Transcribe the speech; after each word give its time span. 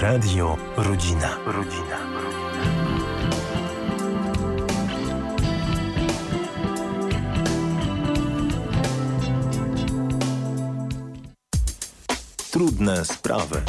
Radio 0.00 0.56
Rodzina. 0.76 1.38
Rodzina. 1.46 1.98
Trudne 12.50 13.04
sprawy. 13.04 13.62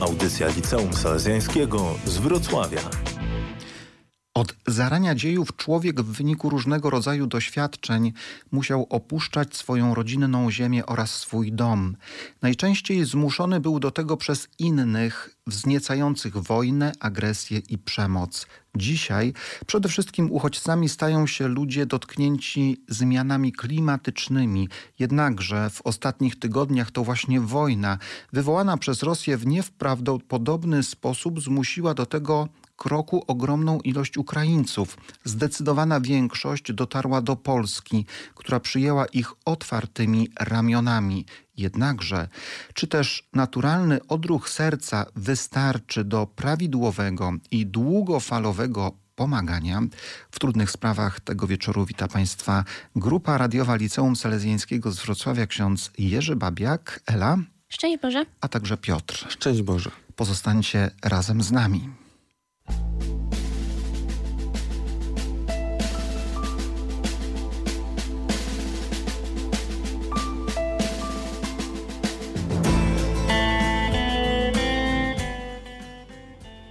Audycja 0.00 0.48
Liceum 0.48 0.92
Salezjańskiego 0.92 1.94
z 2.04 2.18
Wrocławia. 2.18 3.07
Od 4.38 4.54
zarania 4.66 5.14
dziejów 5.14 5.56
człowiek 5.56 6.00
w 6.00 6.12
wyniku 6.12 6.50
różnego 6.50 6.90
rodzaju 6.90 7.26
doświadczeń 7.26 8.12
musiał 8.50 8.86
opuszczać 8.90 9.56
swoją 9.56 9.94
rodzinną 9.94 10.50
ziemię 10.50 10.86
oraz 10.86 11.10
swój 11.10 11.52
dom. 11.52 11.96
Najczęściej 12.42 13.04
zmuszony 13.04 13.60
był 13.60 13.80
do 13.80 13.90
tego 13.90 14.16
przez 14.16 14.48
innych, 14.58 15.36
wzniecających 15.46 16.36
wojnę, 16.36 16.92
agresję 17.00 17.58
i 17.68 17.78
przemoc. 17.78 18.46
Dzisiaj 18.76 19.32
przede 19.66 19.88
wszystkim 19.88 20.32
uchodźcami 20.32 20.88
stają 20.88 21.26
się 21.26 21.48
ludzie 21.48 21.86
dotknięci 21.86 22.82
zmianami 22.88 23.52
klimatycznymi. 23.52 24.68
Jednakże 24.98 25.70
w 25.70 25.82
ostatnich 25.82 26.38
tygodniach 26.38 26.90
to 26.90 27.04
właśnie 27.04 27.40
wojna, 27.40 27.98
wywołana 28.32 28.76
przez 28.76 29.02
Rosję 29.02 29.36
w 29.36 29.46
nieprawdopodobny 29.46 30.82
sposób, 30.82 31.40
zmusiła 31.40 31.94
do 31.94 32.06
tego 32.06 32.48
kroku 32.78 33.24
ogromną 33.26 33.80
ilość 33.80 34.18
Ukraińców. 34.18 34.96
Zdecydowana 35.24 36.00
większość 36.00 36.72
dotarła 36.72 37.20
do 37.22 37.36
Polski, 37.36 38.06
która 38.34 38.60
przyjęła 38.60 39.06
ich 39.06 39.32
otwartymi 39.44 40.28
ramionami. 40.40 41.26
Jednakże, 41.56 42.28
czy 42.74 42.86
też 42.86 43.28
naturalny 43.32 44.06
odruch 44.06 44.48
serca 44.48 45.06
wystarczy 45.16 46.04
do 46.04 46.26
prawidłowego 46.26 47.32
i 47.50 47.66
długofalowego 47.66 48.92
pomagania. 49.16 49.82
W 50.30 50.38
trudnych 50.38 50.70
sprawach 50.70 51.20
tego 51.20 51.46
wieczoru 51.46 51.86
wita 51.86 52.08
Państwa 52.08 52.64
grupa 52.96 53.38
radiowa 53.38 53.76
Liceum 53.76 54.16
Salezjańskiego 54.16 54.92
z 54.92 54.98
Wrocławia 54.98 55.46
ksiądz 55.46 55.90
Jerzy 55.98 56.36
Babiak, 56.36 57.00
Ela. 57.06 57.36
Szczęść 57.68 58.02
Boże. 58.02 58.24
A 58.40 58.48
także 58.48 58.76
Piotr. 58.76 59.26
Szczęść 59.28 59.62
Boże. 59.62 59.90
Pozostańcie 60.16 60.90
razem 61.02 61.42
z 61.42 61.52
nami. 61.52 61.97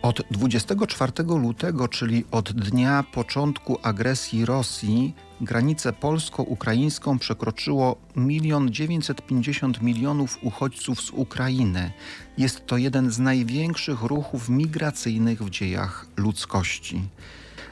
Od 0.07 0.21
24 0.31 1.11
lutego, 1.23 1.87
czyli 1.87 2.25
od 2.31 2.51
dnia 2.51 3.03
początku 3.13 3.77
agresji 3.83 4.45
Rosji, 4.45 5.15
granicę 5.41 5.93
polsko-ukraińską 5.93 7.19
przekroczyło 7.19 7.95
1 8.15 8.73
950 8.73 9.81
milionów 9.81 10.37
uchodźców 10.41 11.01
z 11.01 11.09
Ukrainy. 11.11 11.91
Jest 12.37 12.65
to 12.65 12.77
jeden 12.77 13.11
z 13.11 13.19
największych 13.19 14.01
ruchów 14.01 14.49
migracyjnych 14.49 15.43
w 15.43 15.49
dziejach 15.49 16.05
ludzkości. 16.17 17.01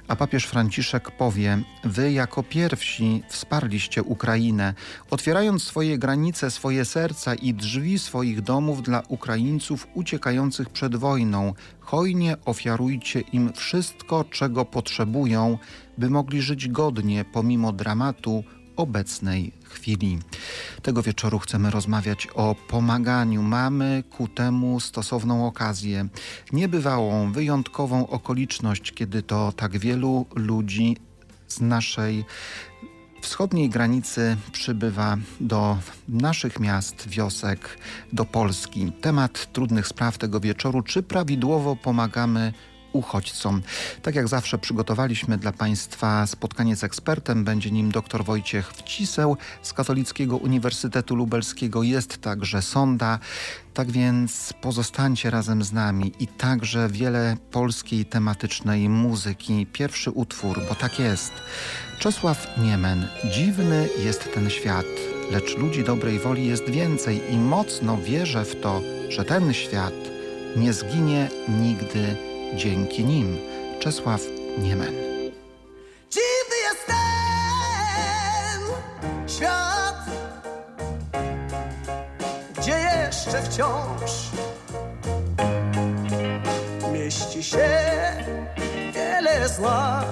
A 0.07 0.15
papież 0.15 0.45
Franciszek 0.45 1.11
powie: 1.11 1.59
Wy 1.83 2.11
jako 2.11 2.43
pierwsi 2.43 3.23
wsparliście 3.29 4.03
Ukrainę, 4.03 4.73
otwierając 5.11 5.63
swoje 5.63 5.97
granice, 5.97 6.51
swoje 6.51 6.85
serca 6.85 7.35
i 7.35 7.53
drzwi 7.53 7.99
swoich 7.99 8.41
domów 8.41 8.83
dla 8.83 9.03
Ukraińców 9.07 9.87
uciekających 9.93 10.69
przed 10.69 10.95
wojną. 10.95 11.53
Hojnie 11.79 12.37
ofiarujcie 12.45 13.19
im 13.19 13.53
wszystko, 13.53 14.23
czego 14.23 14.65
potrzebują, 14.65 15.57
by 15.97 16.09
mogli 16.09 16.41
żyć 16.41 16.67
godnie 16.67 17.25
pomimo 17.33 17.73
dramatu 17.73 18.43
obecnej 18.75 19.51
chwili. 19.63 20.19
Tego 20.81 21.03
wieczoru 21.03 21.39
chcemy 21.39 21.71
rozmawiać 21.71 22.27
o 22.33 22.55
pomaganiu. 22.67 23.41
Mamy 23.43 24.03
ku 24.17 24.27
temu 24.27 24.79
stosowną 24.79 25.47
okazję, 25.47 26.07
niebywałą, 26.53 27.31
wyjątkową 27.31 28.07
okoliczność, 28.07 28.91
kiedy 28.91 29.23
to 29.23 29.51
tak 29.51 29.77
wielu 29.77 30.25
ludzi 30.35 30.97
z 31.47 31.61
naszej 31.61 32.25
wschodniej 33.21 33.69
granicy 33.69 34.37
przybywa 34.51 35.17
do 35.39 35.77
naszych 36.09 36.59
miast, 36.59 37.09
wiosek, 37.09 37.77
do 38.13 38.25
Polski. 38.25 38.91
Temat 39.01 39.53
trudnych 39.53 39.87
spraw 39.87 40.17
tego 40.17 40.39
wieczoru, 40.39 40.81
czy 40.81 41.03
prawidłowo 41.03 41.75
pomagamy 41.75 42.53
uchodźcom. 42.95 43.61
Tak 44.01 44.15
jak 44.15 44.27
zawsze 44.27 44.57
przygotowaliśmy 44.57 45.37
dla 45.37 45.51
Państwa 45.51 46.27
spotkanie 46.27 46.75
z 46.75 46.83
ekspertem. 46.83 47.43
Będzie 47.43 47.71
nim 47.71 47.91
dr 47.91 48.23
Wojciech 48.23 48.73
Wciseł 48.73 49.37
z 49.61 49.73
Katolickiego 49.73 50.37
Uniwersytetu 50.37 51.15
Lubelskiego. 51.15 51.83
Jest 51.83 52.17
także 52.17 52.61
sonda. 52.61 53.19
Tak 53.73 53.91
więc 53.91 54.53
pozostańcie 54.61 55.29
razem 55.29 55.63
z 55.63 55.71
nami 55.71 56.11
i 56.19 56.27
także 56.27 56.89
wiele 56.89 57.37
polskiej 57.51 58.05
tematycznej 58.05 58.89
muzyki. 58.89 59.65
Pierwszy 59.65 60.11
utwór, 60.11 60.61
bo 60.69 60.75
tak 60.75 60.99
jest. 60.99 61.31
Czesław 61.99 62.47
Niemen. 62.57 63.07
Dziwny 63.31 63.89
jest 64.03 64.33
ten 64.33 64.49
świat, 64.49 64.85
lecz 65.31 65.57
ludzi 65.57 65.83
dobrej 65.83 66.19
woli 66.19 66.47
jest 66.47 66.69
więcej 66.69 67.33
i 67.33 67.37
mocno 67.37 67.97
wierzę 67.97 68.45
w 68.45 68.61
to, 68.61 68.81
że 69.09 69.25
ten 69.25 69.53
świat 69.53 69.93
nie 70.55 70.73
zginie 70.73 71.29
nigdy 71.61 72.15
dzięki 72.55 73.03
nim. 73.05 73.37
Czesław 73.79 74.21
Niemen. 74.57 74.93
Dziwny 76.09 76.57
jest 76.63 76.85
ten 76.87 78.61
świat, 79.27 79.95
gdzie 82.57 82.71
jeszcze 83.05 83.41
wciąż 83.41 84.11
mieści 86.93 87.43
się 87.43 87.67
wiele 88.93 89.49
zła. 89.49 90.05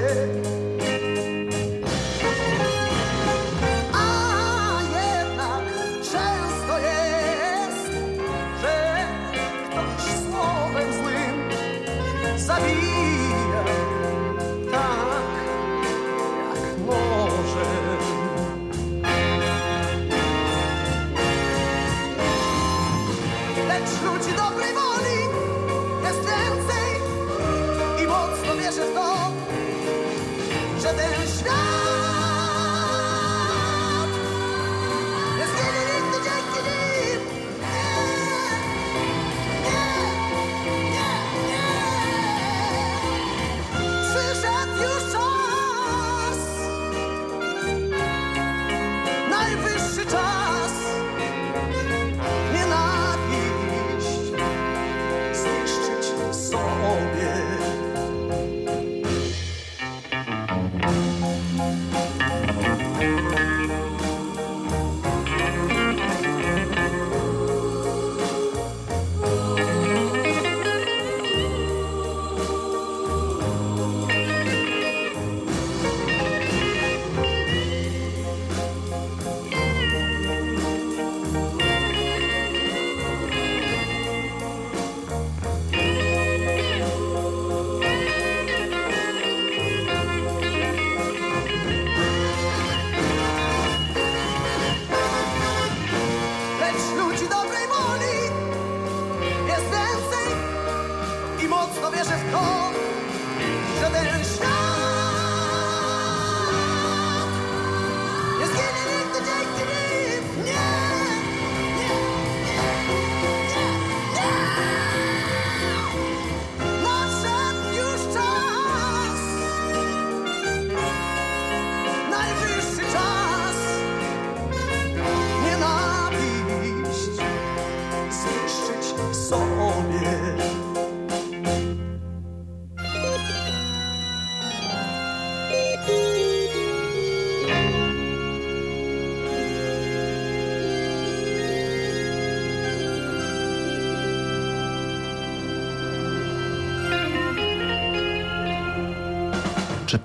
耶。 0.00 0.39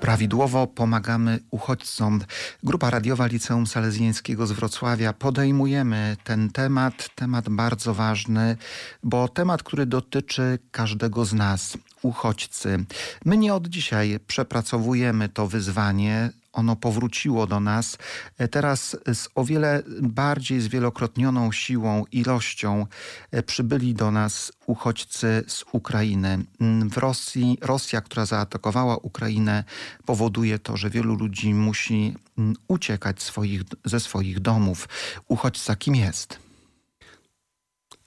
Prawidłowo 0.06 0.68
pomagamy 0.68 1.40
uchodźcom? 1.52 2.22
Grupa 2.64 2.90
radiowa 2.90 3.28
Liceum 3.28 3.68
Salezjańskiego 3.68 4.48
z 4.48 4.52
Wrocławia 4.52 5.14
podejmujemy 5.14 6.18
ten 6.24 6.50
temat, 6.50 7.10
temat 7.16 7.50
bardzo 7.50 7.94
ważny, 7.94 8.58
bo 9.04 9.28
temat, 9.28 9.64
który 9.64 9.86
dotyczy 9.86 10.60
każdego 10.72 11.26
z 11.26 11.34
nas, 11.34 11.78
uchodźcy. 12.02 12.86
My 13.26 13.38
nie 13.38 13.54
od 13.54 13.68
dzisiaj 13.68 14.20
przepracowujemy 14.28 15.30
to 15.30 15.48
wyzwanie, 15.48 16.30
ono 16.56 16.76
powróciło 16.76 17.48
do 17.48 17.60
nas. 17.60 17.98
E, 18.38 18.48
teraz 18.48 18.98
z 19.14 19.28
o 19.36 19.46
wiele 19.46 19.84
bardziej 20.02 20.62
zwielokrotnioną 20.62 21.52
siłą, 21.52 22.04
ilością 22.12 22.88
e, 23.32 23.44
przybyli 23.44 23.94
do 23.94 24.12
nas 24.12 24.52
uchodźcy 24.66 25.44
z 25.48 25.66
Ukrainy. 25.72 26.46
Mm, 26.62 26.90
w 26.90 26.98
Rosji, 26.98 27.58
Rosja, 27.62 28.02
która 28.02 28.26
zaatakowała 28.26 28.98
Ukrainę, 28.98 29.64
powoduje 30.06 30.60
to, 30.60 30.78
że 30.78 30.90
wielu 30.90 31.16
ludzi 31.16 31.54
musi 31.54 32.16
mm, 32.38 32.56
uciekać 32.68 33.24
swoich, 33.24 33.62
ze 33.86 34.00
swoich 34.00 34.40
domów. 34.40 34.90
Uchodźca 35.28 35.76
kim 35.76 35.96
jest? 35.96 36.46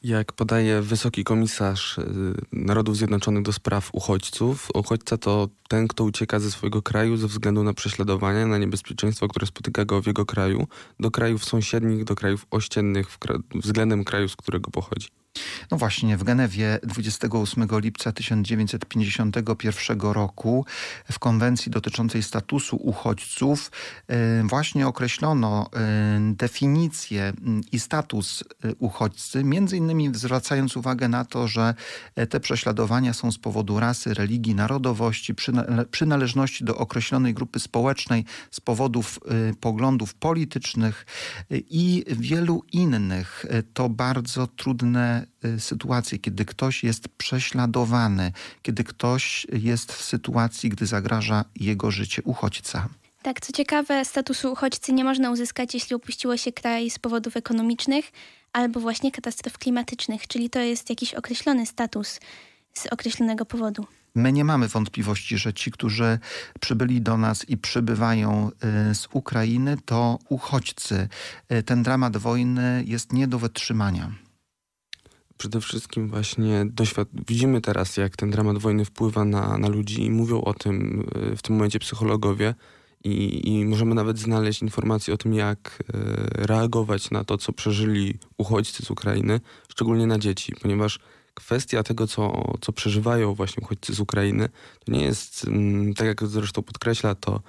Jak 0.02 0.32
podaje 0.32 0.82
wysoki 0.82 1.24
komisarz 1.24 1.98
y, 1.98 2.04
Narodów 2.52 2.96
Zjednoczonych 2.96 3.42
do 3.42 3.52
spraw 3.52 3.88
uchodźców, 3.92 4.68
uchodźca 4.74 5.18
to 5.18 5.48
ten, 5.68 5.88
kto 5.88 6.04
ucieka 6.04 6.40
ze 6.40 6.50
swojego 6.50 6.82
kraju 6.82 7.16
ze 7.16 7.26
względu 7.26 7.62
na 7.64 7.74
prześladowania, 7.74 8.46
na 8.46 8.58
niebezpieczeństwo, 8.58 9.28
które 9.28 9.46
spotyka 9.46 9.84
go 9.84 10.02
w 10.02 10.06
jego 10.06 10.26
kraju, 10.26 10.66
do 11.00 11.10
krajów 11.10 11.44
sąsiednich, 11.44 12.04
do 12.04 12.14
krajów 12.14 12.46
ościennych 12.50 13.18
względem 13.54 14.04
kraju, 14.04 14.28
z 14.28 14.36
którego 14.36 14.70
pochodzi. 14.70 15.08
No 15.70 15.76
właśnie, 15.78 16.16
w 16.16 16.24
Genewie 16.24 16.78
28 16.82 17.68
lipca 17.72 18.12
1951 18.12 20.00
roku 20.00 20.64
w 21.12 21.18
konwencji 21.18 21.72
dotyczącej 21.72 22.22
statusu 22.22 22.76
uchodźców 22.76 23.70
e, 24.08 24.42
właśnie 24.42 24.86
określono 24.86 25.66
e, 25.72 26.18
definicję 26.34 27.32
i 27.72 27.80
status 27.80 28.44
e, 28.64 28.74
uchodźcy, 28.78 29.44
między 29.44 29.76
innymi 29.76 30.10
zwracając 30.14 30.76
uwagę 30.76 31.08
na 31.08 31.24
to, 31.24 31.48
że 31.48 31.74
te 32.30 32.40
prześladowania 32.40 33.14
są 33.14 33.32
z 33.32 33.38
powodu 33.38 33.80
rasy, 33.80 34.14
religii, 34.14 34.54
narodowości, 34.54 35.34
przynależności 35.34 35.57
do 36.60 36.76
określonej 36.76 37.34
grupy 37.34 37.60
społecznej, 37.60 38.24
z 38.50 38.60
powodów 38.60 39.18
poglądów 39.60 40.14
politycznych 40.14 41.06
i 41.50 42.04
wielu 42.08 42.62
innych. 42.72 43.46
To 43.74 43.88
bardzo 43.88 44.46
trudne 44.46 45.26
Y, 45.44 45.60
sytuacje, 45.60 46.18
kiedy 46.18 46.44
ktoś 46.44 46.84
jest 46.84 47.08
prześladowany, 47.08 48.32
kiedy 48.62 48.84
ktoś 48.84 49.46
jest 49.52 49.92
w 49.92 50.02
sytuacji, 50.02 50.70
gdy 50.70 50.86
zagraża 50.86 51.44
jego 51.56 51.90
życie 51.90 52.22
uchodźca. 52.22 52.88
Tak, 53.22 53.40
co 53.40 53.52
ciekawe, 53.52 54.04
statusu 54.04 54.52
uchodźcy 54.52 54.92
nie 54.92 55.04
można 55.04 55.30
uzyskać, 55.30 55.74
jeśli 55.74 55.96
opuściło 55.96 56.36
się 56.36 56.52
kraj 56.52 56.90
z 56.90 56.98
powodów 56.98 57.36
ekonomicznych 57.36 58.12
albo 58.52 58.80
właśnie 58.80 59.12
katastrof 59.12 59.58
klimatycznych, 59.58 60.26
czyli 60.26 60.50
to 60.50 60.58
jest 60.58 60.90
jakiś 60.90 61.14
określony 61.14 61.66
status 61.66 62.20
z 62.74 62.86
określonego 62.86 63.46
powodu. 63.46 63.86
My 64.14 64.32
nie 64.32 64.44
mamy 64.44 64.68
wątpliwości, 64.68 65.38
że 65.38 65.52
ci, 65.52 65.70
którzy 65.70 66.18
przybyli 66.60 67.00
do 67.00 67.16
nas 67.16 67.48
i 67.48 67.56
przybywają 67.56 68.50
y, 68.90 68.94
z 68.94 69.08
Ukrainy, 69.12 69.76
to 69.84 70.18
uchodźcy. 70.28 71.08
Y, 71.52 71.62
ten 71.62 71.82
dramat 71.82 72.16
wojny 72.16 72.84
jest 72.86 73.12
nie 73.12 73.28
do 73.28 73.38
wytrzymania 73.38 74.10
przede 75.38 75.60
wszystkim 75.60 76.08
właśnie 76.08 76.66
widzimy 77.28 77.60
teraz, 77.60 77.96
jak 77.96 78.16
ten 78.16 78.30
dramat 78.30 78.58
wojny 78.58 78.84
wpływa 78.84 79.24
na, 79.24 79.58
na 79.58 79.68
ludzi 79.68 80.04
i 80.04 80.10
mówią 80.10 80.40
o 80.40 80.54
tym 80.54 81.06
e, 81.32 81.36
w 81.36 81.42
tym 81.42 81.56
momencie 81.56 81.78
psychologowie 81.78 82.54
i, 83.04 83.48
i 83.48 83.64
możemy 83.64 83.94
nawet 83.94 84.18
znaleźć 84.18 84.62
informacje 84.62 85.14
o 85.14 85.16
tym, 85.16 85.34
jak 85.34 85.82
reagować 86.32 87.10
na 87.10 87.24
to, 87.24 87.38
co 87.38 87.52
przeżyli 87.52 88.18
uchodźcy 88.38 88.82
z 88.82 88.90
Ukrainy, 88.90 89.40
szczególnie 89.68 90.06
na 90.06 90.18
dzieci, 90.18 90.54
ponieważ 90.62 90.98
kwestia 91.38 91.82
tego, 91.82 92.06
co, 92.06 92.54
co 92.60 92.72
przeżywają 92.72 93.34
właśnie 93.34 93.62
uchodźcy 93.64 93.94
z 93.94 94.00
Ukrainy, 94.00 94.48
to 94.84 94.92
nie 94.92 95.02
jest, 95.02 95.44
mm, 95.44 95.94
tak 95.94 96.06
jak 96.06 96.26
zresztą 96.26 96.62
podkreśla 96.62 97.14
to 97.14 97.40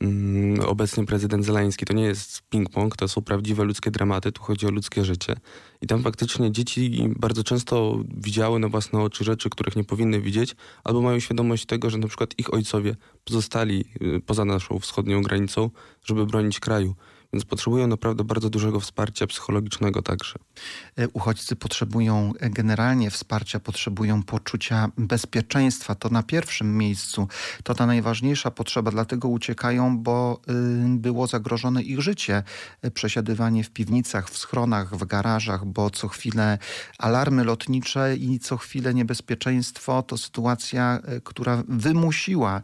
Mm, 0.00 0.60
obecny 0.60 1.06
prezydent 1.06 1.44
Zeleński. 1.44 1.86
To 1.86 1.94
nie 1.94 2.04
jest 2.04 2.42
ping-pong, 2.50 2.96
to 2.96 3.08
są 3.08 3.22
prawdziwe 3.22 3.64
ludzkie 3.64 3.90
dramaty, 3.90 4.32
tu 4.32 4.42
chodzi 4.42 4.66
o 4.66 4.70
ludzkie 4.70 5.04
życie. 5.04 5.36
I 5.80 5.86
tam 5.86 6.02
faktycznie 6.02 6.52
dzieci 6.52 7.08
bardzo 7.16 7.44
często 7.44 7.98
widziały 8.16 8.58
na 8.58 8.68
własne 8.68 9.00
oczy 9.00 9.24
rzeczy, 9.24 9.50
których 9.50 9.76
nie 9.76 9.84
powinny 9.84 10.20
widzieć, 10.20 10.56
albo 10.84 11.02
mają 11.02 11.20
świadomość 11.20 11.66
tego, 11.66 11.90
że 11.90 11.98
na 11.98 12.08
przykład 12.08 12.38
ich 12.38 12.54
ojcowie 12.54 12.96
pozostali 13.24 13.84
y, 14.02 14.20
poza 14.26 14.44
naszą 14.44 14.78
wschodnią 14.78 15.22
granicą, 15.22 15.70
żeby 16.04 16.26
bronić 16.26 16.60
kraju 16.60 16.94
więc 17.32 17.44
potrzebują 17.44 17.86
naprawdę 17.86 18.24
bardzo 18.24 18.50
dużego 18.50 18.80
wsparcia 18.80 19.26
psychologicznego 19.26 20.02
także. 20.02 20.34
E, 20.96 21.08
uchodźcy 21.08 21.56
potrzebują 21.56 22.32
e, 22.40 22.50
generalnie 22.50 23.10
wsparcia, 23.10 23.60
potrzebują 23.60 24.22
poczucia 24.22 24.90
bezpieczeństwa. 24.96 25.94
To 25.94 26.08
na 26.08 26.22
pierwszym 26.22 26.78
miejscu. 26.78 27.28
To 27.62 27.74
ta 27.74 27.86
najważniejsza 27.86 28.50
potrzeba, 28.50 28.90
dlatego 28.90 29.28
uciekają, 29.28 29.98
bo 29.98 30.40
y, 30.50 30.98
było 30.98 31.26
zagrożone 31.26 31.82
ich 31.82 32.00
życie. 32.00 32.42
E, 32.82 32.90
przesiadywanie 32.90 33.64
w 33.64 33.70
piwnicach, 33.70 34.30
w 34.30 34.38
schronach, 34.38 34.96
w 34.96 35.04
garażach, 35.04 35.64
bo 35.64 35.90
co 35.90 36.08
chwilę 36.08 36.58
alarmy 36.98 37.44
lotnicze 37.44 38.16
i 38.16 38.38
co 38.38 38.56
chwilę 38.56 38.94
niebezpieczeństwo 38.94 40.02
to 40.02 40.16
sytuacja, 40.16 41.00
która 41.24 41.62
wymusiła 41.68 42.60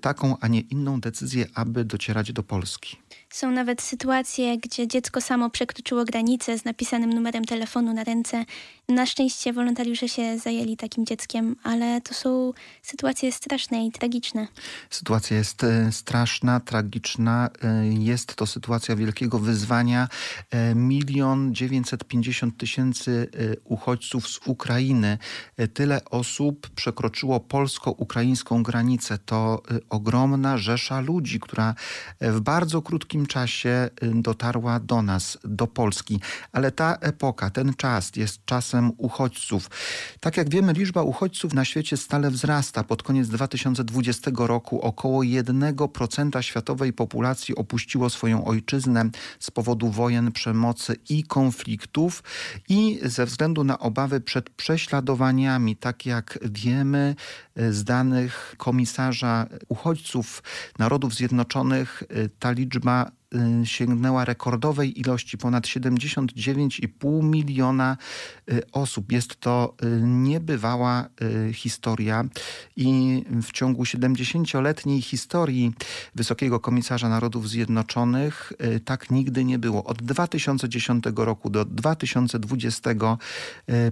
taką, 0.00 0.36
a 0.40 0.48
nie 0.48 0.60
inną 0.60 1.00
decyzję, 1.00 1.46
aby 1.54 1.84
docierać 1.84 2.32
do 2.32 2.42
Polski. 2.42 2.96
Są 3.30 3.50
nawet 3.50 3.82
sytuacje, 3.94 4.58
gdzie 4.58 4.88
dziecko 4.88 5.20
samo 5.20 5.50
przekroczyło 5.50 6.04
granicę 6.04 6.58
z 6.58 6.64
napisanym 6.64 7.12
numerem 7.12 7.44
telefonu 7.44 7.92
na 7.92 8.04
ręce. 8.04 8.44
Na 8.88 9.06
szczęście 9.06 9.52
wolontariusze 9.52 10.08
się 10.08 10.38
zajęli 10.38 10.76
takim 10.76 11.06
dzieckiem, 11.06 11.56
ale 11.62 12.00
to 12.00 12.14
są 12.14 12.52
sytuacje 12.82 13.32
straszne 13.32 13.86
i 13.86 13.92
tragiczne. 13.92 14.48
Sytuacja 14.90 15.36
jest 15.36 15.64
e, 15.64 15.92
straszna, 15.92 16.60
tragiczna. 16.60 17.50
E, 17.62 17.86
jest 17.86 18.34
to 18.34 18.46
sytuacja 18.46 18.96
wielkiego 18.96 19.38
wyzwania. 19.38 20.08
E, 20.50 20.74
milion 20.74 21.54
dziewięćset 21.54 22.04
pięćdziesiąt 22.04 22.56
tysięcy 22.56 23.28
uchodźców 23.64 24.28
z 24.28 24.40
Ukrainy. 24.46 25.18
Tyle 25.74 26.04
osób 26.04 26.68
przekroczyło 26.70 27.40
polsko-ukraińską 27.40 28.62
granicę. 28.62 29.18
To 29.18 29.62
ogromna 29.90 30.58
rzesza 30.58 31.00
ludzi, 31.00 31.40
która 31.40 31.74
w 32.20 32.40
bardzo 32.40 32.82
krótkim 32.82 33.26
czasie 33.26 33.90
dotarła 34.02 34.80
do 34.80 35.02
nas, 35.02 35.38
do 35.44 35.66
Polski. 35.66 36.20
Ale 36.52 36.70
ta 36.70 36.96
epoka, 37.00 37.50
ten 37.50 37.74
czas 37.74 38.16
jest 38.16 38.44
czasem 38.44 38.73
czasem 38.74 38.92
uchodźców. 38.98 39.70
Tak 40.20 40.36
jak 40.36 40.50
wiemy, 40.50 40.72
liczba 40.72 41.02
uchodźców 41.02 41.54
na 41.54 41.64
świecie 41.64 41.96
stale 41.96 42.30
wzrasta. 42.30 42.84
Pod 42.84 43.02
koniec 43.02 43.28
2020 43.28 44.30
roku 44.34 44.80
około 44.80 45.22
1% 45.22 46.42
światowej 46.42 46.92
populacji 46.92 47.54
opuściło 47.56 48.10
swoją 48.10 48.44
ojczyznę 48.44 49.10
z 49.38 49.50
powodu 49.50 49.90
wojen, 49.90 50.32
przemocy 50.32 50.96
i 51.08 51.22
konfliktów 51.22 52.22
i 52.68 53.00
ze 53.02 53.26
względu 53.26 53.64
na 53.64 53.78
obawy 53.78 54.20
przed 54.20 54.50
prześladowaniami, 54.50 55.76
tak 55.76 56.06
jak 56.06 56.38
wiemy 56.42 57.14
z 57.56 57.84
danych 57.84 58.54
komisarza 58.58 59.46
uchodźców 59.68 60.42
Narodów 60.78 61.14
Zjednoczonych, 61.14 62.02
ta 62.38 62.50
liczba 62.50 63.10
sięgnęła 63.64 64.24
rekordowej 64.24 65.00
ilości 65.00 65.38
ponad 65.38 65.64
79,5 65.64 67.22
miliona 67.22 67.96
y, 68.52 68.62
osób. 68.72 69.12
Jest 69.12 69.40
to 69.40 69.74
y, 69.84 70.00
niebywała 70.02 71.08
historia 71.52 72.24
i 72.76 73.24
w 73.42 73.52
ciągu 73.52 73.82
70-letniej 73.82 75.02
historii 75.02 75.72
Wysokiego 76.14 76.60
Komisarza 76.60 77.08
Narodów 77.08 77.48
Zjednoczonych 77.48 78.52
tak 78.84 79.10
nigdy 79.10 79.44
nie 79.44 79.58
było. 79.58 79.84
Od 79.84 80.02
2010 80.02 81.04
roku 81.16 81.50
do 81.50 81.64
2020 81.64 82.90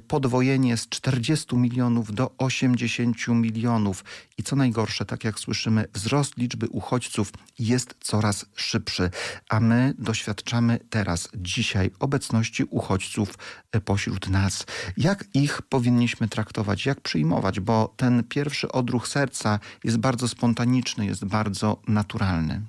podwojenie 0.08 0.76
z 0.76 0.88
40 0.88 1.56
milionów 1.56 2.14
do 2.14 2.30
80 2.38 3.28
milionów. 3.28 4.04
I 4.38 4.42
co 4.42 4.56
najgorsze, 4.56 5.04
tak 5.04 5.24
jak 5.24 5.40
słyszymy, 5.40 5.84
wzrost 5.92 6.36
liczby 6.36 6.68
uchodźców 6.68 7.32
jest 7.58 7.94
coraz 8.00 8.46
szybszy 8.54 9.10
a 9.48 9.60
my 9.60 9.94
doświadczamy 9.98 10.78
teraz, 10.90 11.28
dzisiaj 11.34 11.90
obecności 11.98 12.64
uchodźców 12.64 13.38
e, 13.72 13.80
pośród 13.80 14.28
nas. 14.28 14.66
Jak 14.96 15.24
ich 15.34 15.62
powinniśmy 15.62 16.28
traktować, 16.28 16.86
jak 16.86 17.00
przyjmować, 17.00 17.60
bo 17.60 17.94
ten 17.96 18.24
pierwszy 18.24 18.72
odruch 18.72 19.08
serca 19.08 19.58
jest 19.84 19.96
bardzo 19.96 20.28
spontaniczny, 20.28 21.06
jest 21.06 21.24
bardzo 21.24 21.82
naturalny. 21.88 22.62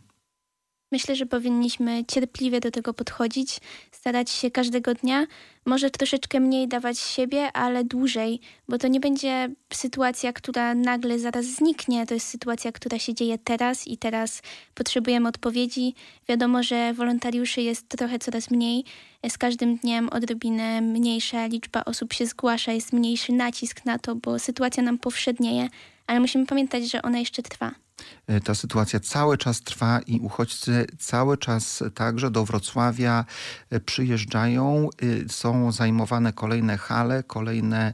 Myślę, 0.93 1.15
że 1.15 1.25
powinniśmy 1.25 2.05
cierpliwie 2.05 2.59
do 2.59 2.71
tego 2.71 2.93
podchodzić, 2.93 3.57
starać 3.91 4.29
się 4.29 4.51
każdego 4.51 4.93
dnia, 4.93 5.27
może 5.65 5.89
troszeczkę 5.89 6.39
mniej 6.39 6.67
dawać 6.67 6.99
siebie, 6.99 7.51
ale 7.51 7.83
dłużej, 7.83 8.39
bo 8.67 8.77
to 8.77 8.87
nie 8.87 8.99
będzie 8.99 9.49
sytuacja, 9.73 10.33
która 10.33 10.75
nagle 10.75 11.19
zaraz 11.19 11.45
zniknie. 11.45 12.05
To 12.05 12.13
jest 12.13 12.27
sytuacja, 12.27 12.71
która 12.71 12.99
się 12.99 13.13
dzieje 13.13 13.37
teraz 13.37 13.87
i 13.87 13.97
teraz 13.97 14.41
potrzebujemy 14.73 15.29
odpowiedzi. 15.29 15.93
Wiadomo, 16.27 16.63
że 16.63 16.93
wolontariuszy 16.93 17.61
jest 17.61 17.87
trochę 17.87 18.19
coraz 18.19 18.51
mniej. 18.51 18.83
Z 19.29 19.37
każdym 19.37 19.77
dniem 19.77 20.09
odrobinę 20.09 20.81
mniejsza 20.81 21.45
liczba 21.45 21.85
osób 21.85 22.13
się 22.13 22.25
zgłasza, 22.25 22.71
jest 22.71 22.93
mniejszy 22.93 23.33
nacisk 23.33 23.85
na 23.85 23.99
to, 23.99 24.15
bo 24.15 24.39
sytuacja 24.39 24.83
nam 24.83 24.97
powszednieje, 24.97 25.67
ale 26.07 26.19
musimy 26.19 26.45
pamiętać, 26.45 26.91
że 26.91 27.01
ona 27.01 27.19
jeszcze 27.19 27.43
trwa. 27.43 27.82
E, 28.27 28.41
ta 28.41 28.55
sytuacja 28.55 28.99
cały 28.99 29.37
czas 29.37 29.61
trwa 29.61 29.99
i 29.99 30.19
uchodźcy 30.19 30.87
cały 30.99 31.37
czas 31.37 31.83
także 31.95 32.31
do 32.31 32.45
Wrocławia 32.45 33.25
e, 33.69 33.79
przyjeżdżają. 33.79 34.89
E, 35.25 35.29
są 35.29 35.71
zajmowane 35.71 36.33
kolejne 36.33 36.77
hale, 36.77 37.23
kolejne 37.23 37.93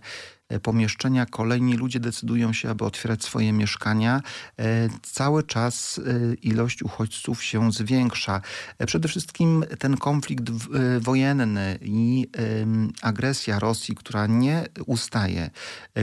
pomieszczenia, 0.63 1.25
kolejni 1.25 1.77
ludzie 1.77 1.99
decydują 1.99 2.53
się, 2.53 2.69
aby 2.69 2.85
otwierać 2.85 3.23
swoje 3.23 3.53
mieszkania. 3.53 4.21
Cały 5.01 5.43
czas 5.43 6.01
ilość 6.41 6.83
uchodźców 6.83 7.43
się 7.43 7.71
zwiększa. 7.71 8.41
Przede 8.85 9.07
wszystkim 9.07 9.65
ten 9.79 9.97
konflikt 9.97 10.49
wojenny 10.99 11.79
i 11.81 12.27
agresja 13.01 13.59
Rosji, 13.59 13.95
która 13.95 14.27
nie 14.27 14.65
ustaje, 14.85 15.49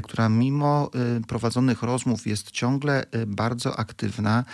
która 0.03 0.29
mimo 0.29 0.91
prowadzonych 1.29 1.83
rozmów 1.83 2.26
jest 2.26 2.50
ciągle 2.50 3.05
bardzo 3.26 3.79
aktywna, 3.79 4.37
E, 4.37 4.45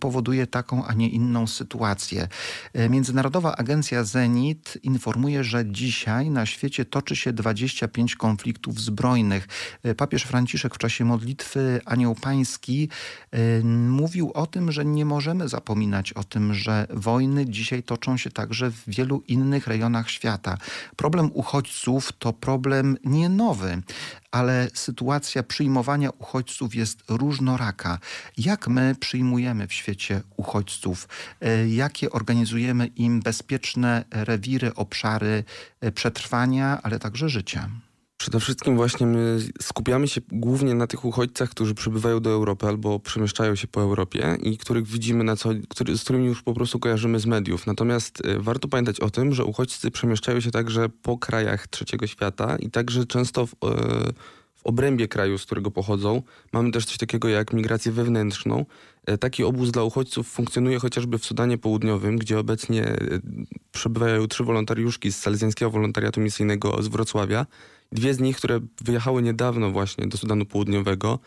powoduje 0.00 0.46
taką, 0.46 0.86
a 0.86 0.94
nie 0.94 1.08
inną 1.08 1.46
sytuację. 1.46 2.28
E, 2.72 2.88
Międzynarodowa 2.88 3.56
Agencja 3.56 4.04
Zenit 4.04 4.78
informuje, 4.82 5.44
że 5.44 5.66
dzisiaj 5.66 6.30
na 6.30 6.46
świecie 6.46 6.84
toczy 6.84 7.16
się 7.16 7.32
25 7.32 8.16
konfliktów 8.16 8.80
zbrojnych. 8.80 9.48
E, 9.82 9.94
papież 9.94 10.22
Franciszek 10.22 10.74
w 10.74 10.78
czasie 10.78 11.04
modlitwy 11.04 11.80
Anioł 11.84 12.14
Pański 12.14 12.88
mówił 13.74 14.30
o 14.34 14.46
tym, 14.46 14.72
że 14.72 14.84
nie 14.84 15.04
możemy 15.04 15.48
zapominać 15.48 16.12
o 16.12 16.24
tym, 16.24 16.54
że 16.54 16.86
wojny 16.90 17.46
dzisiaj 17.46 17.82
toczą 17.82 18.16
się 18.16 18.30
także 18.30 18.70
w 18.70 18.82
wielu 18.86 19.22
innych 19.28 19.66
rejonach 19.66 20.10
świata. 20.10 20.58
Problem 20.96 21.30
uchodźców 21.34 22.12
to 22.18 22.32
problem 22.32 22.96
nie 23.04 23.28
nowy, 23.28 23.82
ale 24.30 24.68
sytuacja 24.74 25.42
przyjmowania 25.42 26.10
uchodźców 26.10 26.74
jest 26.74 27.02
różnoraka. 27.08 27.98
Jak 28.38 28.68
my 28.68 28.94
przyjmujemy 29.00 29.66
w 29.66 29.72
świecie 29.72 30.22
uchodźców? 30.36 31.08
E, 31.40 31.68
jakie 31.68 32.10
organizujemy 32.10 32.86
im 32.86 33.20
bezpieczne 33.20 34.04
rewiry, 34.10 34.74
obszary 34.74 35.44
e, 35.80 35.92
przetrwania, 35.92 36.80
ale 36.82 36.98
także 36.98 37.28
życia? 37.28 37.70
Przede 38.18 38.40
wszystkim 38.40 38.76
właśnie 38.76 39.06
my 39.06 39.38
skupiamy 39.62 40.08
się 40.08 40.20
głównie 40.32 40.74
na 40.74 40.86
tych 40.86 41.04
uchodźcach, 41.04 41.50
którzy 41.50 41.74
przybywają 41.74 42.20
do 42.20 42.30
Europy 42.30 42.66
albo 42.66 42.98
przemieszczają 43.00 43.54
się 43.54 43.66
po 43.68 43.80
Europie 43.80 44.36
i 44.42 44.58
których 44.58 44.86
widzimy 44.86 45.24
na 45.24 45.36
co, 45.36 45.50
który, 45.68 45.98
z 45.98 46.04
którymi 46.04 46.26
już 46.26 46.42
po 46.42 46.54
prostu 46.54 46.78
kojarzymy 46.78 47.20
z 47.20 47.26
mediów. 47.26 47.66
Natomiast 47.66 48.26
y, 48.26 48.38
warto 48.38 48.68
pamiętać 48.68 49.00
o 49.00 49.10
tym, 49.10 49.34
że 49.34 49.44
uchodźcy 49.44 49.90
przemieszczają 49.90 50.40
się 50.40 50.50
także 50.50 50.88
po 50.88 51.18
krajach 51.18 51.66
trzeciego 51.66 52.06
świata 52.06 52.56
i 52.56 52.70
także 52.70 53.06
często 53.06 53.46
w, 53.46 53.52
y, 53.52 53.56
w 54.54 54.66
obrębie 54.66 55.08
kraju, 55.08 55.38
z 55.38 55.46
którego 55.46 55.70
pochodzą. 55.70 56.22
Mamy 56.52 56.70
też 56.70 56.84
coś 56.84 56.96
takiego 56.96 57.28
jak 57.28 57.52
migrację 57.52 57.92
wewnętrzną. 57.92 58.64
Y, 59.10 59.18
taki 59.18 59.44
obóz 59.44 59.70
dla 59.70 59.82
uchodźców 59.82 60.28
funkcjonuje 60.28 60.78
chociażby 60.78 61.18
w 61.18 61.24
Sudanie 61.24 61.58
Południowym, 61.58 62.16
gdzie 62.16 62.38
obecnie 62.38 62.96
przebywają 63.72 64.26
trzy 64.26 64.44
wolontariuszki 64.44 65.12
z 65.12 65.16
Salezjańskiego 65.16 65.70
Wolontariatu 65.70 66.20
Misyjnego 66.20 66.82
z 66.82 66.88
Wrocławia. 66.88 67.46
Dwie 67.92 68.14
z 68.14 68.20
nich, 68.20 68.36
które 68.36 68.60
wyjechały 68.84 69.22
niedawno 69.22 69.70
właśnie 69.70 70.06
do 70.06 70.18
Sudanu 70.18 70.46
Południowego, 70.46 71.18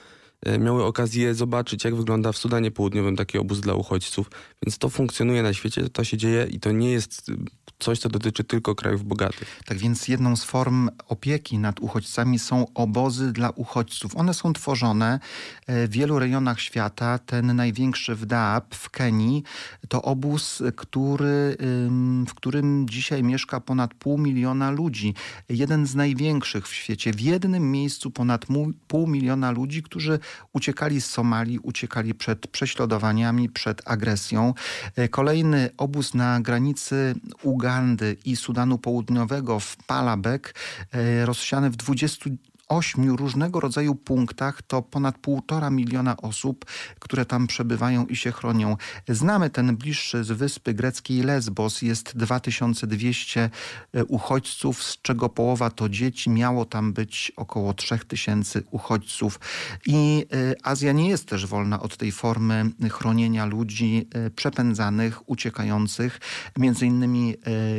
e, 0.45 0.59
miały 0.59 0.83
okazję 0.83 1.33
zobaczyć, 1.33 1.83
jak 1.83 1.95
wygląda 1.95 2.31
w 2.31 2.37
Sudanie 2.37 2.71
Południowym 2.71 3.15
taki 3.15 3.37
obóz 3.37 3.59
dla 3.59 3.73
uchodźców. 3.73 4.29
Więc 4.65 4.77
to 4.77 4.89
funkcjonuje 4.89 5.43
na 5.43 5.53
świecie, 5.53 5.89
to 5.89 6.03
się 6.03 6.17
dzieje 6.17 6.47
i 6.51 6.59
to 6.59 6.71
nie 6.71 6.91
jest 6.91 7.31
coś, 7.79 7.99
co 7.99 8.09
dotyczy 8.09 8.43
tylko 8.43 8.75
krajów 8.75 9.03
bogatych. 9.03 9.59
Tak 9.65 9.77
więc 9.77 10.07
jedną 10.07 10.35
z 10.35 10.43
form 10.43 10.89
opieki 11.07 11.57
nad 11.57 11.79
uchodźcami 11.79 12.39
są 12.39 12.73
obozy 12.73 13.31
dla 13.31 13.49
uchodźców. 13.49 14.17
One 14.17 14.33
są 14.33 14.53
tworzone 14.53 15.19
e, 15.67 15.87
w 15.87 15.91
wielu 15.91 16.19
rejonach 16.19 16.59
świata. 16.59 17.19
Ten 17.19 17.55
największy 17.55 18.15
w 18.15 18.25
Daab 18.25 18.75
w 18.75 18.89
Kenii 18.89 19.43
to 19.87 20.01
obóz, 20.01 20.63
który, 20.75 21.57
w 22.27 22.33
którym 22.33 22.89
dzisiaj 22.89 23.23
mieszka 23.23 23.59
ponad 23.59 23.93
pół 23.93 24.17
miliona 24.17 24.71
ludzi. 24.71 25.13
Jeden 25.49 25.85
z 25.85 25.95
największych 25.95 26.67
w 26.67 26.73
świecie. 26.73 27.13
W 27.13 27.21
jednym 27.21 27.71
miejscu 27.71 28.11
ponad 28.11 28.45
pół 28.87 29.07
miliona 29.07 29.51
ludzi, 29.51 29.83
którzy 29.83 30.19
uciekali 30.53 31.01
z 31.01 31.05
Somalii, 31.05 31.59
uciekali 31.59 32.13
przed 32.13 32.47
prześladowaniami, 32.47 33.49
przed 33.49 33.81
agresją. 33.85 34.53
E, 34.95 35.07
kolejny 35.07 35.69
obóz 35.77 36.13
na 36.13 36.41
granicy 36.41 37.15
Ugandy 37.43 37.68
Ugandy 37.69 38.17
i 38.25 38.35
Sudanu 38.35 38.77
Południowego 38.77 39.59
w 39.59 39.77
Palabek 39.77 40.55
e, 40.91 41.25
rozsiane 41.25 41.69
w 41.69 41.75
20 41.75 42.29
ośmiu 42.69 43.15
różnego 43.15 43.59
rodzaju 43.59 43.95
punktach 43.95 44.61
to 44.61 44.81
ponad 44.81 45.17
półtora 45.17 45.69
miliona 45.69 46.17
osób, 46.17 46.65
które 46.99 47.25
tam 47.25 47.47
przebywają 47.47 48.05
i 48.05 48.15
się 48.15 48.31
chronią. 48.31 48.77
Znamy 49.07 49.49
ten 49.49 49.77
bliższy 49.77 50.23
z 50.23 50.31
wyspy 50.31 50.73
greckiej 50.73 51.21
Lesbos. 51.23 51.81
Jest 51.81 52.17
2200 52.17 53.49
e, 53.93 54.05
uchodźców, 54.05 54.83
z 54.83 55.01
czego 55.01 55.29
połowa 55.29 55.69
to 55.69 55.89
dzieci. 55.89 56.29
Miało 56.29 56.65
tam 56.65 56.93
być 56.93 57.31
około 57.35 57.73
3000 57.73 58.61
uchodźców. 58.71 59.39
I 59.85 60.25
e, 60.33 60.67
Azja 60.67 60.91
nie 60.91 61.09
jest 61.09 61.27
też 61.27 61.45
wolna 61.45 61.79
od 61.81 61.97
tej 61.97 62.11
formy 62.11 62.65
chronienia 62.91 63.45
ludzi 63.45 64.07
e, 64.13 64.29
przepędzanych, 64.29 65.29
uciekających. 65.29 66.19
Między 66.57 66.85
innymi 66.85 67.35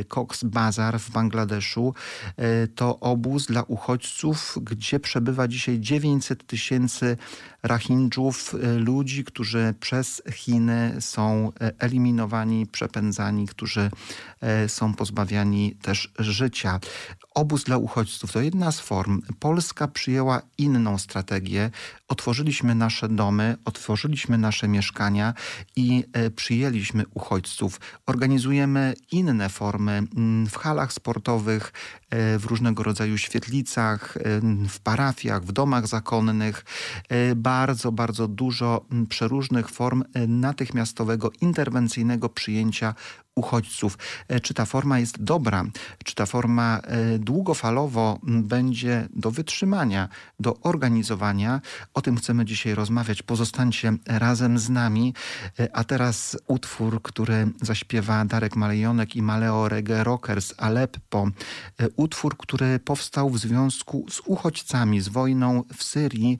Cox 0.07 0.43
Bazar 0.43 0.99
w 0.99 1.11
Bangladeszu 1.11 1.93
to 2.75 2.99
obóz 2.99 3.45
dla 3.45 3.63
uchodźców, 3.63 4.57
gdzie 4.61 4.80
przebywa 4.99 5.47
dzisiaj 5.47 5.79
900 5.79 6.47
tysięcy 6.47 7.17
Rahindżów, 7.63 8.53
y, 8.53 8.79
ludzi, 8.79 9.23
którzy 9.23 9.73
przez 9.79 10.21
Chiny 10.33 10.95
są 10.99 11.51
e, 11.61 11.71
eliminowani, 11.79 12.67
przepędzani, 12.67 13.47
którzy 13.47 13.91
e, 14.41 14.69
są 14.69 14.93
pozbawiani 14.93 15.75
też 15.81 16.11
życia. 16.19 16.79
Obóz 17.35 17.63
dla 17.63 17.77
uchodźców 17.77 18.31
to 18.31 18.41
jedna 18.41 18.71
z 18.71 18.79
form. 18.79 19.21
Polska 19.39 19.87
przyjęła 19.87 20.41
inną 20.57 20.97
strategię. 20.97 21.71
Otworzyliśmy 22.07 22.75
nasze 22.75 23.09
domy, 23.09 23.57
otworzyliśmy 23.65 24.37
nasze 24.37 24.67
mieszkania 24.67 25.33
i 25.75 26.03
e, 26.13 26.31
przyjęliśmy 26.31 27.03
uchodźców. 27.13 27.79
Organizujemy 28.05 28.93
inne 29.11 29.49
formy 29.49 29.91
mm, 29.91 30.47
w 30.47 30.57
halach 30.57 30.93
sportowych, 30.93 31.73
w 32.39 32.45
różnego 32.45 32.83
rodzaju 32.83 33.17
świetlicach, 33.17 34.17
w 34.69 34.79
parafiach, 34.79 35.43
w 35.43 35.51
domach 35.51 35.87
zakonnych 35.87 36.65
bardzo, 37.35 37.91
bardzo 37.91 38.27
dużo 38.27 38.85
przeróżnych 39.09 39.69
form 39.69 40.03
e, 40.13 40.27
natychmiastowego, 40.27 41.31
interwencyjnego 41.41 42.29
przyjęcia 42.29 42.95
uchodźców. 43.35 43.97
E, 44.27 44.39
czy 44.39 44.53
ta 44.53 44.65
forma 44.65 44.99
jest 44.99 45.23
dobra? 45.23 45.65
Czy 46.05 46.15
ta 46.15 46.25
forma 46.25 46.79
e, 46.79 47.19
długofalowo 47.19 48.19
będzie 48.23 49.07
do 49.15 49.31
wytrzymania, 49.31 50.09
do 50.39 50.59
organizowania? 50.59 51.61
O 51.93 52.01
tym 52.01 52.17
chcemy 52.17 52.45
dzisiaj 52.45 52.75
rozmawiać. 52.75 53.23
Pozostańcie 53.23 53.93
razem 54.07 54.59
z 54.59 54.69
nami. 54.69 55.13
A 55.73 55.83
teraz 55.83 56.37
utwór, 56.47 57.01
który 57.01 57.47
zaśpiewa 57.61 58.25
Darek 58.25 58.55
Malejonek 58.55 59.15
i 59.15 59.21
Maleo 59.21 59.69
Reggae 59.69 60.03
Rockers 60.03 60.53
Aleppo. 60.57 61.27
Utwór, 61.95 62.37
który 62.37 62.79
powstał 62.79 63.29
w 63.29 63.37
związku 63.37 64.05
z 64.09 64.21
uchodźcami, 64.25 65.01
z 65.01 65.07
wojną 65.07 65.63
w 65.77 65.83
Syrii, 65.83 66.37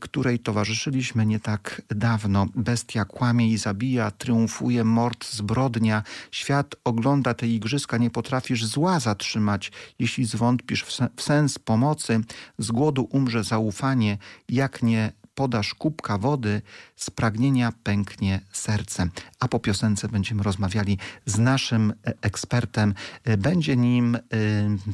której 0.00 0.38
towarzyszyliśmy 0.38 1.26
nie 1.26 1.40
tak 1.40 1.82
dawno. 1.88 2.46
Bestia 2.54 3.04
kłamie 3.04 3.48
i 3.48 3.58
zabija, 3.58 4.10
triumfuje 4.10 4.84
mord, 4.84 5.30
zbrodnia. 5.30 6.02
Świat 6.30 6.74
ogląda 6.84 7.34
te 7.34 7.46
igrzyska, 7.46 7.96
nie 7.96 8.10
potrafisz 8.10 8.64
zła 8.64 9.00
zatrzymać. 9.00 9.72
Jeśli 9.98 10.24
zwątpisz 10.24 10.84
w 11.16 11.22
sens 11.22 11.58
pomocy, 11.58 12.20
z 12.58 12.70
głodu 12.70 13.08
umrze 13.10 13.44
zaufanie, 13.44 14.18
jak 14.48 14.82
nie 14.82 15.12
podasz 15.36 15.74
kubka 15.74 16.18
wody, 16.18 16.62
z 16.96 17.10
pragnienia 17.10 17.72
pęknie 17.82 18.40
serce. 18.52 19.08
A 19.40 19.48
po 19.48 19.60
piosence 19.60 20.08
będziemy 20.08 20.42
rozmawiali 20.42 20.98
z 21.26 21.38
naszym 21.38 21.90
e, 21.90 22.14
ekspertem. 22.22 22.94
E, 23.24 23.36
będzie 23.36 23.76
nim 23.76 24.14
e, 24.14 24.20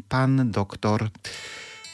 pan 0.08 0.50
doktor 0.50 1.10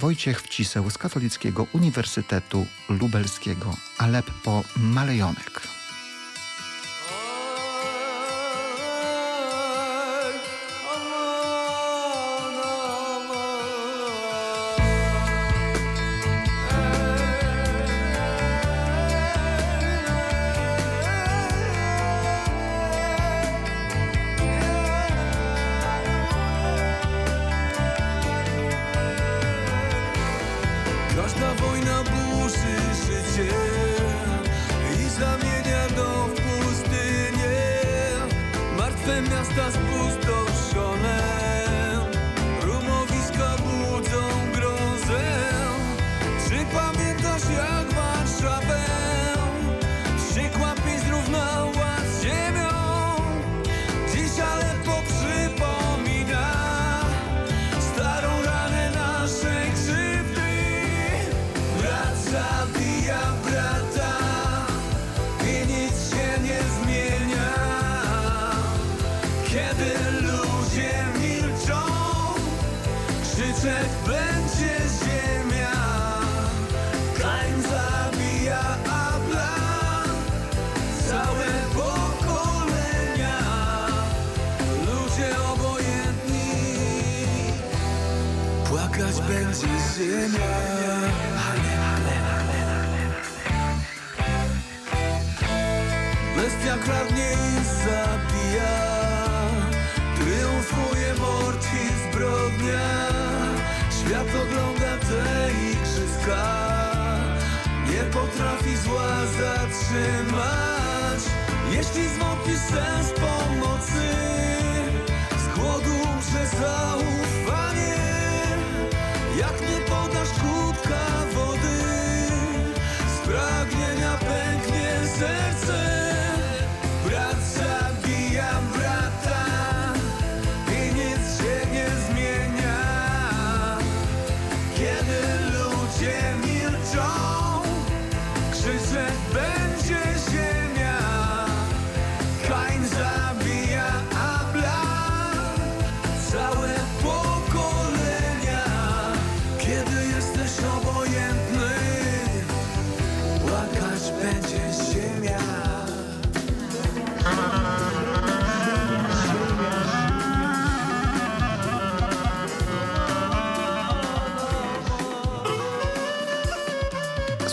Wojciech 0.00 0.42
Wciseł 0.42 0.90
z 0.90 0.98
Katolickiego 0.98 1.66
Uniwersytetu 1.72 2.66
Lubelskiego, 2.88 3.76
Aleppo 3.98 4.62
Malejonek. 4.76 5.77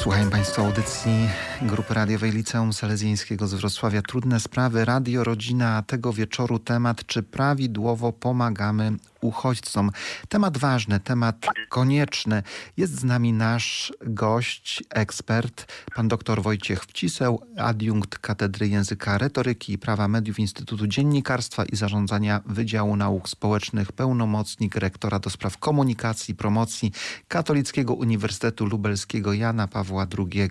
Słuchają 0.06 0.30
Państwo 0.30 0.62
audycji 0.62 1.30
Grupy 1.62 1.94
Radiowej 1.94 2.32
Liceum 2.32 2.74
Salezjańskiego 2.74 3.48
z 3.48 3.54
Wrocławia. 3.54 4.02
Trudne 4.02 4.40
sprawy, 4.40 4.86
radio, 4.86 5.24
rodzina, 5.24 5.78
a 5.78 5.82
tego 5.82 6.14
wieczoru 6.14 6.60
temat, 6.60 7.06
czy 7.06 7.24
prawidłowo 7.24 8.12
pomagamy 8.12 8.98
uchodźcom. 9.22 9.92
Temat 10.30 10.58
ważny, 10.58 11.00
temat 11.00 11.46
konieczny. 11.70 12.44
Jest 12.78 13.00
z 13.00 13.04
nami 13.04 13.34
nasz 13.34 13.94
gość, 14.06 14.84
ekspert, 14.90 15.74
pan 15.96 16.08
dr 16.08 16.42
Wojciech 16.42 16.84
Wciseł, 16.84 17.42
adiunkt 17.58 18.18
Katedry 18.20 18.68
Języka 18.68 19.18
Retoryki 19.18 19.74
i 19.74 19.78
Prawa 19.78 20.08
Mediów 20.08 20.40
Instytutu 20.40 20.88
Dziennikarstwa 20.88 21.66
i 21.66 21.76
Zarządzania 21.76 22.42
Wydziału 22.46 22.96
Nauk 22.96 23.30
Społecznych, 23.30 23.92
pełnomocnik 23.92 24.76
rektora 24.76 25.20
do 25.20 25.30
spraw 25.30 25.58
komunikacji 25.58 26.32
i 26.32 26.36
promocji 26.36 26.92
Katolickiego 27.28 27.94
Uniwersytetu 27.94 28.66
Lubelskiego 28.66 29.34
Jana 29.34 29.68
Pawła 29.68 30.08
II. 30.18 30.50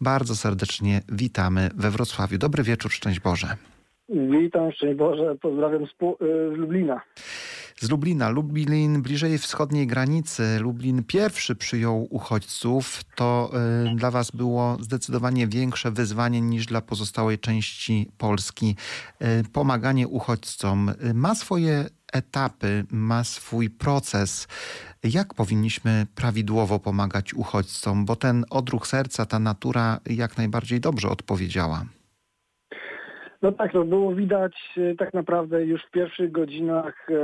Bardzo 0.00 0.36
serdecznie 0.40 1.00
witamy 1.08 1.70
we 1.74 1.90
Wrocławiu. 1.90 2.38
Dobry 2.38 2.62
wieczór, 2.62 2.92
szczęść 2.92 3.20
Boże. 3.20 3.56
Witam, 4.08 4.72
szczęść 4.72 4.98
Boże, 4.98 5.36
pozdrawiam 5.42 5.86
z, 5.86 5.90
y, 5.90 5.96
z 6.54 6.58
Lublina. 6.58 7.00
Z 7.76 7.90
Lublina. 7.90 8.30
Lublin 8.30 9.02
bliżej 9.02 9.38
wschodniej 9.38 9.86
granicy. 9.86 10.42
Lublin 10.60 11.04
pierwszy 11.04 11.56
przyjął 11.56 12.06
uchodźców. 12.10 13.04
To 13.14 13.50
y, 13.92 13.96
dla 13.96 14.10
Was 14.10 14.30
było 14.30 14.76
zdecydowanie 14.80 15.46
większe 15.46 15.90
wyzwanie 15.90 16.40
niż 16.40 16.66
dla 16.66 16.80
pozostałej 16.80 17.38
części 17.38 18.10
Polski. 18.18 18.76
Y, 19.22 19.26
pomaganie 19.52 20.08
uchodźcom 20.08 20.88
y, 20.88 21.14
ma 21.14 21.34
swoje 21.34 21.84
etapy, 22.12 22.84
ma 22.90 23.24
swój 23.24 23.70
proces. 23.70 24.48
Jak 25.04 25.34
powinniśmy 25.34 26.06
prawidłowo 26.16 26.78
pomagać 26.78 27.34
uchodźcom? 27.34 28.04
Bo 28.04 28.16
ten 28.16 28.44
odruch 28.50 28.86
serca, 28.86 29.26
ta 29.26 29.38
natura 29.38 29.98
jak 30.06 30.38
najbardziej 30.38 30.80
dobrze 30.80 31.08
odpowiedziała. 31.08 31.84
No 33.42 33.52
tak, 33.52 33.72
to 33.72 33.84
było 33.84 34.14
widać 34.14 34.52
e, 34.76 34.94
tak 34.94 35.14
naprawdę 35.14 35.64
już 35.64 35.82
w 35.84 35.90
pierwszych 35.90 36.32
godzinach 36.32 37.06
e, 37.10 37.14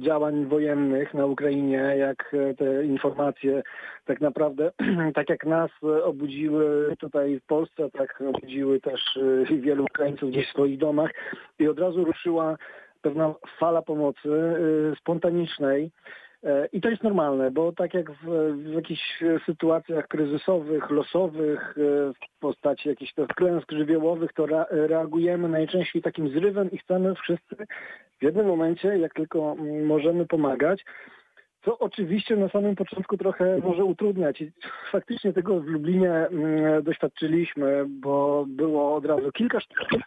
działań 0.00 0.46
wojennych 0.46 1.14
na 1.14 1.26
Ukrainie, 1.26 1.76
jak 1.98 2.34
e, 2.34 2.54
te 2.54 2.84
informacje 2.84 3.62
tak 4.04 4.20
naprawdę, 4.20 4.72
tak 5.14 5.30
jak 5.30 5.46
nas 5.46 5.70
e, 5.82 6.04
obudziły 6.04 6.96
tutaj 6.98 7.40
w 7.40 7.46
Polsce, 7.46 7.90
tak 7.90 8.22
obudziły 8.28 8.80
też 8.80 9.18
wielu 9.60 9.84
Ukraińców 9.84 10.30
gdzieś 10.30 10.46
w 10.48 10.52
swoich 10.52 10.78
domach 10.78 11.10
i 11.58 11.68
od 11.68 11.78
razu 11.78 12.04
ruszyła 12.04 12.56
pewna 13.02 13.34
fala 13.58 13.82
pomocy 13.82 14.28
spontanicznej. 15.00 15.90
E, 16.46 16.68
I 16.72 16.80
to 16.80 16.88
jest 16.88 17.02
normalne, 17.02 17.50
bo 17.50 17.72
tak 17.72 17.94
jak 17.94 18.12
w, 18.12 18.54
w 18.56 18.72
jakichś 18.72 19.22
sytuacjach 19.46 20.08
kryzysowych, 20.08 20.90
losowych, 20.90 21.74
e, 21.78 22.12
w 22.12 22.40
postaci 22.40 22.88
jakichś 22.88 23.12
klęsk 23.36 23.72
żywiołowych, 23.72 24.32
to 24.32 24.44
re, 24.44 24.66
reagujemy 24.70 25.48
najczęściej 25.48 26.02
takim 26.02 26.28
zrywem 26.28 26.70
i 26.70 26.78
chcemy 26.78 27.14
wszyscy 27.14 27.56
w 28.18 28.22
jednym 28.22 28.46
momencie, 28.46 28.98
jak 28.98 29.14
tylko 29.14 29.52
mm, 29.58 29.86
możemy 29.86 30.26
pomagać, 30.26 30.84
co 31.64 31.78
oczywiście 31.78 32.36
na 32.36 32.48
samym 32.48 32.76
początku 32.76 33.16
trochę 33.16 33.58
może 33.58 33.84
utrudniać. 33.84 34.40
I 34.40 34.52
faktycznie 34.92 35.32
tego 35.32 35.60
w 35.60 35.66
Lublinie 35.66 36.12
mm, 36.12 36.82
doświadczyliśmy, 36.82 37.84
bo 37.88 38.44
było 38.48 38.94
od 38.94 39.06
razu 39.06 39.32
kilka 39.32 39.60
sztabów. 39.60 40.02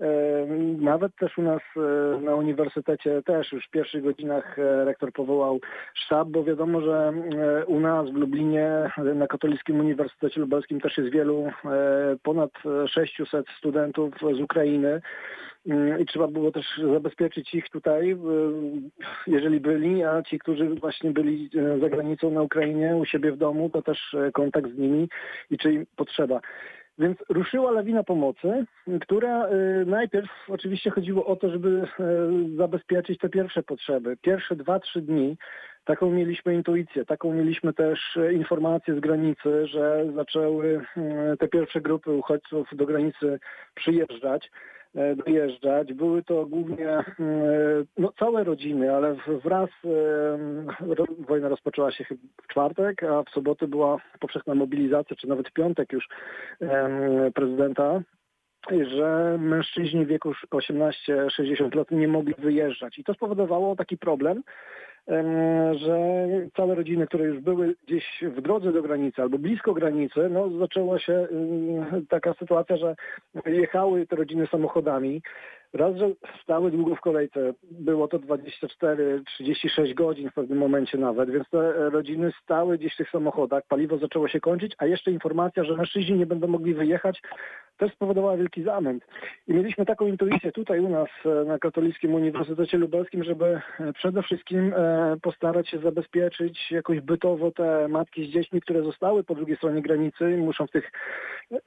E, 0.00 0.46
Nawet 0.80 1.16
też 1.16 1.38
u 1.38 1.42
nas 1.42 1.62
e, 1.76 2.20
na 2.20 2.34
uniwersytecie 2.34 3.22
też 3.22 3.52
już 3.52 3.66
w 3.66 3.70
pierwszych 3.70 4.02
godzinach 4.02 4.58
e, 4.58 4.84
rektor 4.84 5.12
powołał 5.12 5.60
sztab, 5.94 6.28
bo 6.28 6.44
wiadomo, 6.44 6.80
że 6.80 7.12
u 7.66 7.80
nas 7.80 8.10
w 8.10 8.14
Lublinie 8.14 8.90
na 9.14 9.26
Katolickim 9.26 9.80
Uniwersytecie 9.80 10.40
Lubelskim 10.40 10.80
też 10.80 10.98
jest 10.98 11.10
wielu, 11.10 11.50
ponad 12.22 12.50
e, 12.84 12.88
600 12.88 13.46
studentów 13.58 14.14
z 14.36 14.40
Ukrainy. 14.40 15.00
Mm, 15.66 16.00
I 16.00 16.06
trzeba 16.06 16.28
było 16.28 16.52
też 16.52 16.66
zabezpieczyć 16.92 17.54
ich 17.54 17.68
tutaj, 17.70 18.16
jeżeli 19.26 19.60
byli, 19.60 20.04
a 20.04 20.22
ci, 20.22 20.38
którzy 20.38 20.68
właśnie 20.68 21.10
byli 21.10 21.50
za 21.80 21.88
granicą 21.88 22.30
na 22.30 22.42
Ukrainie, 22.42 22.96
u 22.96 23.04
siebie 23.04 23.32
w 23.32 23.36
domu, 23.36 23.70
to 23.70 23.82
też 23.82 24.16
kontakt 24.32 24.70
z 24.70 24.78
nimi 24.78 25.08
i 25.50 25.58
czy 25.58 25.72
im 25.72 25.86
potrzeba. 25.96 26.40
Więc 26.98 27.18
ruszyła 27.28 27.70
lawina 27.70 28.02
pomocy, 28.04 28.64
która 29.00 29.48
y, 29.48 29.86
najpierw 29.86 30.30
oczywiście 30.48 30.90
chodziło 30.90 31.26
o 31.26 31.36
to, 31.36 31.50
żeby 31.50 31.82
e, 32.00 32.04
zabezpieczyć 32.56 33.18
te 33.18 33.28
pierwsze 33.28 33.62
potrzeby. 33.62 34.16
Pierwsze 34.22 34.56
dwa, 34.56 34.80
trzy 34.80 35.02
dni 35.02 35.36
taką 35.86 36.10
mieliśmy 36.10 36.54
intuicję, 36.54 37.04
taką 37.04 37.32
mieliśmy 37.32 37.72
też 37.72 38.16
e, 38.16 38.32
informację 38.32 38.94
z 38.94 39.00
granicy, 39.00 39.66
że 39.66 40.06
zaczęły 40.14 40.80
e, 40.96 41.36
te 41.36 41.48
pierwsze 41.48 41.80
grupy 41.80 42.12
uchodźców 42.12 42.68
do 42.72 42.86
granicy 42.86 43.38
przyjeżdżać 43.74 44.50
dojeżdżać. 44.94 45.92
Były 45.92 46.22
to 46.22 46.46
głównie 46.46 46.88
e, 46.88 47.04
no, 47.98 48.12
całe 48.18 48.44
rodziny, 48.44 48.94
ale 48.94 49.16
wraz 49.44 49.70
e, 49.84 51.08
wojna 51.28 51.48
rozpoczęła 51.48 51.92
się 51.92 52.04
w 52.42 52.46
czwartek, 52.46 53.02
a 53.02 53.22
w 53.22 53.30
sobotę 53.30 53.68
była 53.68 53.96
powszechna 54.20 54.54
mobilizacja, 54.54 55.16
czy 55.16 55.28
nawet 55.28 55.48
w 55.48 55.52
piątek 55.52 55.92
już 55.92 56.08
prezydenta 57.34 58.00
że 58.70 59.38
mężczyźni 59.40 60.04
w 60.04 60.08
wieku 60.08 60.32
18-60 60.50 61.74
lat 61.74 61.90
nie 61.90 62.08
mogli 62.08 62.34
wyjeżdżać. 62.38 62.98
I 62.98 63.04
to 63.04 63.14
spowodowało 63.14 63.76
taki 63.76 63.98
problem, 63.98 64.36
em, 64.36 64.42
że 65.72 66.26
całe 66.56 66.74
rodziny, 66.74 67.06
które 67.06 67.24
już 67.24 67.40
były 67.40 67.74
gdzieś 67.86 68.04
w 68.22 68.40
drodze 68.40 68.72
do 68.72 68.82
granicy 68.82 69.22
albo 69.22 69.38
blisko 69.38 69.74
granicy, 69.74 70.28
no 70.30 70.50
zaczęła 70.58 70.98
się 70.98 71.12
em, 71.12 72.06
taka 72.06 72.34
sytuacja, 72.34 72.76
że 72.76 72.96
jechały 73.46 74.06
te 74.06 74.16
rodziny 74.16 74.46
samochodami. 74.46 75.22
Raz, 75.76 75.96
że 75.96 76.10
stały 76.42 76.70
długo 76.70 76.94
w 76.94 77.00
kolejce, 77.00 77.54
było 77.62 78.08
to 78.08 78.18
24-36 78.18 79.94
godzin 79.94 80.30
w 80.30 80.34
pewnym 80.34 80.58
momencie 80.58 80.98
nawet, 80.98 81.30
więc 81.30 81.48
te 81.50 81.90
rodziny 81.90 82.32
stały 82.42 82.78
gdzieś 82.78 82.94
w 82.94 82.96
tych 82.96 83.10
samochodach, 83.10 83.62
paliwo 83.68 83.98
zaczęło 83.98 84.28
się 84.28 84.40
kończyć, 84.40 84.74
a 84.78 84.86
jeszcze 84.86 85.10
informacja, 85.10 85.64
że 85.64 85.76
mężczyźni 85.76 86.18
nie 86.18 86.26
będą 86.26 86.46
mogli 86.46 86.74
wyjechać, 86.74 87.20
też 87.76 87.92
spowodowała 87.92 88.36
wielki 88.36 88.62
zamęt. 88.62 89.06
I 89.48 89.54
mieliśmy 89.54 89.86
taką 89.86 90.06
intuicję 90.06 90.52
tutaj 90.52 90.80
u 90.80 90.88
nas 90.88 91.08
e, 91.24 91.44
na 91.44 91.58
Katolickim 91.58 92.14
Uniwersytecie 92.14 92.78
Lubelskim, 92.78 93.24
żeby 93.24 93.60
e, 93.80 93.92
przede 93.92 94.22
wszystkim 94.22 94.72
e, 94.76 95.16
postarać 95.22 95.68
się 95.68 95.78
zabezpieczyć 95.78 96.70
jakoś 96.70 97.00
bytowo 97.00 97.50
te 97.50 97.88
matki 97.88 98.26
z 98.26 98.28
dziećmi, 98.28 98.60
które 98.60 98.82
zostały 98.82 99.24
po 99.24 99.34
drugiej 99.34 99.56
stronie 99.56 99.82
granicy 99.82 100.30
i 100.30 100.36
muszą 100.36 100.66
w 100.66 100.70
tych 100.70 100.92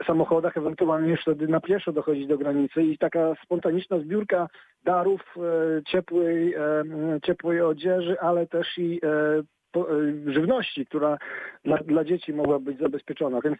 samochodach 0.07 0.57
ewentualnie 0.57 1.17
wtedy 1.17 1.47
na 1.47 1.59
pieszo 1.59 1.91
dochodzić 1.91 2.27
do 2.27 2.37
granicy 2.37 2.83
i 2.83 2.97
taka 2.97 3.35
spontaniczna 3.43 3.98
zbiórka 4.01 4.47
darów 4.83 5.21
e, 5.37 5.83
ciepłej, 5.83 6.53
e, 6.53 6.83
ciepłej 7.23 7.61
odzieży, 7.61 8.19
ale 8.19 8.47
też 8.47 8.77
i 8.77 8.99
e, 9.03 9.43
żywności, 10.25 10.85
która 10.85 11.17
dla, 11.65 11.77
dla 11.77 12.03
dzieci 12.03 12.33
mogła 12.33 12.59
być 12.59 12.79
zabezpieczona. 12.79 13.41
Więc 13.41 13.57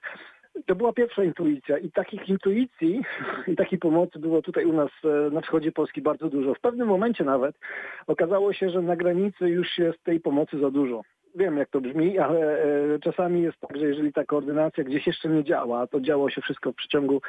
to 0.66 0.76
była 0.76 0.94
pierwsza 0.94 1.24
intuicja 1.24 1.78
i 1.78 1.92
takich 1.92 2.30
intuicji 2.30 3.02
i 3.52 3.56
takiej 3.56 3.80
pomocy 3.80 4.20
było 4.20 4.42
tutaj 4.42 4.66
u 4.66 4.74
nas 4.74 4.90
na 5.32 5.42
wschodzie 5.42 5.72
Polski 5.72 6.02
bardzo 6.02 6.30
dużo. 6.30 6.54
W 6.54 6.60
pewnym 6.60 6.88
momencie 6.88 7.24
nawet 7.24 7.56
okazało 8.08 8.54
się, 8.54 8.70
że 8.70 8.82
na 8.82 8.96
granicy 8.96 9.50
już 9.50 9.78
jest 9.78 10.04
tej 10.04 10.20
pomocy 10.20 10.60
za 10.60 10.72
dużo. 10.72 11.02
Wiem, 11.36 11.58
jak 11.58 11.70
to 11.70 11.82
brzmi, 11.82 12.20
ale 12.20 12.58
czasami 13.04 13.42
jest 13.42 13.60
tak, 13.60 13.78
że 13.78 13.86
jeżeli 13.86 14.14
ta 14.14 14.26
koordynacja 14.26 14.84
gdzieś 14.84 15.08
jeszcze 15.08 15.30
nie 15.30 15.44
działa, 15.44 15.88
to 15.88 16.02
działo 16.02 16.30
się 16.30 16.42
wszystko 16.42 16.72
w 16.72 16.76
przeciągu 16.76 17.22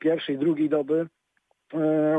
pierwszej, 0.00 0.38
drugiej 0.38 0.68
doby, 0.68 1.06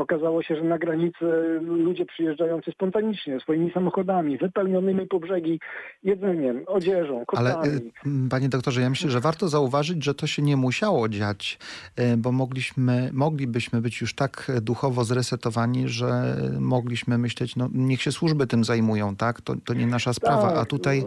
okazało 0.00 0.42
się, 0.42 0.56
że 0.56 0.62
na 0.62 0.78
granicy 0.78 1.24
ludzie 1.60 2.06
przyjeżdżający 2.06 2.70
spontanicznie 2.70 3.40
swoimi 3.40 3.72
samochodami, 3.72 4.38
wypełnionymi 4.38 5.06
po 5.06 5.20
brzegi 5.20 5.60
jedzeniem, 6.02 6.62
odzieżą, 6.66 7.24
Ale 7.36 7.50
kotami. 7.54 7.76
y, 7.76 7.80
m, 8.06 8.28
panie 8.30 8.48
doktorze, 8.48 8.80
ja 8.80 8.90
myślę, 8.90 9.10
że 9.10 9.20
warto 9.20 9.48
zauważyć, 9.48 10.04
że 10.04 10.14
to 10.14 10.26
się 10.26 10.42
nie 10.42 10.56
musiało 10.56 11.08
dziać, 11.08 11.58
y, 12.00 12.16
bo 12.16 12.32
mogliśmy, 12.32 13.10
moglibyśmy 13.12 13.80
być 13.80 14.00
już 14.00 14.14
tak 14.14 14.52
duchowo 14.62 15.04
zresetowani, 15.04 15.88
że 15.88 16.36
mogliśmy 16.60 17.18
myśleć, 17.18 17.56
no 17.56 17.68
niech 17.74 18.02
się 18.02 18.12
służby 18.12 18.46
tym 18.46 18.64
zajmują, 18.64 19.16
tak? 19.16 19.40
To, 19.40 19.54
to 19.64 19.74
nie 19.74 19.86
nasza 19.86 20.12
sprawa, 20.12 20.48
a 20.52 20.54
Tak. 20.54 20.68
tutaj 20.68 21.04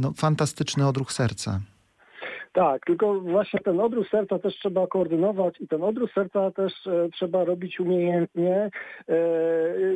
no, 0.00 0.12
fantastyczny 0.16 0.86
odruch 0.88 1.12
serca. 1.12 1.60
Tak, 2.52 2.86
tylko 2.86 3.20
właśnie 3.20 3.60
ten 3.60 3.80
odruch 3.80 4.08
serca 4.08 4.38
też 4.38 4.54
trzeba 4.54 4.86
koordynować 4.86 5.60
i 5.60 5.68
ten 5.68 5.82
odruch 5.84 6.12
serca 6.12 6.50
też 6.50 6.86
e, 6.86 7.08
trzeba 7.12 7.44
robić 7.44 7.80
umiejętnie, 7.80 8.70
e, 9.08 9.16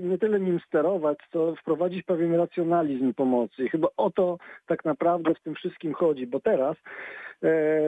nie 0.03 0.19
tyle 0.19 0.41
nim 0.41 0.61
sterować, 0.67 1.19
co 1.33 1.55
wprowadzić 1.55 2.03
pewien 2.03 2.35
racjonalizm 2.35 3.15
pomocy. 3.15 3.65
I 3.65 3.69
chyba 3.69 3.89
o 3.97 4.11
to 4.11 4.39
tak 4.67 4.85
naprawdę 4.85 5.35
w 5.35 5.41
tym 5.41 5.55
wszystkim 5.55 5.95
chodzi, 5.95 6.27
bo 6.27 6.41
teraz 6.41 6.77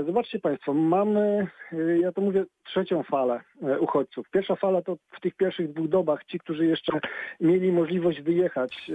zobaczcie 0.06 0.38
Państwo, 0.38 0.74
mamy, 0.74 1.46
e, 1.72 1.98
ja 1.98 2.12
to 2.12 2.20
mówię, 2.20 2.44
trzecią 2.64 3.02
falę 3.02 3.40
e, 3.62 3.80
uchodźców. 3.80 4.30
Pierwsza 4.30 4.56
fala 4.56 4.82
to 4.82 4.96
w 5.10 5.20
tych 5.20 5.34
pierwszych 5.34 5.72
dwóch 5.72 5.88
dobach 5.88 6.24
ci, 6.24 6.38
którzy 6.38 6.66
jeszcze 6.66 7.00
mieli 7.40 7.72
możliwość 7.72 8.20
wyjechać, 8.22 8.90
e, 8.90 8.94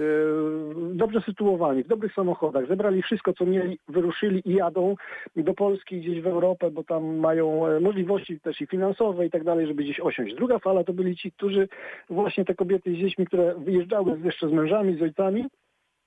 dobrze 0.94 1.20
sytuowani, 1.20 1.82
w 1.82 1.88
dobrych 1.88 2.14
samochodach, 2.14 2.66
zebrali 2.66 3.02
wszystko, 3.02 3.32
co 3.32 3.46
mieli, 3.46 3.78
wyruszyli 3.88 4.42
i 4.44 4.54
jadą 4.54 4.94
do 5.36 5.54
Polski, 5.54 6.00
gdzieś 6.00 6.20
w 6.20 6.26
Europę, 6.26 6.70
bo 6.70 6.84
tam 6.84 7.16
mają 7.16 7.66
e, 7.66 7.80
możliwości 7.80 8.40
też 8.40 8.60
i 8.60 8.66
finansowe 8.66 9.26
i 9.26 9.30
tak 9.30 9.44
dalej, 9.44 9.66
żeby 9.66 9.82
gdzieś 9.82 10.00
osiąść. 10.00 10.34
Druga 10.34 10.58
fala 10.58 10.84
to 10.84 10.92
byli 10.92 11.16
ci, 11.16 11.32
którzy 11.32 11.68
właśnie 12.10 12.44
te 12.44 12.54
kobiety 12.54 12.90
z 12.90 12.96
dziećmi, 12.96 13.26
które 13.26 13.54
wyjeżdżały 13.54 14.20
jeszcze 14.24 14.48
z 14.48 14.52
mężami, 14.52 14.98
z 14.98 15.02
ojcami, 15.02 15.44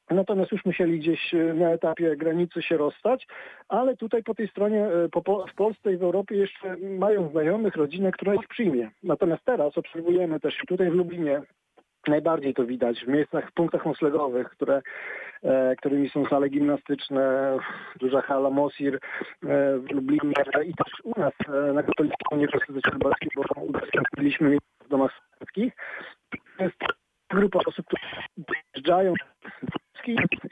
Natomiast 0.09 0.51
już 0.51 0.65
musieli 0.65 0.99
gdzieś 0.99 1.33
e, 1.33 1.37
na 1.37 1.69
etapie 1.69 2.15
granicy 2.15 2.61
się 2.61 2.77
rozstać, 2.77 3.27
ale 3.69 3.97
tutaj 3.97 4.23
po 4.23 4.35
tej 4.35 4.47
stronie, 4.47 4.85
e, 4.85 5.09
po, 5.09 5.45
w 5.47 5.55
Polsce 5.55 5.93
i 5.93 5.97
w 5.97 6.03
Europie 6.03 6.35
jeszcze 6.35 6.77
mają 6.77 7.29
znajomych, 7.29 7.75
rodzinę, 7.75 8.11
która 8.11 8.35
ich 8.35 8.47
przyjmie. 8.47 8.91
Natomiast 9.03 9.45
teraz 9.45 9.77
obserwujemy 9.77 10.39
też 10.39 10.57
tutaj 10.67 10.91
w 10.91 10.93
Lublinie, 10.93 11.41
najbardziej 12.07 12.53
to 12.53 12.65
widać 12.65 13.05
w 13.05 13.07
miejscach, 13.07 13.49
w 13.49 13.53
punktach 13.53 13.85
noclegowych, 13.85 14.49
które, 14.49 14.81
e, 15.43 15.75
którymi 15.75 16.09
są 16.09 16.25
sale 16.25 16.49
gimnastyczne, 16.49 17.57
duża 17.95 18.21
hala 18.21 18.49
Mosir 18.49 18.95
e, 18.95 18.99
w 19.77 19.91
Lublinie 19.91 20.33
i 20.65 20.73
też 20.73 20.93
u 21.03 21.19
nas 21.19 21.33
e, 21.47 21.73
na 21.73 21.83
Katolickim 21.83 22.27
Uniwersytecie 22.31 22.91
Lubelskim, 22.91 23.29
bo 23.35 23.61
udostępniliśmy 23.61 24.57
w 24.85 24.89
domach 24.89 25.11
studenckich. 25.25 25.73
Jest 26.59 26.77
grupa 27.29 27.59
osób, 27.65 27.85
które 27.85 28.01
przyjeżdżają 28.47 29.13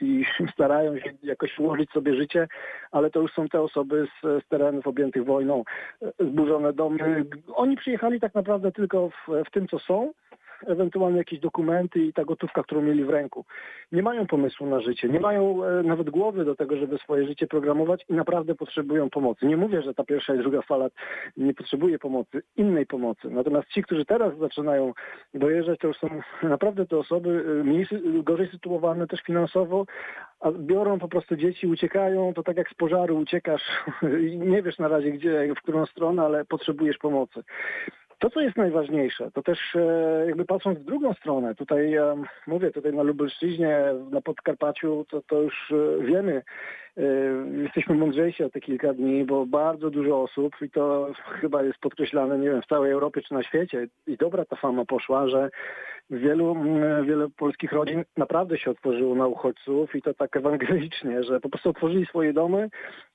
i 0.00 0.24
starają 0.52 0.98
się 0.98 1.12
jakoś 1.22 1.58
ułożyć 1.58 1.90
sobie 1.90 2.14
życie, 2.14 2.48
ale 2.92 3.10
to 3.10 3.20
już 3.20 3.32
są 3.32 3.48
te 3.48 3.60
osoby 3.60 4.06
z, 4.06 4.44
z 4.44 4.48
terenów 4.48 4.86
objętych 4.86 5.24
wojną, 5.24 5.64
e, 6.02 6.24
zburzone 6.24 6.72
domy. 6.72 7.24
Oni 7.54 7.76
przyjechali 7.76 8.20
tak 8.20 8.34
naprawdę 8.34 8.72
tylko 8.72 9.10
w, 9.10 9.44
w 9.46 9.50
tym, 9.50 9.68
co 9.68 9.78
są, 9.78 10.12
ewentualnie 10.66 11.18
jakieś 11.18 11.40
dokumenty 11.40 12.00
i 12.00 12.12
ta 12.12 12.24
gotówka, 12.24 12.62
którą 12.62 12.82
mieli 12.82 13.04
w 13.04 13.10
ręku. 13.10 13.44
Nie 13.92 14.02
mają 14.02 14.26
pomysłu 14.26 14.66
na 14.66 14.80
życie, 14.80 15.08
nie 15.08 15.20
mają 15.20 15.64
e, 15.64 15.82
nawet 15.82 16.10
głowy 16.10 16.44
do 16.44 16.56
tego, 16.56 16.76
żeby 16.76 16.98
swoje 16.98 17.26
życie 17.26 17.46
programować 17.46 18.04
i 18.08 18.14
naprawdę 18.14 18.54
potrzebują 18.54 19.10
pomocy. 19.10 19.46
Nie 19.46 19.56
mówię, 19.56 19.82
że 19.82 19.94
ta 19.94 20.04
pierwsza 20.04 20.34
i 20.34 20.38
druga 20.38 20.62
fala 20.62 20.88
nie 21.36 21.54
potrzebuje 21.54 21.98
pomocy, 21.98 22.42
innej 22.56 22.86
pomocy. 22.86 23.30
Natomiast 23.30 23.68
ci, 23.68 23.82
którzy 23.82 24.04
teraz 24.04 24.38
zaczynają 24.38 24.92
dojeżdżać, 25.34 25.78
to 25.78 25.88
już 25.88 25.98
są 25.98 26.08
naprawdę 26.42 26.86
te 26.86 26.98
osoby 26.98 27.44
e, 27.60 27.64
mniej, 27.64 27.86
gorzej 28.22 28.48
sytuowane 28.48 29.06
też 29.06 29.20
finansowo, 29.20 29.86
a 30.40 30.52
biorą 30.52 30.98
po 30.98 31.08
prostu 31.08 31.36
dzieci, 31.36 31.66
uciekają, 31.66 32.34
to 32.34 32.42
tak 32.42 32.56
jak 32.56 32.70
z 32.70 32.74
pożaru 32.74 33.18
uciekasz 33.18 33.62
i 34.30 34.38
nie 34.38 34.62
wiesz 34.62 34.78
na 34.78 34.88
razie 34.88 35.12
gdzie, 35.12 35.54
w 35.54 35.62
którą 35.62 35.86
stronę, 35.86 36.22
ale 36.22 36.44
potrzebujesz 36.44 36.98
pomocy. 36.98 37.42
To, 38.18 38.30
co 38.30 38.40
jest 38.40 38.56
najważniejsze, 38.56 39.30
to 39.30 39.42
też 39.42 39.76
e, 39.76 40.24
jakby 40.26 40.44
patrząc 40.44 40.78
w 40.78 40.84
drugą 40.84 41.14
stronę, 41.14 41.54
tutaj 41.54 41.94
e, 41.94 42.22
mówię, 42.46 42.70
tutaj 42.70 42.92
na 42.92 43.02
Lubelszczyźnie, 43.02 43.78
na 44.10 44.20
Podkarpaciu, 44.20 45.06
to, 45.10 45.22
to 45.22 45.42
już 45.42 45.72
e, 45.72 46.04
wiemy, 46.04 46.42
jesteśmy 47.62 47.94
mądrzejsi 47.94 48.44
o 48.44 48.50
te 48.50 48.60
kilka 48.60 48.92
dni, 48.92 49.24
bo 49.24 49.46
bardzo 49.46 49.90
dużo 49.90 50.22
osób, 50.22 50.56
i 50.62 50.70
to 50.70 51.12
chyba 51.40 51.62
jest 51.62 51.78
podkreślane, 51.78 52.38
nie 52.38 52.50
wiem, 52.50 52.62
w 52.62 52.66
całej 52.66 52.92
Europie 52.92 53.22
czy 53.22 53.34
na 53.34 53.42
świecie, 53.42 53.88
i 54.06 54.16
dobra 54.16 54.44
ta 54.44 54.56
fama 54.56 54.84
poszła, 54.84 55.28
że 55.28 55.50
wielu, 56.10 56.50
mm, 56.50 57.06
wiele 57.06 57.28
polskich 57.36 57.72
rodzin 57.72 58.04
naprawdę 58.16 58.58
się 58.58 58.70
otworzyło 58.70 59.14
na 59.14 59.26
uchodźców 59.26 59.94
i 59.94 60.02
to 60.02 60.14
tak 60.14 60.36
ewangelicznie, 60.36 61.24
że 61.24 61.40
po 61.40 61.48
prostu 61.48 61.70
otworzyli 61.70 62.06
swoje 62.06 62.32
domy, 62.32 62.68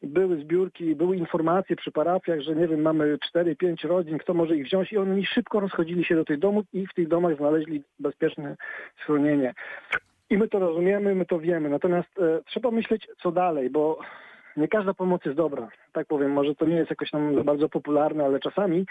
były 0.03 0.41
zbiórki, 0.41 0.95
były 0.95 1.17
informacje 1.17 1.75
przy 1.75 1.91
parafiach, 1.91 2.41
że 2.41 2.55
nie 2.55 2.67
wiem, 2.67 2.81
mamy 2.81 3.17
4-5 3.35 3.87
rodzin, 3.87 4.17
kto 4.17 4.33
może 4.33 4.55
ich 4.55 4.65
wziąć 4.65 4.91
i 4.91 4.97
oni 4.97 5.25
szybko 5.25 5.59
rozchodzili 5.59 6.05
się 6.05 6.15
do 6.15 6.25
tych 6.25 6.39
domów 6.39 6.65
i 6.73 6.87
w 6.87 6.93
tych 6.93 7.07
domach 7.07 7.37
znaleźli 7.37 7.83
bezpieczne 7.99 8.55
schronienie. 9.03 9.53
I 10.29 10.37
my 10.37 10.47
to 10.47 10.59
rozumiemy, 10.59 11.15
my 11.15 11.25
to 11.25 11.39
wiemy. 11.39 11.69
Natomiast 11.69 12.19
e, 12.19 12.41
trzeba 12.45 12.71
myśleć, 12.71 13.07
co 13.21 13.31
dalej, 13.31 13.69
bo 13.69 13.99
nie 14.57 14.67
każda 14.67 14.93
pomoc 14.93 15.25
jest 15.25 15.37
dobra. 15.37 15.69
Tak 15.93 16.07
powiem, 16.07 16.31
może 16.31 16.55
to 16.55 16.65
nie 16.65 16.75
jest 16.75 16.89
jakoś 16.89 17.11
tam 17.11 17.43
bardzo 17.43 17.69
popularne, 17.69 18.25
ale 18.25 18.39
czasami 18.39 18.85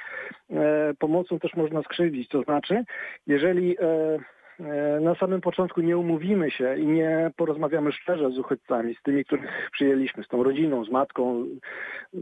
e, 0.50 0.94
pomocą 0.98 1.38
też 1.38 1.54
można 1.54 1.82
skrzywdzić. 1.82 2.28
To 2.28 2.42
znaczy, 2.42 2.84
jeżeli 3.26 3.76
e, 3.78 4.18
e, 4.60 5.00
na 5.00 5.14
samym 5.14 5.40
początku 5.40 5.80
nie 5.80 5.98
umówimy 5.98 6.50
się 6.50 6.76
i 6.78 6.86
nie 6.86 7.30
porozmawiamy 7.36 7.92
szczerze 7.92 8.30
z 8.30 8.38
uchodźcami, 8.38 8.94
z 8.94 9.02
tymi, 9.02 9.24
których 9.24 9.70
przyjęliśmy, 9.72 10.24
z 10.24 10.28
tą 10.28 10.42
rodziną, 10.42 10.84
z 10.84 10.90
matką, 10.90 11.44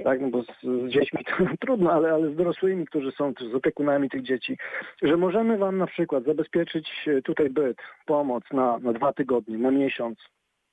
tak, 0.05 0.21
no 0.21 0.29
bo 0.29 0.43
z, 0.43 0.63
z 0.63 0.89
dziećmi 0.89 1.25
to 1.25 1.33
trudno, 1.61 1.93
ale, 1.93 2.13
ale 2.13 2.31
z 2.31 2.37
dorosłymi, 2.37 2.87
którzy 2.87 3.13
są 3.13 3.33
z 3.51 3.55
opiekunami 3.55 4.11
tych 4.11 4.23
dzieci, 4.23 4.59
że 5.03 5.17
możemy 5.17 5.59
wam 5.59 5.79
na 5.79 5.87
przykład 5.87 6.25
zabezpieczyć 6.25 7.09
e, 7.09 7.23
tutaj 7.23 7.51
byt, 7.51 7.79
pomoc 8.07 8.45
na, 8.53 8.79
na 8.79 8.93
dwa 8.93 9.13
tygodnie, 9.13 9.59
na 9.59 9.71
miesiąc, 9.71 10.19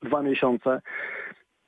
dwa 0.01 0.21
miesiące, 0.21 0.81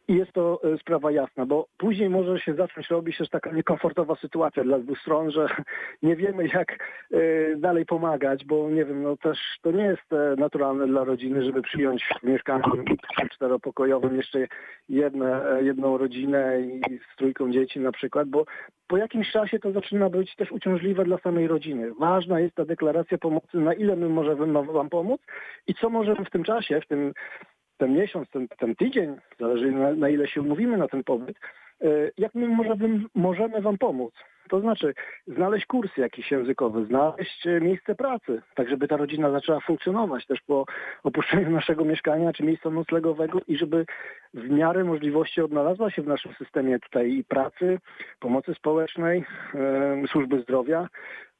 i 0.08 0.16
jest 0.16 0.32
to 0.32 0.62
e, 0.64 0.78
sprawa 0.78 1.12
jasna, 1.12 1.46
bo 1.46 1.68
później 1.78 2.10
może 2.10 2.40
się 2.40 2.54
zacząć 2.54 2.90
robić 2.90 3.18
też 3.18 3.30
taka 3.30 3.52
niekomfortowa 3.52 4.16
sytuacja 4.16 4.64
dla 4.64 4.80
dwóch 4.80 5.00
stron, 5.00 5.32
że 5.32 5.48
nie 6.04 6.16
wiemy 6.16 6.48
jak 6.48 6.72
e, 7.12 7.18
dalej 7.56 7.86
pomagać, 7.86 8.46
bo 8.46 8.70
nie 8.70 8.86
wiem, 8.86 9.04
no 9.04 9.18
też 9.18 9.40
to 9.62 9.72
nie 9.72 9.84
jest 9.84 10.14
e, 10.14 10.36
naturalne 10.38 10.88
dla 10.88 11.04
rodziny, 11.04 11.44
żeby 11.46 11.62
przyjąć 11.62 12.10
w 12.22 12.24
mieszkaniu 12.24 12.64
czteropokojowym 13.32 14.16
jeszcze 14.16 14.48
jedne, 14.90 15.42
jedną 15.62 15.98
rodzinę 15.98 16.62
i 16.62 17.00
z 17.14 17.16
trójką 17.18 17.52
dzieci 17.52 17.80
na 17.80 17.92
przykład, 17.92 18.30
bo 18.30 18.46
po 18.88 18.98
jakimś 18.98 19.32
czasie 19.32 19.60
to 19.60 19.72
zaczyna 19.72 20.10
być 20.10 20.36
też 20.36 20.52
uciążliwe 20.52 21.06
dla 21.06 21.18
samej 21.18 21.48
rodziny. 21.48 21.94
Ważna 22.00 22.40
jest 22.40 22.56
ta 22.56 22.66
deklaracja 22.66 23.18
pomocy, 23.18 23.58
na 23.58 23.74
ile 23.74 23.96
my 23.96 24.10
możemy 24.10 24.64
wam 24.64 24.90
pomóc 24.90 25.22
i 25.68 25.74
co 25.74 25.90
możemy 25.90 26.26
w 26.26 26.30
tym 26.30 26.44
czasie, 26.44 26.82
w 26.82 26.88
tym 26.88 27.14
ten 27.78 27.94
miesiąc, 27.94 28.30
ten, 28.30 28.48
ten 28.48 28.76
tydzień, 28.76 29.16
zależy 29.40 29.72
na, 29.72 29.94
na 29.94 30.10
ile 30.10 30.28
się 30.28 30.42
umówimy 30.42 30.78
na 30.78 30.88
ten 30.88 31.04
pobyt, 31.04 31.38
e, 31.82 31.88
jak 32.18 32.36
my 32.36 32.48
możemy, 32.48 33.00
możemy 33.16 33.62
wam 33.62 33.78
pomóc. 33.78 34.14
To 34.50 34.60
znaczy 34.60 34.94
znaleźć 35.28 35.66
kurs 35.66 35.98
jakiś 35.98 36.32
językowy, 36.32 36.86
znaleźć 36.86 37.48
e, 37.48 37.62
miejsce 37.62 37.96
pracy, 37.96 38.42
tak 38.56 38.70
żeby 38.70 38.88
ta 38.88 38.98
rodzina 38.98 39.32
zaczęła 39.32 39.60
funkcjonować 39.60 40.26
też 40.26 40.42
po 40.42 40.66
opuszczeniu 41.04 41.50
naszego 41.50 41.86
mieszkania 41.86 42.34
czy 42.34 42.44
miejsca 42.44 42.70
noclegowego 42.70 43.40
i 43.48 43.58
żeby 43.58 43.86
w 44.34 44.50
miarę 44.50 44.84
możliwości 44.84 45.42
odnalazła 45.42 45.92
się 45.92 46.02
w 46.02 46.08
naszym 46.08 46.34
systemie 46.34 46.80
tutaj 46.80 47.12
i 47.12 47.24
pracy, 47.24 47.80
pomocy 48.20 48.54
społecznej, 48.54 49.24
e, 49.56 50.08
służby 50.08 50.42
zdrowia, 50.42 50.88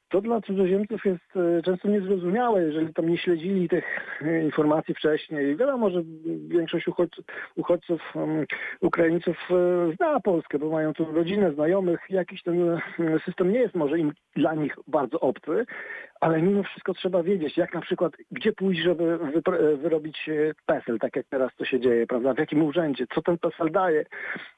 to 0.08 0.20
dla 0.20 0.40
cudzoziemców 0.40 1.04
jest 1.04 1.36
e, 1.36 1.62
często 1.62 1.88
niezrozumiałe, 1.88 2.62
jeżeli 2.62 2.94
tam 2.94 3.08
nie 3.08 3.18
śledzili 3.18 3.68
tych 3.68 3.84
e, 4.22 4.42
informacji 4.42 4.94
wcześniej. 4.94 5.56
Wiadomo, 5.56 5.90
że 5.90 6.02
większość 6.48 6.88
uchodźców, 6.88 7.24
uchodźców 7.56 8.16
um, 8.16 8.46
Ukraińców 8.80 9.36
e, 9.50 9.92
zna 9.96 10.20
Polskę, 10.20 10.58
bo 10.58 10.70
mają 10.70 10.92
tu 10.92 11.04
rodzinę, 11.04 11.52
znajomych. 11.52 12.00
Jakiś 12.10 12.42
ten 12.42 12.80
system 13.24 13.52
nie 13.52 13.58
jest 13.58 13.74
może 13.74 13.98
im 13.98 14.12
dla 14.36 14.54
nich 14.54 14.76
bardzo 14.86 15.20
obcy, 15.20 15.66
ale 16.20 16.42
mimo 16.42 16.62
wszystko 16.62 16.94
trzeba 16.94 17.22
wiedzieć, 17.22 17.56
jak 17.56 17.74
na 17.74 17.80
przykład, 17.80 18.12
gdzie 18.30 18.52
pójść, 18.52 18.82
żeby 18.82 19.18
wyrobić 19.76 20.30
PESEL, 20.66 20.98
tak 20.98 21.16
jak 21.16 21.26
teraz 21.26 21.56
to 21.56 21.64
się 21.64 21.80
dzieje, 21.80 22.06
prawda? 22.06 22.34
W 22.34 22.38
jakim 22.38 22.62
urzędzie, 22.62 23.06
co 23.14 23.22
ten 23.22 23.38
PESEL 23.38 23.70
daje. 23.70 24.04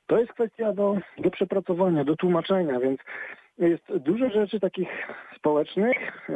To 0.07 0.19
jest 0.19 0.33
kwestia 0.33 0.73
do, 0.73 0.97
do 1.19 1.31
przepracowania, 1.31 2.05
do 2.05 2.17
tłumaczenia, 2.17 2.81
więc 2.81 3.01
jest 3.59 3.97
dużo 3.97 4.31
rzeczy 4.31 4.61
takich 4.61 4.89
społecznych, 5.37 6.31
e, 6.31 6.35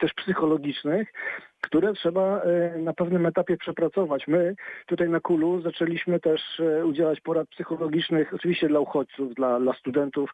też 0.00 0.14
psychologicznych, 0.14 1.12
które 1.60 1.92
trzeba 1.92 2.40
e, 2.40 2.78
na 2.78 2.92
pewnym 2.92 3.26
etapie 3.26 3.56
przepracować. 3.56 4.28
My 4.28 4.54
tutaj 4.86 5.08
na 5.08 5.20
Kulu 5.20 5.60
zaczęliśmy 5.60 6.20
też 6.20 6.60
e, 6.60 6.86
udzielać 6.86 7.20
porad 7.20 7.48
psychologicznych, 7.48 8.34
oczywiście 8.34 8.68
dla 8.68 8.80
uchodźców, 8.80 9.34
dla, 9.34 9.60
dla 9.60 9.72
studentów 9.72 10.30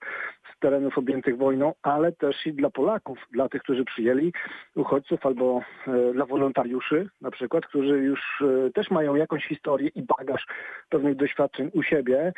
z 0.57 0.59
terenów 0.61 0.99
objętych 0.99 1.37
wojną, 1.37 1.73
ale 1.83 2.13
też 2.13 2.47
i 2.47 2.53
dla 2.53 2.71
Polaków, 2.71 3.19
dla 3.33 3.49
tych, 3.49 3.63
którzy 3.63 3.85
przyjęli 3.85 4.33
uchodźców 4.75 5.27
albo 5.27 5.61
e, 5.87 6.13
dla 6.13 6.27
wolontariuszy 6.27 7.09
na 7.21 7.31
przykład, 7.31 7.67
którzy 7.67 7.99
już 7.99 8.43
też 8.75 8.91
mają 8.91 9.15
jakąś 9.15 9.47
historię 9.47 9.91
i 9.95 10.03
bagaż 10.03 10.47
pewnych 10.89 11.17
doświadczeń 11.17 11.71
u 11.75 11.83
siebie 11.83 12.33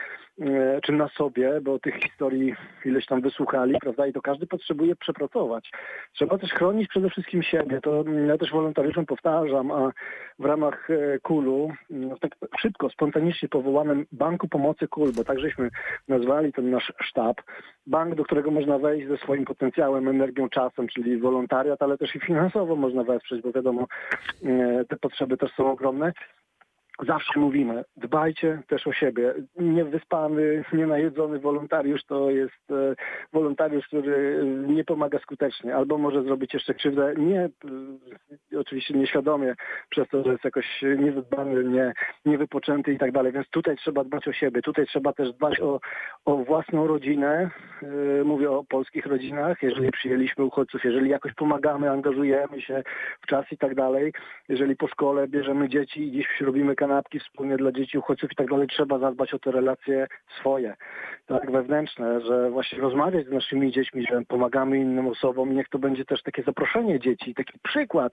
czy 0.82 0.92
na 0.92 1.08
sobie, 1.08 1.60
bo 1.60 1.78
tych 1.78 1.94
historii 1.94 2.54
ileś 2.84 3.06
tam 3.06 3.20
wysłuchali, 3.20 3.74
prawda, 3.80 4.06
i 4.06 4.12
to 4.12 4.22
każdy 4.22 4.46
potrzebuje 4.46 4.96
przepracować. 4.96 5.70
Trzeba 6.12 6.38
też 6.38 6.50
chronić 6.50 6.88
przede 6.88 7.10
wszystkim 7.10 7.42
siebie. 7.42 7.80
To 7.80 8.00
mm, 8.00 8.28
ja 8.28 8.38
też 8.38 8.52
wolontariuszom 8.76 9.06
powtarzam, 9.06 9.70
a 9.70 9.92
w 10.38 10.44
ramach 10.44 10.90
e, 10.90 11.18
KUL-u, 11.18 11.72
mm, 11.90 12.18
tak 12.20 12.32
szybko, 12.60 12.90
spontanicznie 12.90 13.48
powołanym 13.48 14.06
Banku 14.12 14.48
Pomocy 14.48 14.88
KUL, 14.88 15.12
bo 15.16 15.24
tak 15.24 15.38
żeśmy 15.38 15.70
nazwali 16.08 16.52
ten 16.52 16.70
nasz 16.70 16.92
sztab, 17.00 17.42
bank, 17.86 18.14
do 18.14 18.24
którego 18.24 18.50
można 18.50 18.78
wejść 18.78 19.08
ze 19.08 19.16
swoim 19.16 19.44
potencjałem, 19.44 20.08
energią, 20.08 20.48
czasem, 20.48 20.88
czyli 20.88 21.18
wolontariat, 21.18 21.82
ale 21.82 21.98
też 21.98 22.16
i 22.16 22.20
finansowo 22.20 22.76
można 22.76 23.04
wesprzeć, 23.04 23.42
bo 23.42 23.52
wiadomo, 23.52 23.86
e, 24.44 24.84
te 24.88 24.96
potrzeby 24.96 25.36
też 25.36 25.52
są 25.52 25.72
ogromne. 25.72 26.12
Zawsze 27.02 27.40
mówimy, 27.40 27.84
dbajcie 27.96 28.62
też 28.68 28.86
o 28.86 28.92
siebie. 28.92 29.34
Niewyspany, 29.56 30.64
nienajedzony 30.72 31.38
wolontariusz 31.38 32.04
to 32.04 32.30
jest 32.30 32.70
e, 32.70 32.94
wolontariusz, 33.32 33.86
który 33.86 34.44
nie 34.68 34.84
pomaga 34.84 35.18
skutecznie, 35.18 35.76
albo 35.76 35.98
może 35.98 36.22
zrobić 36.22 36.54
jeszcze 36.54 36.74
krzywdę, 36.74 37.14
nie 37.16 37.40
e, 38.52 38.58
oczywiście 38.58 38.94
nieświadomie, 38.94 39.54
przez 39.90 40.08
to, 40.08 40.24
że 40.24 40.32
jest 40.32 40.44
jakoś 40.44 40.82
niewydbany, 40.98 41.64
nie, 41.64 41.92
niewypoczęty 42.24 42.92
i 42.92 42.98
tak 42.98 43.12
dalej. 43.12 43.32
Więc 43.32 43.48
tutaj 43.48 43.76
trzeba 43.76 44.04
dbać 44.04 44.28
o 44.28 44.32
siebie, 44.32 44.62
tutaj 44.62 44.86
trzeba 44.86 45.12
też 45.12 45.32
dbać 45.32 45.60
o, 45.60 45.80
o 46.24 46.36
własną 46.36 46.86
rodzinę. 46.86 47.50
E, 47.82 48.24
Mówię 48.24 48.50
o 48.50 48.64
polskich 48.64 49.06
rodzinach, 49.06 49.62
jeżeli 49.62 49.90
przyjęliśmy 49.90 50.44
uchodźców, 50.44 50.84
jeżeli 50.84 51.10
jakoś 51.10 51.34
pomagamy, 51.34 51.90
angażujemy 51.90 52.62
się 52.62 52.82
w 53.20 53.26
czas 53.26 53.52
i 53.52 53.58
tak 53.58 53.74
dalej, 53.74 54.12
jeżeli 54.48 54.76
po 54.76 54.88
szkole 54.88 55.28
bierzemy 55.28 55.68
dzieci 55.68 56.02
i 56.02 56.10
gdzieś 56.10 56.40
robimy 56.40 56.74
kanapki 56.86 57.20
wspólnie 57.20 57.56
dla 57.56 57.72
dzieci 57.72 57.98
uchodźców 57.98 58.32
i 58.32 58.36
tak 58.36 58.50
dalej, 58.50 58.68
trzeba 58.68 58.98
zadbać 58.98 59.34
o 59.34 59.38
te 59.38 59.50
relacje 59.50 60.06
swoje, 60.40 60.76
tak, 61.26 61.50
wewnętrzne, 61.50 62.20
że 62.20 62.50
właśnie 62.50 62.78
rozmawiać 62.78 63.26
z 63.26 63.30
naszymi 63.30 63.72
dziećmi, 63.72 64.06
że 64.10 64.22
pomagamy 64.28 64.78
innym 64.78 65.06
osobom 65.06 65.52
i 65.52 65.54
niech 65.54 65.68
to 65.68 65.78
będzie 65.78 66.04
też 66.04 66.22
takie 66.22 66.42
zaproszenie 66.42 67.00
dzieci, 67.00 67.34
taki 67.34 67.58
przykład, 67.62 68.12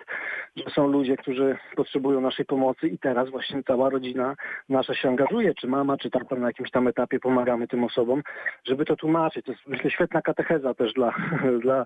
że 0.56 0.64
są 0.70 0.88
ludzie, 0.88 1.18
którzy 1.18 1.58
potrzebują 1.76 2.22
naszej 2.22 2.46
pomocy 2.46 2.88
i 2.88 2.98
teraz 3.00 3.30
właśnie 3.30 3.64
cała 3.64 3.90
rodzina 3.90 4.36
nasza 4.70 4.94
się 4.94 5.10
angażuje, 5.10 5.54
czy 5.54 5.68
mama, 5.68 5.98
czy 5.98 6.10
tata 6.10 6.36
na 6.36 6.48
jakimś 6.48 6.72
tam 6.72 6.88
etapie 6.88 7.20
pomagamy 7.20 7.68
tym 7.68 7.84
osobom, 7.84 8.24
żeby 8.64 8.86
to 8.86 8.96
tłumaczyć. 8.96 9.46
To 9.46 9.52
jest 9.52 9.68
myślę 9.68 9.92
świetna 9.92 10.22
katecheza 10.22 10.74
też 10.74 10.94
dla, 10.94 11.14
dla, 11.64 11.86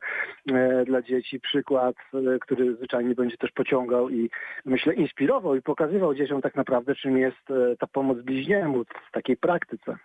e, 0.52 0.86
dla 0.86 1.02
dzieci, 1.02 1.39
przykład, 1.39 1.95
e, 2.13 2.39
który 2.39 2.76
zwyczajnie 2.76 3.15
będzie 3.15 3.38
też 3.38 3.52
pociągał 3.52 4.10
i 4.10 4.30
myślę 4.65 4.93
inspirował 4.93 5.56
i 5.56 5.62
pokazywał 5.62 6.15
dzieciom 6.15 6.41
tak 6.41 6.56
naprawdę, 6.56 6.77
czym 6.96 7.18
jest 7.18 7.52
e, 7.52 7.76
ta 7.80 7.88
pomoc 7.88 8.18
bliźniemu 8.22 8.84
w 8.84 9.12
takiej 9.12 9.38
praktyce. 9.38 9.98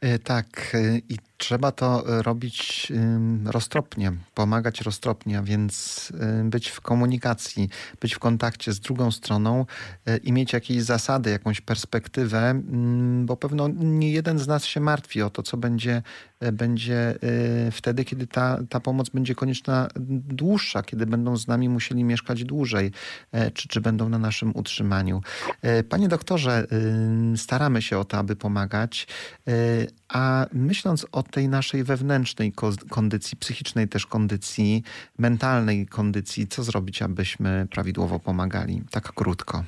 E, 0.00 0.18
Tak, 0.18 0.46
e, 0.74 0.98
i 1.08 1.16
trzeba 1.42 1.72
to 1.72 2.18
e, 2.18 2.22
robić 2.22 2.92
roztropnie, 3.44 4.12
pomagać 4.34 4.80
roztropnie, 4.80 5.38
a 5.38 5.42
więc 5.42 6.08
y, 6.40 6.44
być 6.44 6.68
w 6.68 6.80
komunikacji, 6.80 7.68
być 8.00 8.14
w 8.14 8.18
kontakcie 8.18 8.72
z 8.72 8.80
drugą 8.80 9.10
stroną 9.10 9.66
y, 10.08 10.16
i 10.16 10.32
mieć 10.32 10.52
jakieś 10.52 10.82
zasady, 10.82 11.30
jakąś 11.30 11.60
perspektywę, 11.60 12.62
bo 13.24 13.36
pewno 13.36 13.68
nie 13.78 14.12
jeden 14.12 14.38
z 14.38 14.46
nas 14.46 14.64
się 14.64 14.80
martwi 14.80 15.22
o 15.22 15.30
to, 15.30 15.42
co 15.42 15.56
będzie, 15.56 16.02
będzie 16.52 17.14
y, 17.68 17.70
wtedy, 17.70 18.04
kiedy 18.04 18.26
ta, 18.26 18.58
ta 18.68 18.80
pomoc 18.80 19.08
będzie 19.08 19.34
konieczna 19.34 19.88
dłuższa, 20.28 20.82
kiedy 20.82 21.06
będą 21.06 21.36
z 21.36 21.48
nami 21.48 21.68
musieli 21.68 22.04
mieszkać 22.04 22.44
dłużej, 22.44 22.92
czy, 23.54 23.68
czy 23.68 23.80
będą 23.80 24.08
na 24.08 24.18
naszym 24.18 24.52
utrzymaniu. 24.56 25.20
Panie 25.88 26.08
doktorze, 26.08 26.66
y, 27.34 27.38
staramy 27.38 27.82
się 27.82 27.98
o 27.98 28.04
to, 28.04 28.18
aby 28.18 28.36
pomagać. 28.36 29.06
Y, 30.12 30.18
A 30.18 30.46
myśląc 30.52 31.06
o 31.12 31.22
tej 31.22 31.48
naszej 31.48 31.84
wewnętrznej 31.84 32.52
ko- 32.52 32.70
kondycji, 32.90 33.36
psychicznej 33.38 33.88
też 33.88 34.06
kondycji, 34.06 34.82
mentalnej 35.18 35.86
kondycji, 35.86 36.46
co 36.46 36.62
zrobić, 36.62 37.02
abyśmy 37.02 37.66
prawidłowo 37.70 38.18
pomagali? 38.18 38.82
Tak 38.90 39.02
krótko. 39.12 39.64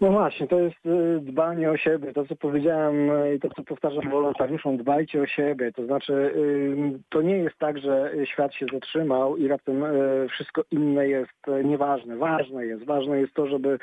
No 0.00 0.10
właśnie, 0.12 0.46
to 0.46 0.60
jest 0.60 0.86
y, 0.86 1.20
dbanie 1.22 1.70
o 1.70 1.76
siebie. 1.76 2.12
To, 2.12 2.26
co 2.26 2.36
powiedziałem 2.36 3.10
y, 3.10 3.34
i 3.34 3.40
to, 3.40 3.48
co 3.56 3.62
powtarzam 3.62 4.10
wolontariuszom, 4.10 4.76
dbajcie 4.76 5.22
o 5.22 5.26
siebie. 5.26 5.72
To 5.72 5.86
znaczy, 5.86 6.12
y, 6.12 6.98
to 7.08 7.22
nie 7.22 7.36
jest 7.36 7.58
tak, 7.58 7.78
że 7.78 8.12
świat 8.24 8.54
się 8.54 8.66
zatrzymał 8.72 9.36
i 9.36 9.48
raptem 9.48 9.84
y, 9.84 10.26
wszystko 10.30 10.62
inne 10.70 11.08
jest 11.08 11.48
y, 11.48 11.64
nieważne. 11.64 12.16
Ważne 12.16 12.66
jest. 12.66 12.84
Ważne 12.84 13.20
jest 13.20 13.34
to, 13.34 13.46
żeby 13.48 13.68
y, 13.68 13.78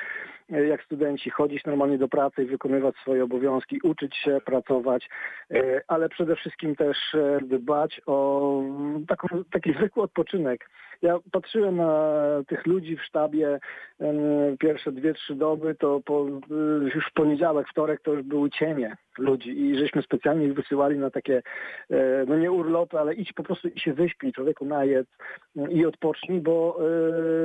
jak 0.49 0.84
studenci 0.84 1.29
chodzić 1.29 1.65
normalnie 1.65 1.97
do 1.97 2.08
pracy 2.08 2.45
wykonywać 2.45 2.95
swoje 2.95 3.23
obowiązki, 3.23 3.79
uczyć 3.84 4.15
się, 4.15 4.38
pracować, 4.45 5.10
y, 5.51 5.81
ale 5.88 6.10
przede 6.10 6.36
wszystkim 6.36 6.75
też 6.75 6.97
y, 7.13 7.39
dbać 7.41 8.01
o 8.05 8.60
mm, 8.62 9.05
taką, 9.05 9.27
taki 9.51 9.73
zwykły 9.73 10.03
odpoczynek. 10.03 10.69
Ja 11.01 11.19
patrzyłem 11.31 11.75
na 11.75 12.21
tych 12.47 12.65
ludzi 12.65 12.97
w 12.97 13.03
sztabie 13.03 13.60
pierwsze 14.60 14.91
dwie, 14.91 15.13
trzy 15.13 15.36
doby, 15.36 15.75
to 15.75 16.01
po, 16.05 16.25
już 16.95 17.10
w 17.12 17.13
poniedziałek, 17.13 17.67
wtorek 17.69 18.01
to 18.01 18.13
już 18.13 18.23
były 18.23 18.49
cienie 18.49 18.97
ludzi 19.17 19.62
i 19.62 19.77
żeśmy 19.77 20.01
specjalnie 20.01 20.45
ich 20.45 20.53
wysyłali 20.53 20.97
na 20.97 21.10
takie, 21.10 21.41
e, 21.91 22.25
no 22.27 22.38
nie 22.38 22.51
urlopy, 22.51 22.99
ale 22.99 23.13
idź 23.13 23.34
po 23.34 23.43
prostu 23.43 23.67
i 23.67 23.79
się 23.79 23.93
wyśpij, 23.93 24.34
człowieku 24.34 24.65
najedz 24.65 25.08
y, 25.58 25.71
i 25.71 25.86
odpocznij, 25.86 26.41
bo, 26.41 26.79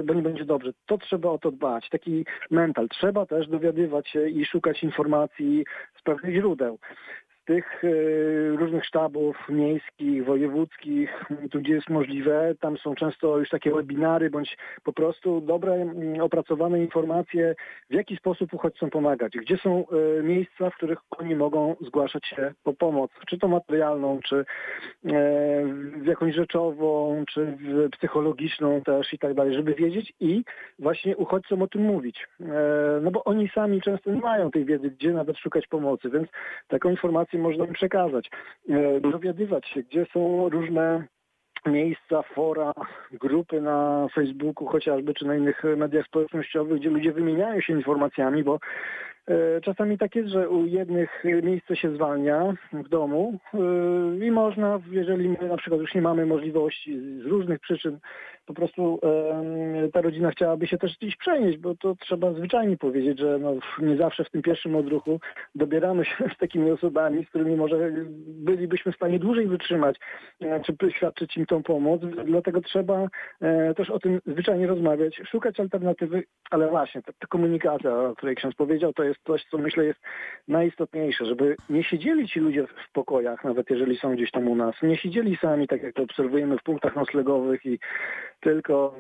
bo 0.05 0.15
nie 0.15 0.23
będzie 0.23 0.45
dobrze. 0.45 0.73
To 0.87 0.99
trzeba 0.99 1.31
o 1.31 1.39
to 1.39 1.51
dbać, 1.51 1.89
taki 1.89 2.25
mental. 2.51 2.89
Trzeba 2.91 3.27
też 3.27 3.49
dowiadywać 3.49 4.09
się 4.09 4.29
i 4.29 4.45
szukać 4.45 4.83
informacji 4.83 5.65
z 5.99 6.03
pewnych 6.03 6.35
źródeł. 6.35 6.79
Tych 7.51 7.85
e, 7.85 7.89
różnych 8.57 8.85
sztabów 8.85 9.37
miejskich, 9.49 10.25
wojewódzkich, 10.25 11.25
tu 11.51 11.61
gdzie 11.61 11.75
jest 11.75 11.91
możliwe, 11.91 12.55
tam 12.61 12.79
są 12.79 12.95
często 12.95 13.39
już 13.39 13.49
takie 13.49 13.71
webinary, 13.71 14.31
bądź 14.31 14.57
po 14.85 14.93
prostu 14.93 15.41
dobre, 15.41 15.87
opracowane 16.21 16.81
informacje, 16.81 17.55
w 17.91 17.95
jaki 17.95 18.17
sposób 18.17 18.55
uchodźcom 18.55 18.91
pomagać, 18.91 19.33
gdzie 19.33 19.57
są 19.57 19.85
e, 19.89 20.23
miejsca, 20.23 20.71
w 20.71 20.75
których 20.75 20.99
oni 21.19 21.35
mogą 21.35 21.77
zgłaszać 21.81 22.27
się 22.27 22.53
po 22.63 22.73
pomoc, 22.73 23.11
czy 23.29 23.39
to 23.39 23.49
materialną, 23.49 24.21
czy 24.25 24.45
w 26.03 26.07
jakąś 26.07 26.35
rzeczową, 26.35 27.25
czy 27.29 27.57
psychologiczną 27.93 28.83
też 28.83 29.13
i 29.13 29.19
tak 29.19 29.35
dalej, 29.35 29.55
żeby 29.55 29.75
wiedzieć 29.75 30.13
i 30.21 30.45
właśnie 30.79 31.17
uchodźcom 31.17 31.63
o 31.63 31.69
tym 31.69 31.83
mówić. 31.83 32.27
No 33.03 33.11
bo 33.11 33.25
oni 33.25 33.49
sami 33.49 33.81
często 33.81 34.11
nie 34.11 34.21
mają 34.21 34.51
tej 34.51 34.65
wiedzy, 34.65 34.91
gdzie 34.91 35.13
nawet 35.13 35.39
szukać 35.39 35.67
pomocy, 35.67 36.11
więc 36.11 36.29
taką 36.69 36.91
informację 36.91 37.40
można 37.41 37.65
im 37.65 37.73
przekazać. 37.73 38.31
E, 38.69 39.01
dowiadywać 39.01 39.69
się, 39.69 39.83
gdzie 39.83 40.07
są 40.13 40.49
różne 40.49 41.05
miejsca, 41.67 42.23
fora, 42.23 42.73
grupy 43.13 43.61
na 43.61 44.07
Facebooku 44.15 44.67
chociażby, 44.67 45.15
czy 45.15 45.27
na 45.27 45.35
innych 45.35 45.63
mediach 45.77 46.07
społecznościowych, 46.07 46.81
gdzie 46.81 46.91
ludzie 46.91 47.13
wymieniają 47.13 47.61
się 47.61 47.73
informacjami, 47.73 48.45
bo 48.45 48.59
czasami 49.63 49.99
tak 49.99 50.15
jest, 50.15 50.29
że 50.29 50.49
u 50.49 50.67
jednych 50.67 51.25
miejsce 51.43 51.77
się 51.77 51.95
zwalnia 51.95 52.55
w 52.73 52.89
domu 52.89 53.39
e, 53.55 54.27
i 54.27 54.31
można, 54.31 54.81
jeżeli 54.91 55.29
my 55.29 55.49
na 55.49 55.57
przykład 55.57 55.81
już 55.81 55.95
nie 55.95 56.03
mamy 56.03 56.27
możliwości 56.27 57.01
z 57.23 57.27
różnych 57.27 57.61
przyczyn, 57.61 57.99
po 58.47 58.55
prostu 58.55 59.01
ta 59.93 60.01
rodzina 60.01 60.31
chciałaby 60.31 60.67
się 60.67 60.79
też 60.79 60.97
gdzieś 60.99 61.17
przenieść, 61.17 61.59
bo 61.59 61.75
to 61.75 61.95
trzeba 61.95 62.33
zwyczajnie 62.33 62.77
powiedzieć, 62.77 63.19
że 63.19 63.39
no, 63.39 63.55
nie 63.79 63.97
zawsze 63.97 64.25
w 64.25 64.31
tym 64.31 64.43
pierwszym 64.43 64.77
odruchu 64.77 65.21
dobieramy 65.55 66.05
się 66.05 66.15
z 66.35 66.39
takimi 66.39 66.71
osobami, 66.71 67.25
z 67.25 67.29
którymi 67.29 67.57
może 67.57 67.91
bylibyśmy 68.27 68.93
w 68.93 68.97
stanie 68.97 69.19
dłużej 69.19 69.47
wytrzymać, 69.47 69.97
e, 70.41 70.61
czy 70.61 70.75
świadczyć 70.91 71.37
im 71.37 71.47
tą 71.47 71.63
pomoc. 71.63 72.01
Dlatego 72.25 72.61
trzeba 72.61 73.09
też 73.77 73.91
o 73.91 73.99
tym 73.99 74.21
zwyczajnie 74.27 74.67
rozmawiać, 74.67 75.21
szukać 75.31 75.61
alternatywy, 75.61 76.23
ale 76.51 76.69
właśnie 76.69 77.03
ta, 77.03 77.13
ta 77.13 77.27
komunikacja, 77.27 77.97
o 77.97 78.15
której 78.17 78.37
ksiądz 78.37 78.55
powiedział, 78.55 78.93
to 78.93 79.05
jest 79.05 79.20
jest 79.21 79.27
coś, 79.27 79.51
co 79.51 79.59
myślę 79.59 79.85
jest 79.85 80.01
najistotniejsze, 80.49 81.25
żeby 81.25 81.57
nie 81.71 81.85
siedzieli 81.85 82.29
ci 82.29 82.41
ludzie 82.41 82.67
w 82.67 82.93
pokojach, 82.93 83.45
nawet 83.45 83.71
jeżeli 83.71 83.97
są 83.97 84.15
gdzieś 84.15 84.31
tam 84.31 84.49
u 84.49 84.57
nas, 84.57 84.75
nie 84.83 84.97
siedzieli 84.97 85.37
sami, 85.37 85.69
tak 85.69 85.83
jak 85.83 85.95
to 85.95 86.03
obserwujemy 86.03 86.59
w 86.59 86.63
punktach 86.63 86.97
noclegowych 86.97 87.67
i 87.67 87.79
tylko 88.41 88.95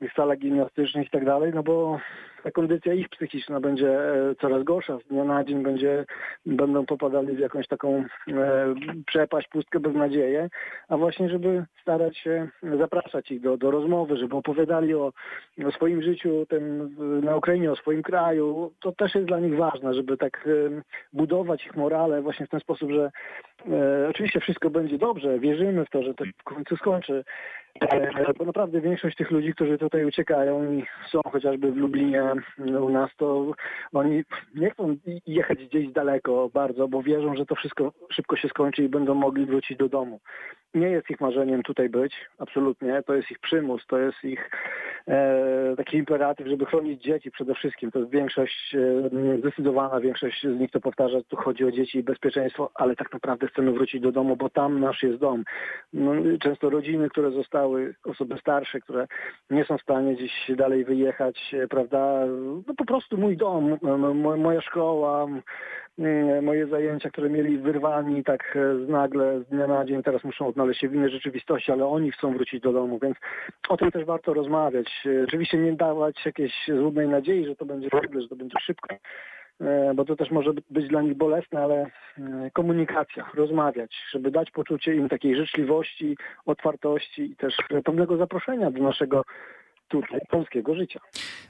w 0.00 0.14
salach 0.16 0.38
gimnastycznych 0.38 1.06
i 1.06 1.10
tak 1.10 1.24
dalej, 1.24 1.52
no 1.54 1.62
bo 1.62 2.00
ta 2.42 2.50
kondycja 2.50 2.94
ich 2.94 3.08
psychiczna 3.08 3.60
będzie 3.60 4.00
e, 4.00 4.34
coraz 4.40 4.64
gorsza. 4.64 4.98
Z 4.98 5.08
dnia 5.08 5.24
na 5.24 5.44
dzień 5.44 5.62
będzie, 5.62 6.04
będą 6.46 6.86
popadali 6.86 7.36
w 7.36 7.38
jakąś 7.38 7.68
taką 7.68 8.04
e, 8.28 8.74
przepaść, 9.06 9.48
pustkę, 9.48 9.80
beznadzieję, 9.80 10.48
a 10.88 10.96
właśnie, 10.96 11.28
żeby 11.28 11.64
starać 11.82 12.18
się 12.18 12.48
zapraszać 12.78 13.30
ich 13.30 13.40
do, 13.40 13.56
do 13.56 13.70
rozmowy, 13.70 14.16
żeby 14.16 14.36
opowiadali 14.36 14.94
o, 14.94 15.12
o 15.66 15.70
swoim 15.70 16.02
życiu 16.02 16.46
tym, 16.48 16.96
na 17.24 17.36
Ukrainie, 17.36 17.72
o 17.72 17.76
swoim 17.76 18.02
kraju. 18.02 18.72
To 18.80 18.92
też 18.92 19.14
jest 19.14 19.26
dla 19.26 19.40
nich 19.40 19.56
ważne, 19.56 19.94
żeby 19.94 20.16
tak 20.16 20.46
e, 20.46 20.82
budować 21.12 21.66
ich 21.66 21.76
morale 21.76 22.22
właśnie 22.22 22.46
w 22.46 22.50
ten 22.50 22.60
sposób, 22.60 22.90
że 22.90 23.10
e, 23.70 24.08
oczywiście 24.08 24.40
wszystko 24.40 24.70
będzie 24.70 24.98
dobrze, 24.98 25.38
wierzymy 25.38 25.84
w 25.84 25.90
to, 25.90 26.02
że 26.02 26.14
to 26.14 26.24
w 26.38 26.44
końcu 26.44 26.76
skończy, 26.76 27.24
e, 27.80 28.32
bo 28.38 28.44
naprawdę 28.44 28.80
większość 28.80 29.16
tych 29.16 29.30
ludzi, 29.30 29.54
którzy 29.54 29.78
tutaj 29.78 30.04
uciekają 30.04 30.72
i 30.72 30.84
są 31.10 31.20
chociażby 31.32 31.72
w 31.72 31.76
Lublinie 31.76 32.22
u 32.80 32.88
nas, 32.88 33.10
to 33.16 33.52
oni 33.92 34.24
nie 34.54 34.70
chcą 34.70 34.96
jechać 35.26 35.66
gdzieś 35.66 35.92
daleko 35.92 36.50
bardzo, 36.54 36.88
bo 36.88 37.02
wierzą, 37.02 37.36
że 37.36 37.46
to 37.46 37.54
wszystko 37.54 37.92
szybko 38.12 38.36
się 38.36 38.48
skończy 38.48 38.84
i 38.84 38.88
będą 38.88 39.14
mogli 39.14 39.46
wrócić 39.46 39.78
do 39.78 39.88
domu. 39.88 40.20
Nie 40.74 40.88
jest 40.90 41.10
ich 41.10 41.20
marzeniem 41.20 41.62
tutaj 41.62 41.88
być, 41.88 42.14
absolutnie. 42.38 43.02
To 43.06 43.14
jest 43.14 43.30
ich 43.30 43.38
przymus, 43.38 43.86
to 43.86 43.98
jest 43.98 44.24
ich 44.24 44.50
e, 45.08 45.74
taki 45.76 45.96
imperatyw, 45.96 46.46
żeby 46.46 46.66
chronić 46.66 47.02
dzieci 47.02 47.30
przede 47.30 47.54
wszystkim. 47.54 47.90
To 47.90 47.98
jest 47.98 48.10
większość, 48.10 48.74
e, 48.74 49.38
zdecydowana 49.38 50.00
większość 50.00 50.42
z 50.42 50.60
nich 50.60 50.70
to 50.70 50.80
powtarza, 50.80 51.18
tu 51.28 51.36
chodzi 51.36 51.64
o 51.64 51.70
dzieci 51.70 51.98
i 51.98 52.02
bezpieczeństwo, 52.02 52.70
ale 52.74 52.96
tak 52.96 53.12
naprawdę 53.12 53.46
chcemy 53.46 53.72
wrócić 53.72 54.00
do 54.00 54.12
domu, 54.12 54.36
bo 54.36 54.50
tam 54.50 54.80
nasz 54.80 55.02
jest 55.02 55.18
dom. 55.18 55.44
No, 55.92 56.12
często 56.40 56.70
rodziny, 56.70 57.08
które 57.08 57.30
zostały, 57.30 57.94
osoby 58.04 58.38
starsze, 58.40 58.80
które 58.80 59.06
nie 59.50 59.64
są 59.64 59.78
w 59.78 59.82
stanie 59.82 60.14
gdzieś 60.14 60.32
dalej 60.56 60.84
wyjechać, 60.84 61.54
e, 61.54 61.68
prawda, 61.68 62.26
no 62.66 62.74
po 62.74 62.84
prostu 62.84 63.18
mój 63.18 63.36
dom, 63.36 63.78
moja 64.38 64.60
szkoła, 64.60 65.26
moje 66.42 66.66
zajęcia, 66.66 67.10
które 67.10 67.30
mieli 67.30 67.58
wyrwani 67.58 68.24
tak 68.24 68.56
e, 68.56 68.74
nagle 68.92 69.40
z 69.40 69.46
dnia 69.46 69.66
na 69.66 69.84
dzień, 69.84 70.02
teraz 70.02 70.24
muszą 70.24 70.46
odnaleźć 70.46 70.80
się 70.80 70.88
w 70.88 70.94
innej 70.94 71.10
rzeczywistości, 71.10 71.72
ale 71.72 71.86
oni 71.86 72.12
chcą 72.12 72.32
wrócić 72.32 72.60
do 72.60 72.72
domu, 72.72 72.98
więc 73.02 73.16
o 73.68 73.76
tym 73.76 73.90
też 73.90 74.04
warto 74.04 74.34
rozmawiać. 74.34 75.06
E, 75.06 75.24
oczywiście 75.24 75.58
nie 75.58 75.72
dawać 75.72 76.26
jakiejś 76.26 76.52
złudnej 76.68 77.08
nadziei, 77.08 77.46
że 77.46 77.56
to 77.56 77.64
będzie 77.64 77.88
że 78.20 78.28
to 78.28 78.36
będzie 78.36 78.56
szybko, 78.60 78.96
e, 79.60 79.94
bo 79.94 80.04
to 80.04 80.16
też 80.16 80.30
może 80.30 80.50
być 80.70 80.88
dla 80.88 81.02
nich 81.02 81.16
bolesne, 81.16 81.62
ale 81.62 81.86
komunikacja, 82.52 83.30
rozmawiać, 83.34 83.96
żeby 84.10 84.30
dać 84.30 84.50
poczucie 84.50 84.94
im 84.94 85.08
takiej 85.08 85.36
życzliwości, 85.36 86.16
otwartości 86.46 87.22
i 87.22 87.36
też 87.36 87.56
pewnego 87.84 88.16
zaproszenia 88.16 88.70
do 88.70 88.82
naszego 88.82 89.24
tutaj 89.90 90.20
polskiego 90.30 90.74
życia. 90.74 91.00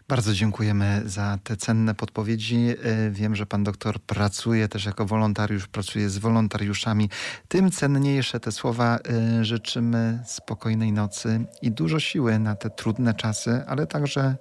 Bardzo 0.09 0.33
dziękujemy 0.35 1.03
za 1.05 1.39
te 1.45 1.57
cenne 1.57 1.95
podpowiedzi. 1.95 2.57
E, 2.57 3.11
wiem, 3.11 3.37
że 3.37 3.47
pan 3.47 3.65
doktor 3.65 4.01
pracuje 4.01 4.69
też 4.69 4.87
jako 4.87 5.07
wolontariusz, 5.07 5.69
pracuje 5.69 6.09
z 6.09 6.19
wolontariuszami. 6.19 7.09
Tym 7.49 7.71
cenniejsze 7.71 8.41
te 8.41 8.53
słowa. 8.53 8.99
E, 8.99 9.45
życzymy 9.45 10.19
spokojnej 10.25 10.93
nocy 10.93 11.45
i 11.63 11.71
dużo 11.71 12.01
siły 12.01 12.39
na 12.39 12.55
te 12.55 12.71
trudne 12.71 13.15
czasy, 13.15 13.63
ale 13.67 13.87
także 13.87 14.35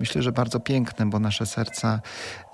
myślę, 0.00 0.22
że 0.22 0.32
bardzo 0.32 0.60
piękne, 0.60 1.06
bo 1.06 1.18
nasze 1.18 1.46
serca 1.46 2.00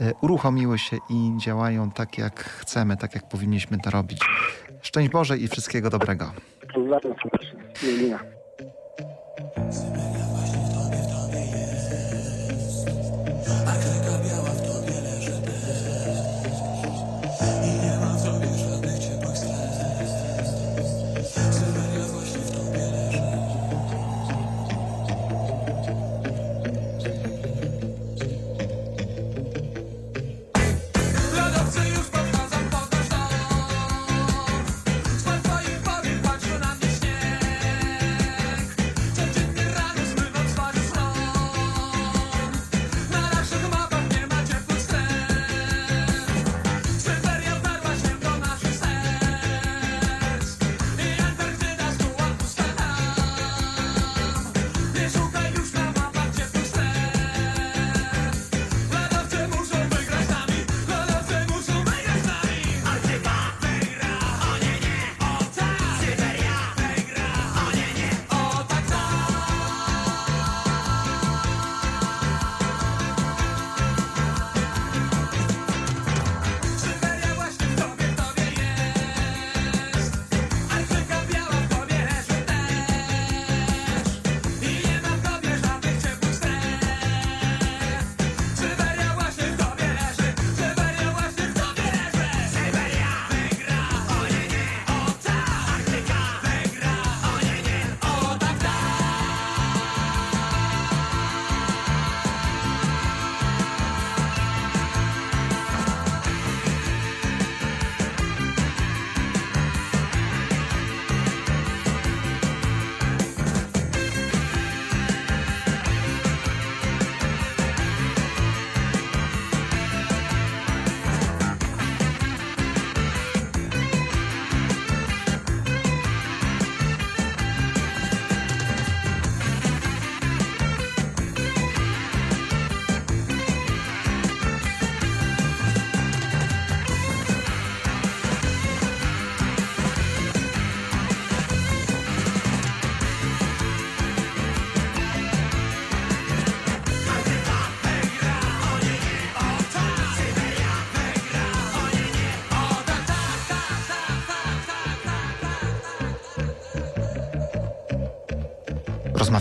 e, 0.00 0.12
uruchomiły 0.22 0.78
się 0.78 0.96
i 1.10 1.32
działają 1.44 1.90
tak, 1.90 2.18
jak 2.18 2.44
chcemy, 2.44 2.96
tak, 2.96 3.14
jak 3.14 3.28
powinniśmy 3.28 3.78
to 3.78 3.90
robić. 3.90 4.20
Szczęść 4.82 5.10
Boże 5.10 5.38
i 5.38 5.48
wszystkiego 5.48 5.90
dobrego. 5.90 6.32
Pozdrawiam 6.74 7.14
serdecznie. 7.22 8.18
I 13.52 13.76
could 13.82 14.04
go. 14.04 14.09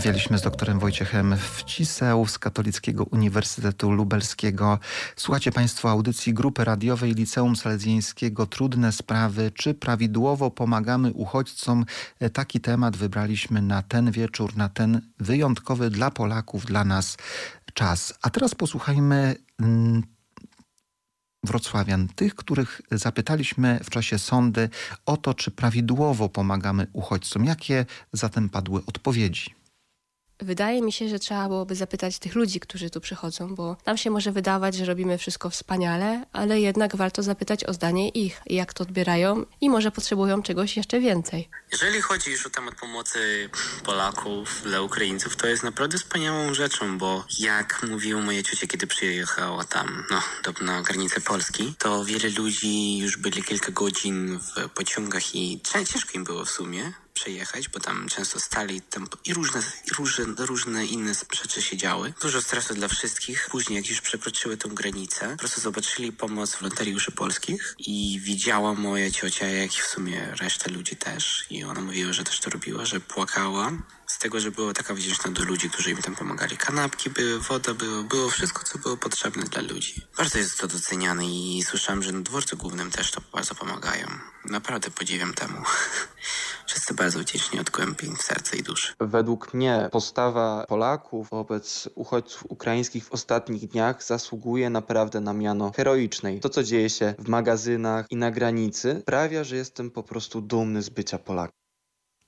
Rozmawialiśmy 0.00 0.38
z 0.38 0.42
doktorem 0.42 0.78
Wojciechem 0.78 1.36
Wciseł 1.36 2.26
z 2.26 2.38
Katolickiego 2.38 3.04
Uniwersytetu 3.04 3.90
Lubelskiego. 3.90 4.78
Słuchacie 5.16 5.52
Państwo 5.52 5.90
audycji 5.90 6.34
Grupy 6.34 6.64
Radiowej 6.64 7.14
Liceum 7.14 7.56
Salezjańskiego 7.56 8.46
Trudne 8.46 8.92
Sprawy. 8.92 9.50
Czy 9.54 9.74
prawidłowo 9.74 10.50
pomagamy 10.50 11.12
uchodźcom? 11.12 11.84
Taki 12.32 12.60
temat 12.60 12.96
wybraliśmy 12.96 13.62
na 13.62 13.82
ten 13.82 14.10
wieczór, 14.10 14.56
na 14.56 14.68
ten 14.68 15.00
wyjątkowy 15.18 15.90
dla 15.90 16.10
Polaków, 16.10 16.66
dla 16.66 16.84
nas 16.84 17.16
czas. 17.74 18.14
A 18.22 18.30
teraz 18.30 18.54
posłuchajmy 18.54 19.34
wrocławian, 21.44 22.08
tych, 22.08 22.34
których 22.34 22.80
zapytaliśmy 22.92 23.80
w 23.84 23.90
czasie 23.90 24.18
sądy 24.18 24.68
o 25.06 25.16
to, 25.16 25.34
czy 25.34 25.50
prawidłowo 25.50 26.28
pomagamy 26.28 26.86
uchodźcom. 26.92 27.44
Jakie 27.44 27.86
zatem 28.12 28.48
padły 28.48 28.82
odpowiedzi? 28.86 29.59
Wydaje 30.42 30.82
mi 30.82 30.92
się, 30.92 31.08
że 31.08 31.18
trzeba 31.18 31.48
byłoby 31.48 31.74
zapytać 31.74 32.18
tych 32.18 32.34
ludzi, 32.34 32.60
którzy 32.60 32.90
tu 32.90 33.00
przychodzą, 33.00 33.54
bo 33.54 33.76
nam 33.86 33.96
się 33.96 34.10
może 34.10 34.32
wydawać, 34.32 34.74
że 34.74 34.84
robimy 34.84 35.18
wszystko 35.18 35.50
wspaniale, 35.50 36.26
ale 36.32 36.60
jednak 36.60 36.96
warto 36.96 37.22
zapytać 37.22 37.64
o 37.64 37.72
zdanie 37.72 38.08
ich, 38.08 38.40
jak 38.46 38.74
to 38.74 38.84
odbierają 38.84 39.46
i 39.60 39.70
może 39.70 39.90
potrzebują 39.90 40.42
czegoś 40.42 40.76
jeszcze 40.76 41.00
więcej. 41.00 41.48
Jeżeli 41.72 42.00
chodzi 42.00 42.30
już 42.30 42.46
o 42.46 42.50
temat 42.50 42.74
pomocy 42.74 43.50
Polaków 43.84 44.62
dla 44.64 44.80
Ukraińców, 44.80 45.36
to 45.36 45.46
jest 45.46 45.62
naprawdę 45.62 45.98
wspaniałą 45.98 46.54
rzeczą, 46.54 46.98
bo 46.98 47.24
jak 47.38 47.82
mówiła 47.90 48.20
moja 48.22 48.42
ciocia, 48.42 48.66
kiedy 48.66 48.86
przyjechała 48.86 49.64
tam, 49.64 50.04
no, 50.10 50.22
do, 50.44 50.64
na 50.64 50.82
granicę 50.82 51.20
Polski, 51.20 51.74
to 51.78 52.04
wiele 52.04 52.28
ludzi 52.28 52.98
już 52.98 53.16
byli 53.16 53.42
kilka 53.42 53.72
godzin 53.72 54.38
w 54.38 54.68
pociągach 54.68 55.34
i 55.34 55.60
ciężko 55.62 56.10
im 56.14 56.24
było 56.24 56.44
w 56.44 56.50
sumie 56.50 56.92
przejechać, 57.20 57.68
bo 57.68 57.80
tam 57.80 58.08
często 58.08 58.40
stali 58.40 58.80
tam 58.80 59.08
i 59.24 59.34
różne, 59.34 59.60
i 59.86 59.94
różne, 59.94 60.24
różne 60.38 60.86
inne 60.86 61.12
rzeczy 61.42 61.62
się 61.62 61.76
działy. 61.76 62.12
Dużo 62.22 62.42
stresu 62.42 62.74
dla 62.74 62.88
wszystkich. 62.88 63.48
Później, 63.50 63.76
jak 63.76 63.88
już 63.88 64.00
przekroczyły 64.00 64.56
tą 64.56 64.68
granicę, 64.68 65.28
po 65.30 65.36
prostu 65.36 65.60
zobaczyli 65.60 66.12
pomoc 66.12 66.56
wolontariuszy 66.56 67.12
polskich 67.12 67.74
i 67.78 68.20
widziała 68.22 68.74
moja 68.74 69.10
ciocia, 69.10 69.46
jak 69.46 69.78
i 69.78 69.80
w 69.80 69.86
sumie 69.86 70.34
reszta 70.40 70.70
ludzi 70.70 70.96
też. 70.96 71.46
I 71.50 71.64
ona 71.64 71.80
mówiła, 71.80 72.12
że 72.12 72.24
też 72.24 72.40
to 72.40 72.50
robiła, 72.50 72.84
że 72.84 73.00
płakała 73.00 73.72
z 74.10 74.18
tego, 74.18 74.40
że 74.40 74.50
była 74.50 74.72
taka 74.72 74.94
wdzięczna 74.94 75.30
do 75.30 75.44
ludzi, 75.44 75.70
którzy 75.70 75.90
im 75.90 75.96
tam 75.96 76.14
pomagali. 76.14 76.56
Kanapki 76.56 77.10
były, 77.10 77.40
woda 77.40 77.74
była, 77.74 78.02
było 78.02 78.30
wszystko, 78.30 78.64
co 78.64 78.78
było 78.78 78.96
potrzebne 78.96 79.42
dla 79.42 79.62
ludzi. 79.62 80.02
Bardzo 80.16 80.38
jest 80.38 80.58
to 80.58 80.66
doceniane 80.66 81.26
i 81.26 81.62
słyszałem, 81.62 82.02
że 82.02 82.12
na 82.12 82.20
dworcu 82.20 82.56
głównym 82.56 82.90
też 82.90 83.10
to 83.10 83.20
bardzo 83.32 83.54
pomagają. 83.54 84.06
Naprawdę 84.44 84.90
podziwiam 84.90 85.34
temu. 85.34 85.58
Wszyscy 86.66 86.94
bardzo 86.94 87.18
wdzięczni 87.18 87.60
od 87.60 87.70
głębi 87.70 88.16
serca 88.18 88.56
i 88.56 88.62
duszy. 88.62 88.94
Według 89.00 89.54
mnie 89.54 89.88
postawa 89.92 90.64
Polaków 90.68 91.30
wobec 91.30 91.88
uchodźców 91.94 92.44
ukraińskich 92.48 93.04
w 93.04 93.12
ostatnich 93.12 93.68
dniach 93.68 94.04
zasługuje 94.04 94.70
naprawdę 94.70 95.20
na 95.20 95.32
miano 95.32 95.72
heroicznej. 95.76 96.40
To, 96.40 96.48
co 96.48 96.62
dzieje 96.62 96.90
się 96.90 97.14
w 97.18 97.28
magazynach 97.28 98.06
i 98.10 98.16
na 98.16 98.30
granicy, 98.30 98.98
sprawia, 99.02 99.44
że 99.44 99.56
jestem 99.56 99.90
po 99.90 100.02
prostu 100.02 100.40
dumny 100.40 100.82
z 100.82 100.88
bycia 100.88 101.18
Polakiem. 101.18 101.59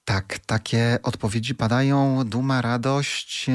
Tak, 0.04 0.38
takie 0.38 0.98
odpowiedzi 1.02 1.54
padają, 1.54 2.24
duma, 2.24 2.62
radość, 2.62 3.46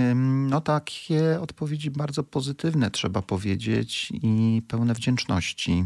no 0.50 0.62
takie 0.62 1.39
odpowiedzi 1.41 1.91
bardzo 1.91 2.24
pozytywne 2.24 2.91
trzeba 2.91 3.22
powiedzieć 3.22 4.10
i 4.12 4.62
pełne 4.68 4.93
wdzięczności. 4.93 5.86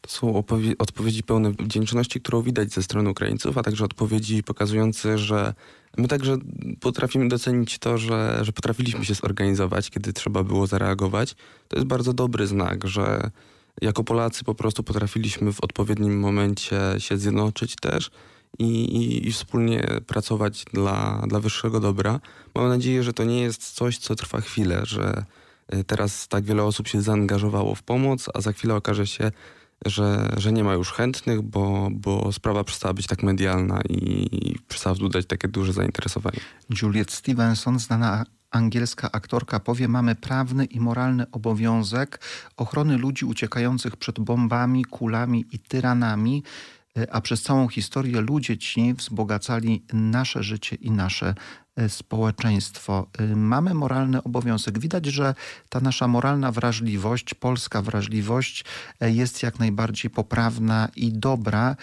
To 0.00 0.10
są 0.10 0.44
odpowiedzi 0.78 1.22
pełne 1.22 1.50
wdzięczności, 1.50 2.20
którą 2.20 2.42
widać 2.42 2.72
ze 2.72 2.82
strony 2.82 3.10
Ukraińców, 3.10 3.58
a 3.58 3.62
także 3.62 3.84
odpowiedzi 3.84 4.42
pokazujące, 4.42 5.18
że 5.18 5.54
my 5.96 6.08
także 6.08 6.36
potrafimy 6.80 7.28
docenić 7.28 7.78
to, 7.78 7.98
że, 7.98 8.38
że 8.42 8.52
potrafiliśmy 8.52 9.04
się 9.04 9.14
zorganizować, 9.14 9.90
kiedy 9.90 10.12
trzeba 10.12 10.44
było 10.44 10.66
zareagować. 10.66 11.34
To 11.68 11.76
jest 11.76 11.86
bardzo 11.88 12.12
dobry 12.12 12.46
znak, 12.46 12.88
że 12.88 13.30
jako 13.82 14.04
Polacy 14.04 14.44
po 14.44 14.54
prostu 14.54 14.82
potrafiliśmy 14.82 15.52
w 15.52 15.64
odpowiednim 15.64 16.20
momencie 16.20 16.80
się 16.98 17.18
zjednoczyć 17.18 17.76
też 17.76 18.10
i, 18.58 18.64
i, 18.64 19.28
i 19.28 19.32
wspólnie 19.32 19.86
pracować 20.06 20.64
dla, 20.72 21.22
dla 21.26 21.40
wyższego 21.40 21.80
dobra. 21.80 22.20
Mam 22.54 22.68
nadzieję, 22.68 23.02
że 23.02 23.12
to 23.12 23.24
nie 23.24 23.40
jest 23.40 23.70
coś, 23.70 23.98
co 23.98 24.14
trwa 24.14 24.40
chwilę, 24.40 24.80
że 24.84 25.24
y, 25.74 25.84
teraz 25.84 26.28
tak 26.28 26.44
wiele 26.44 26.62
osób 26.62 26.88
się 26.88 27.02
zaangażowało 27.02 27.74
w 27.74 27.82
pomoc, 27.82 28.28
a 28.34 28.40
za 28.40 28.52
chwilę 28.52 28.74
okaże 28.74 29.06
się, 29.06 29.30
że, 29.86 30.28
że 30.36 30.52
nie 30.52 30.64
ma 30.64 30.74
już 30.74 30.92
chętnych, 30.92 31.42
bo, 31.42 31.88
bo 31.90 32.32
sprawa 32.32 32.64
przestała 32.64 32.94
być 32.94 33.06
tak 33.06 33.22
medialna 33.22 33.80
i, 33.88 34.58
przestała 34.68 34.94
wzbudzać 34.94 35.26
takie 35.26 35.48
duże 35.48 35.72
zainteresowanie. 35.72 36.40
Juliet 36.82 37.12
Stevenson, 37.12 37.78
znana 37.78 38.24
angielska 38.50 39.12
aktorka, 39.12 39.60
powie: 39.60 39.88
Mamy 39.88 40.14
prawny 40.14 40.64
i 40.64 40.80
moralny 40.80 41.30
obowiązek 41.30 42.20
ochrony 42.56 42.98
ludzi 42.98 43.24
uciekających 43.24 43.96
przed 43.96 44.20
bombami, 44.20 44.84
kulami 44.84 45.44
i 45.52 45.58
tyranami, 45.58 46.42
a 47.10 47.20
przez 47.20 47.42
całą 47.42 47.68
historię 47.68 48.20
ludzie 48.20 48.58
ci 48.58 48.94
wzbogacali 48.94 49.84
nasze 49.92 50.42
życie 50.42 50.76
i 50.76 50.90
nasze 50.90 51.26
e, 51.28 51.71
społeczeństwo. 51.88 53.06
E, 53.18 53.36
Mamy 53.36 53.74
moralny 53.74 54.22
obowiązek. 54.22 54.78
Widać, 54.78 55.06
że 55.06 55.34
ta 55.68 55.80
nasza 55.80 56.08
moralna 56.08 56.52
wrażliwość, 56.52 57.34
polska 57.34 57.82
wrażliwość 57.82 58.64
e, 59.00 59.10
jest 59.10 59.42
jak 59.42 59.58
najbardziej 59.58 60.10
poprawna 60.10 60.88
i 60.96 61.12
dobra, 61.12 61.76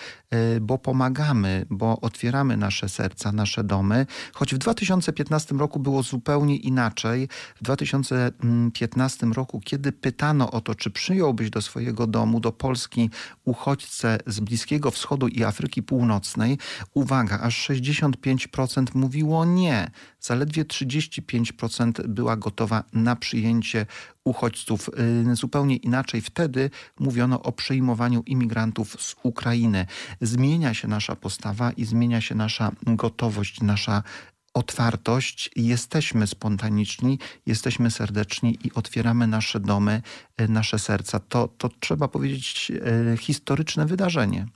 bo 0.62 0.78
pomagamy, 0.78 1.66
bo 1.70 2.02
otwieramy 2.02 2.58
nasze 2.58 2.90
serca, 2.90 3.32
nasze 3.32 3.64
domy. 3.64 4.06
Choć 4.34 4.56
w 4.56 4.58
2015 4.58 5.56
roku 5.56 5.80
było 5.80 6.04
zupełnie 6.04 6.56
inaczej. 6.56 7.30
W 7.56 7.64
2015 7.64 9.28
roku, 9.28 9.62
kiedy 9.66 9.92
pytano 9.92 10.52
o 10.52 10.62
to, 10.62 10.76
czy 10.76 10.92
przyjąłbyś 10.92 11.50
do 11.50 11.62
swojego 11.62 12.08
domu, 12.08 12.40
do 12.40 12.52
Polski 12.52 13.10
uchodźcę 13.46 14.18
z 14.28 14.40
Bliskiego 14.40 14.92
Wschodu 14.92 15.28
i 15.28 15.44
Afryki 15.44 15.84
Północnej, 15.84 16.58
uwaga, 16.94 17.40
aż 17.40 17.70
65% 17.70 18.96
mówiło 18.96 19.46
nie. 19.46 19.79
Zaledwie 20.20 20.66
35% 20.66 22.08
była 22.08 22.36
gotowa 22.38 22.84
na 22.94 23.16
przyjęcie 23.16 23.86
uchodźców. 24.24 24.90
Y, 25.32 25.36
Zupełnie 25.36 25.76
inaczej 25.76 26.22
wtedy 26.22 26.70
mówiono 27.00 27.44
o 27.44 27.52
przyjmowaniu 27.52 28.24
imigrantów 28.26 29.02
z 29.02 29.16
Ukrainy. 29.24 29.86
Zmienia 30.22 30.74
się 30.74 30.88
nasza 30.88 31.16
postawa 31.16 31.72
i 31.72 31.86
zmienia 31.86 32.22
się 32.22 32.36
nasza 32.36 32.72
gotowość, 32.86 33.62
nasza 33.62 34.04
otwartość. 34.54 35.50
Jesteśmy 35.56 36.28
spontaniczni, 36.28 37.20
jesteśmy 37.46 37.92
serdeczni 37.92 38.58
i 38.64 38.74
otwieramy 38.74 39.28
nasze 39.28 39.60
domy, 39.60 40.02
y, 40.42 40.48
nasze 40.48 40.80
serca. 40.80 41.20
To, 41.20 41.48
to 41.58 41.70
trzeba 41.80 42.08
powiedzieć 42.08 42.72
y, 43.14 43.18
historyczne 43.18 43.86
wydarzenie. 43.86 44.48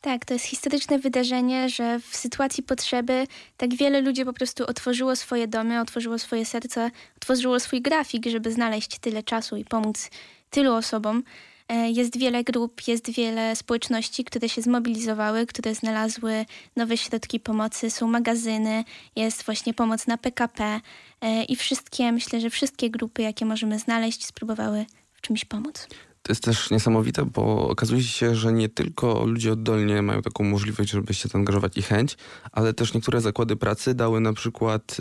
Tak, 0.00 0.24
to 0.24 0.34
jest 0.34 0.46
historyczne 0.46 0.98
wydarzenie, 0.98 1.68
że 1.68 2.00
w 2.00 2.16
sytuacji 2.16 2.62
potrzeby 2.62 3.26
tak 3.56 3.74
wiele 3.74 4.00
ludzi 4.00 4.24
po 4.24 4.32
prostu 4.32 4.64
otworzyło 4.66 5.16
swoje 5.16 5.48
domy, 5.48 5.80
otworzyło 5.80 6.18
swoje 6.18 6.44
serca, 6.44 6.90
otworzyło 7.16 7.60
swój 7.60 7.82
grafik, 7.82 8.26
żeby 8.26 8.52
znaleźć 8.52 8.98
tyle 8.98 9.22
czasu 9.22 9.56
i 9.56 9.64
pomóc 9.64 10.10
tylu 10.50 10.74
osobom. 10.74 11.22
E, 11.68 11.90
Jest 11.90 12.18
wiele 12.18 12.44
grup, 12.44 12.88
jest 12.88 13.10
wiele 13.10 13.56
społeczności, 13.56 14.24
które 14.24 14.48
się 14.48 14.62
zmobilizowały, 14.62 15.46
które 15.46 15.74
znalazły 15.74 16.46
nowe 16.76 16.96
środki 16.96 17.40
pomocy. 17.40 17.90
Są 17.90 18.08
magazyny, 18.08 18.84
jest 19.16 19.42
właśnie 19.42 19.74
pomoc 19.74 20.06
na 20.06 20.18
PKP 20.18 20.80
e, 21.20 21.44
i 21.44 21.56
wszystkie, 21.56 22.12
myślę, 22.12 22.40
że 22.40 22.50
wszystkie 22.50 22.90
grupy, 22.90 23.22
jakie 23.22 23.46
możemy 23.46 23.78
znaleźć, 23.78 24.26
spróbowały 24.26 24.86
w 25.12 25.20
czymś 25.20 25.44
pomóc. 25.44 25.88
Jest 26.28 26.44
też 26.44 26.70
niesamowite, 26.70 27.24
bo 27.24 27.68
okazuje 27.68 28.02
się, 28.02 28.34
że 28.34 28.52
nie 28.52 28.68
tylko 28.68 29.26
ludzie 29.26 29.52
oddolnie 29.52 30.02
mają 30.02 30.22
taką 30.22 30.44
możliwość, 30.44 30.90
żeby 30.90 31.14
się 31.14 31.28
zaangażować 31.28 31.76
i 31.76 31.82
chęć, 31.82 32.16
ale 32.52 32.74
też 32.74 32.94
niektóre 32.94 33.20
zakłady 33.20 33.56
pracy 33.56 33.94
dały 33.94 34.20
na 34.20 34.32
przykład, 34.32 34.96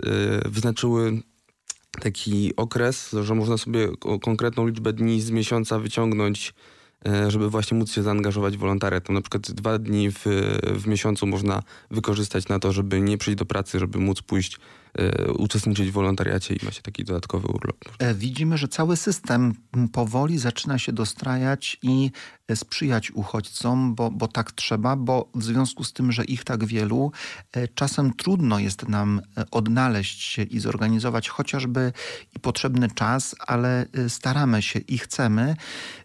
y, 0.46 0.50
wyznaczyły 0.50 1.22
taki 2.02 2.56
okres, 2.56 3.16
że 3.24 3.36
można 3.36 3.58
sobie 3.58 3.88
konkretną 4.22 4.68
liczbę 4.68 4.94
dni 4.94 5.22
z 5.22 5.32
miesiąca 5.32 5.80
wyciągnąć, 5.80 6.54
y, 7.08 7.32
żeby 7.32 7.50
właśnie 7.50 7.78
móc 7.78 7.92
się 7.92 8.04
zaangażować 8.04 8.58
w 8.58 8.60
wolontariat. 8.60 9.10
Na 9.10 9.22
przykład 9.22 9.52
dwa 9.52 9.78
dni 9.78 10.12
w, 10.12 10.26
w 10.64 10.88
miesiącu 10.88 11.28
można 11.28 11.64
wykorzystać 11.92 12.48
na 12.48 12.60
to, 12.60 12.72
żeby 12.72 13.02
nie 13.02 13.18
przyjść 13.18 13.38
do 13.38 13.46
pracy, 13.46 13.80
żeby 13.80 14.00
móc 14.00 14.22
pójść 14.22 14.60
uczestniczyć 15.38 15.90
w 15.90 15.94
wolontariacie 15.94 16.56
i 16.56 16.66
ma 16.66 16.72
się 16.72 16.82
taki 16.82 17.04
dodatkowy 17.04 17.48
urlop. 17.48 17.78
E, 18.00 18.14
Widzimy, 18.14 18.58
że 18.58 18.68
cały 18.68 18.98
system 18.98 19.54
powoli 19.92 20.38
zaczyna 20.38 20.80
się 20.80 20.92
dostrajać 20.92 21.78
i 21.82 22.12
e, 22.48 22.56
sprzyjać 22.56 23.12
uchodźcom, 23.12 23.96
bo, 23.96 24.12
bo 24.12 24.28
tak 24.28 24.52
trzeba, 24.52 24.96
bo 24.96 25.30
w 25.36 25.44
związku 25.44 25.84
z 25.84 25.94
tym, 25.94 26.12
że 26.12 26.26
ich 26.26 26.44
tak 26.44 26.66
wielu, 26.66 27.12
e, 27.52 27.68
czasem 27.68 28.14
trudno 28.14 28.60
jest 28.60 28.88
nam 28.90 29.22
odnaleźć 29.52 30.22
się 30.22 30.44
i 30.44 30.60
zorganizować 30.60 31.30
chociażby 31.30 31.94
i 32.36 32.40
potrzebny 32.40 32.88
czas, 32.92 33.36
ale 33.48 33.86
staramy 34.08 34.62
się 34.62 34.80
i 34.80 34.98
chcemy, 34.98 35.56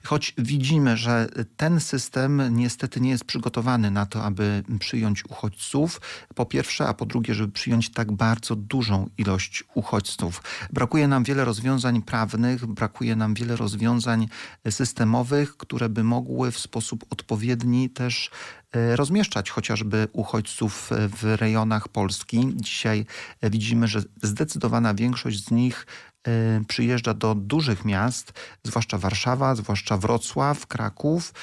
choć 0.05 0.35
widzimy, 0.39 0.97
że 0.97 1.29
ten 1.57 1.81
system 1.81 2.43
niestety 2.51 3.01
nie 3.01 3.11
jest 3.11 3.25
przygotowany 3.25 3.91
na 3.91 4.07
to, 4.07 4.25
aby 4.25 4.63
przyjąć 4.79 5.25
uchodźców, 5.25 6.01
po 6.35 6.47
pierwsze, 6.47 6.89
a 6.89 6.95
po 6.95 7.07
drugie, 7.07 7.35
żeby 7.35 7.53
przyjąć 7.53 7.91
tak 7.91 8.13
bardzo 8.13 8.57
dużo 8.57 8.82
dużą 8.83 9.09
ilość 9.19 9.65
uchodźców. 9.75 10.43
Brakuje 10.73 11.09
nam 11.09 11.25
wiele 11.25 11.45
rozwiązań 11.45 12.03
prawnych, 12.03 12.67
brakuje 12.67 13.17
nam 13.17 13.35
wiele 13.35 13.57
rozwiązań 13.57 14.29
systemowych, 14.71 15.57
które 15.57 15.89
by 15.89 16.05
mogły 16.05 16.51
w 16.51 16.59
sposób 16.59 17.05
odpowiedni 17.11 17.91
też 17.91 18.31
e, 18.73 18.97
rozmieszczać 18.97 19.51
chociażby 19.51 20.09
uchodźców 20.13 20.91
w 20.91 21.37
rejonach 21.41 21.89
Polski. 21.89 22.53
Dzisiaj 22.55 23.07
e, 23.41 23.51
widzimy, 23.51 23.89
że 23.89 24.03
zdecydowana 24.23 24.95
większość 24.95 25.45
z 25.45 25.51
nich 25.51 25.87
e, 26.27 26.65
przyjeżdża 26.69 27.15
do 27.15 27.35
dużych 27.35 27.85
miast, 27.85 28.33
zwłaszcza 28.65 28.99
Warszawa, 28.99 29.55
zwłaszcza 29.55 29.97
Wrocław, 29.97 30.67
Kraków 30.67 31.35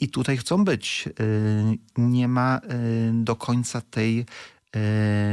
i 0.00 0.08
tutaj 0.08 0.36
chcą 0.36 0.64
być. 0.64 1.08
Nie 1.96 2.28
ma 2.28 2.60
do 3.12 3.36
końca 3.36 3.80
tej 3.80 4.26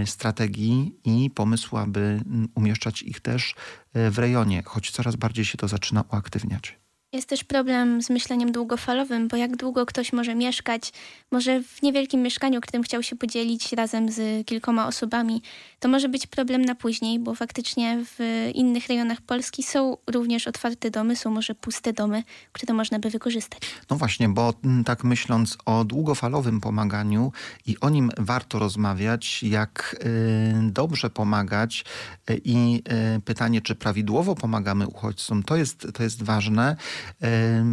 strategii 0.05 0.95
i 1.05 1.29
pomysłu, 1.29 1.77
aby 1.77 2.21
umieszczać 2.55 3.01
ich 3.01 3.19
też 3.19 3.55
w 3.93 4.17
rejonie, 4.17 4.63
choć 4.65 4.91
coraz 4.91 5.15
bardziej 5.15 5.45
się 5.45 5.57
to 5.57 5.67
zaczyna 5.67 6.03
uaktywniać. 6.11 6.79
Jest 7.13 7.29
też 7.29 7.43
problem 7.43 8.01
z 8.01 8.09
myśleniem 8.09 8.51
długofalowym, 8.51 9.27
bo 9.27 9.37
jak 9.37 9.55
długo 9.55 9.85
ktoś 9.85 10.13
może 10.13 10.35
mieszkać, 10.35 10.93
może 11.31 11.63
w 11.63 11.81
niewielkim 11.81 12.21
mieszkaniu, 12.21 12.61
którym 12.61 12.83
chciał 12.83 13.03
się 13.03 13.15
podzielić 13.15 13.73
razem 13.73 14.11
z 14.11 14.47
kilkoma 14.47 14.87
osobami, 14.87 15.41
to 15.79 15.87
może 15.87 16.09
być 16.09 16.27
problem 16.27 16.65
na 16.65 16.75
później, 16.75 17.19
bo 17.19 17.35
faktycznie 17.35 18.03
w 18.05 18.49
innych 18.53 18.87
rejonach 18.87 19.21
Polski 19.21 19.63
są 19.63 19.97
również 20.07 20.47
otwarte 20.47 20.91
domy, 20.91 21.15
są 21.15 21.31
może 21.31 21.55
puste 21.55 21.93
domy, 21.93 22.23
które 22.51 22.73
można 22.73 22.99
by 22.99 23.09
wykorzystać. 23.09 23.61
No 23.89 23.95
właśnie, 23.97 24.29
bo 24.29 24.53
mm, 24.63 24.83
tak 24.83 25.03
myśląc 25.03 25.57
o 25.65 25.85
długofalowym 25.85 26.61
pomaganiu 26.61 27.31
i 27.65 27.79
o 27.79 27.89
nim 27.89 28.11
warto 28.17 28.59
rozmawiać, 28.59 29.43
jak 29.43 29.95
y, 30.05 30.71
dobrze 30.71 31.09
pomagać 31.09 31.85
y, 32.29 32.41
i 32.45 32.83
y, 33.17 33.21
pytanie, 33.21 33.61
czy 33.61 33.75
prawidłowo 33.75 34.35
pomagamy 34.35 34.87
uchodźcom, 34.87 35.43
to 35.43 35.55
jest, 35.55 35.87
to 35.93 36.03
jest 36.03 36.23
ważne. 36.23 36.75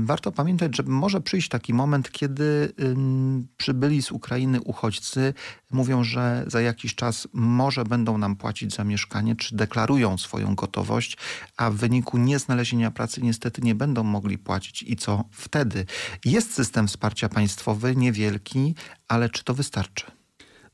Warto 0.05 0.33
pamiętać, 0.33 0.77
że 0.77 0.83
może 0.83 1.21
przyjść 1.21 1.49
taki 1.49 1.75
moment, 1.75 2.13
kiedy 2.13 2.73
przybyli 3.57 4.03
z 4.03 4.13
Ukrainy 4.13 4.61
uchodźcy 4.61 5.35
mówią, 5.71 6.05
że 6.05 6.45
za 6.47 6.61
jakiś 6.61 6.95
czas 6.95 7.29
może 7.33 7.85
będą 7.95 8.19
nam 8.19 8.37
płacić 8.37 8.75
za 8.75 8.85
mieszkanie, 8.85 9.37
czy 9.37 9.57
deklarują 9.57 10.19
swoją 10.19 10.55
gotowość, 10.55 11.17
a 11.57 11.71
w 11.71 11.75
wyniku 11.75 12.19
nieznalezienia 12.19 12.91
pracy 12.91 13.23
niestety 13.23 13.63
nie 13.63 13.75
będą 13.75 14.05
mogli 14.05 14.39
płacić. 14.39 14.83
I 14.83 14.97
co 14.97 15.25
wtedy? 15.31 15.87
Jest 16.25 16.55
system 16.55 16.89
wsparcia 16.89 17.29
państwowy, 17.29 17.97
niewielki, 17.97 18.75
ale 19.09 19.29
czy 19.29 19.45
to 19.45 19.55
wystarczy? 19.55 20.05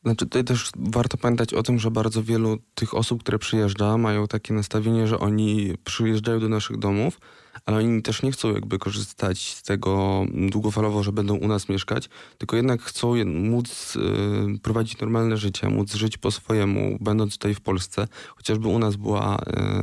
Znaczy 0.02 0.26
tutaj 0.26 0.44
też 0.44 0.70
warto 0.74 1.16
pamiętać 1.16 1.54
o 1.54 1.62
tym, 1.62 1.78
że 1.78 1.90
bardzo 1.90 2.22
wielu 2.22 2.58
tych 2.74 2.94
osób, 2.94 3.20
które 3.22 3.38
przyjeżdża, 3.38 3.98
mają 3.98 4.26
takie 4.26 4.54
nastawienie, 4.54 5.06
że 5.06 5.18
oni 5.18 5.74
przyjeżdżają 5.84 6.40
do 6.40 6.48
naszych 6.48 6.78
domów, 6.78 7.20
ale 7.66 7.76
oni 7.76 8.02
też 8.02 8.22
nie 8.22 8.32
chcą 8.32 8.54
jakby 8.54 8.78
korzystać 8.78 9.54
z 9.54 9.62
tego 9.62 10.24
długofalowo, 10.50 11.02
że 11.02 11.12
będą 11.12 11.36
u 11.36 11.48
nas 11.48 11.68
mieszkać, 11.68 12.08
tylko 12.38 12.56
jednak 12.56 12.82
chcą 12.82 13.24
móc 13.24 13.96
y, 13.96 14.58
prowadzić 14.62 15.00
normalne 15.00 15.36
życie, 15.36 15.68
móc 15.68 15.94
żyć 15.94 16.18
po 16.18 16.30
swojemu, 16.30 16.98
będąc 17.00 17.32
tutaj 17.32 17.54
w 17.54 17.60
Polsce. 17.60 18.08
Chociażby 18.36 18.68
u 18.68 18.78
nas 18.78 18.96
była 18.96 19.38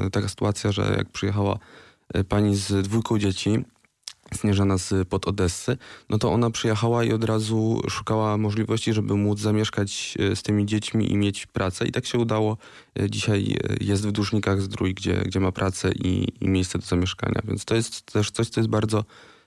y, 0.08 0.12
taka 0.12 0.28
sytuacja, 0.30 0.72
że 0.72 0.96
jak 0.98 1.10
przyjechała 1.10 1.60
y, 2.18 2.24
pani 2.24 2.56
z 2.56 2.88
dwójką 2.88 3.20
dzieci, 3.20 3.66
Snieżana 4.34 4.78
z 4.78 5.08
pod 5.08 5.28
Odessy, 5.28 5.78
no 6.10 6.18
to 6.18 6.32
ona 6.32 6.50
przyjechała 6.50 7.04
i 7.04 7.14
od 7.14 7.24
razu 7.24 7.82
szukała 7.90 8.38
możliwości, 8.38 8.94
żeby 8.94 9.16
móc 9.16 9.40
zamieszkać 9.40 10.18
e, 10.20 10.36
z 10.36 10.44
tymi 10.44 10.66
dziećmi 10.66 11.12
i 11.12 11.18
mieć 11.18 11.46
pracę. 11.46 11.86
I 11.86 11.92
tak 11.92 12.06
się 12.06 12.18
udało. 12.18 12.58
E, 13.00 13.10
dzisiaj 13.10 13.58
e, 13.70 13.76
jest 13.82 14.08
w 14.08 14.12
Dłużnikach 14.12 14.62
Zdrój, 14.62 14.94
gdzie, 14.94 15.14
gdzie 15.14 15.40
ma 15.40 15.52
pracę 15.52 15.92
i, 15.92 16.28
i 16.42 16.50
miejsce 16.50 16.80
do 16.80 16.86
zamieszkania. 16.86 17.42
Więc 17.44 17.66
to 17.66 17.76
jest 17.76 18.02
też 18.02 18.32
coś, 18.32 18.50
co 18.50 18.60
jest 18.60 18.70
bardzo 18.70 19.06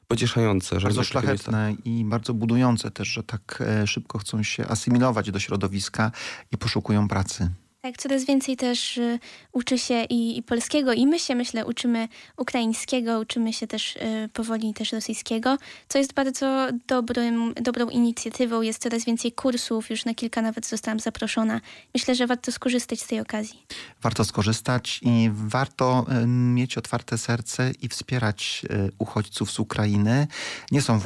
pocieszające. 0.09 0.81
Że 0.81 0.87
bardzo 0.87 1.05
szlachetne 1.05 1.74
i 1.85 2.05
bardzo 2.05 2.35
budujące 2.35 2.91
też, 2.91 3.09
że 3.09 3.22
tak 3.22 3.62
szybko 3.87 4.18
chcą 4.18 4.43
się 4.43 4.66
asymilować 4.66 5.31
do 5.31 5.39
środowiska 5.39 6.12
i 6.53 6.59
poszukują 6.59 7.09
pracy. 7.09 7.51
Tak, 7.83 7.97
coraz 7.97 8.24
więcej 8.24 8.57
też 8.57 8.99
y, 8.99 9.18
uczy 9.53 9.78
się 9.78 10.05
i, 10.05 10.39
i, 10.39 10.43
polskiego, 10.43 10.93
i 10.93 11.07
my 11.07 11.18
się, 11.18 11.35
myślę, 11.35 11.66
uczymy 11.66 12.09
ukraińskiego, 12.37 13.20
uczymy 13.20 13.53
się 13.53 13.66
też 13.66 13.97
y, 13.97 14.28
powoli 14.33 14.74
też 14.74 14.93
rosyjskiego, 14.93 15.57
co 15.89 15.99
jest 15.99 16.12
bardzo 16.12 16.68
dobrym, 16.87 17.55
dobrą 17.55 17.89
inicjatywą. 17.89 18.62
Jest 18.62 18.83
coraz 18.83 19.05
więcej 19.05 19.33
kursów, 19.33 19.91
już 19.91 20.05
na 20.05 20.14
kilka 20.14 20.43
nawet 20.43 20.66
zostałam 20.66 21.01
zaproszona. 21.01 21.61
Myślę, 21.95 22.14
że 22.14 22.26
warto 22.26 22.53
skorzystać 22.53 23.01
z 23.01 23.07
tej 23.07 23.20
okazji. 23.20 23.66
Warto 24.03 24.24
skorzystać 24.24 25.01
i 25.03 25.31
warto 25.33 26.07
y, 26.22 26.26
mieć 26.26 26.78
otwarte 26.78 27.18
serce 27.18 27.72
i 27.83 27.89
wspierać 27.89 28.62
y, 28.70 28.91
uchodźców 28.99 29.51
z 29.51 29.61
Ukrainy. 29.61 30.26
Nie 30.70 30.83
są 30.83 30.99
w, 30.99 31.05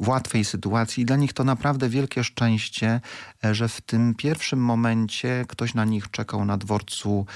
w 0.00 0.08
łatwej 0.08 0.44
sytuacji. 0.44 1.04
Dla 1.04 1.16
nich 1.16 1.32
to 1.32 1.44
naprawdę 1.44 1.88
wielkie 1.88 2.24
szczęście, 2.24 3.00
że 3.42 3.68
w 3.68 3.80
tym 3.80 4.14
pierwszym 4.14 4.58
momencie 4.58 5.44
ktoś 5.48 5.74
na 5.74 5.84
nich 5.84 6.08
czekał 6.16 6.44
na 6.44 6.56
dworcu 6.56 7.26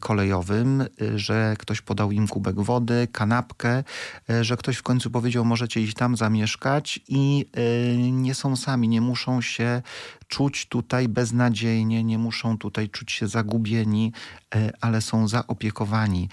kolejowym, 0.00 0.80
e, 0.80 1.18
że 1.18 1.54
ktoś 1.58 1.80
podał 1.80 2.12
im 2.12 2.28
kubek 2.28 2.60
wody, 2.60 3.08
kanapkę, 3.12 3.84
e, 4.30 4.44
że 4.44 4.56
ktoś 4.56 4.76
w 4.76 4.82
końcu 4.82 5.10
powiedział, 5.10 5.44
możecie 5.44 5.80
iść 5.80 5.94
tam 5.94 6.16
zamieszkać 6.16 7.00
i 7.08 7.46
nie 8.12 8.34
są 8.34 8.56
sami, 8.56 8.88
nie 8.88 9.00
muszą 9.00 9.40
się 9.40 9.82
czuć 10.28 10.66
tutaj 10.66 11.08
beznadziejnie, 11.08 12.04
nie 12.04 12.18
muszą 12.18 12.58
tutaj 12.58 12.88
czuć 12.88 13.12
się 13.12 13.28
zagubieni, 13.28 14.12
ale 14.80 15.00
są 15.00 15.28
zaopiekowani. 15.28 16.28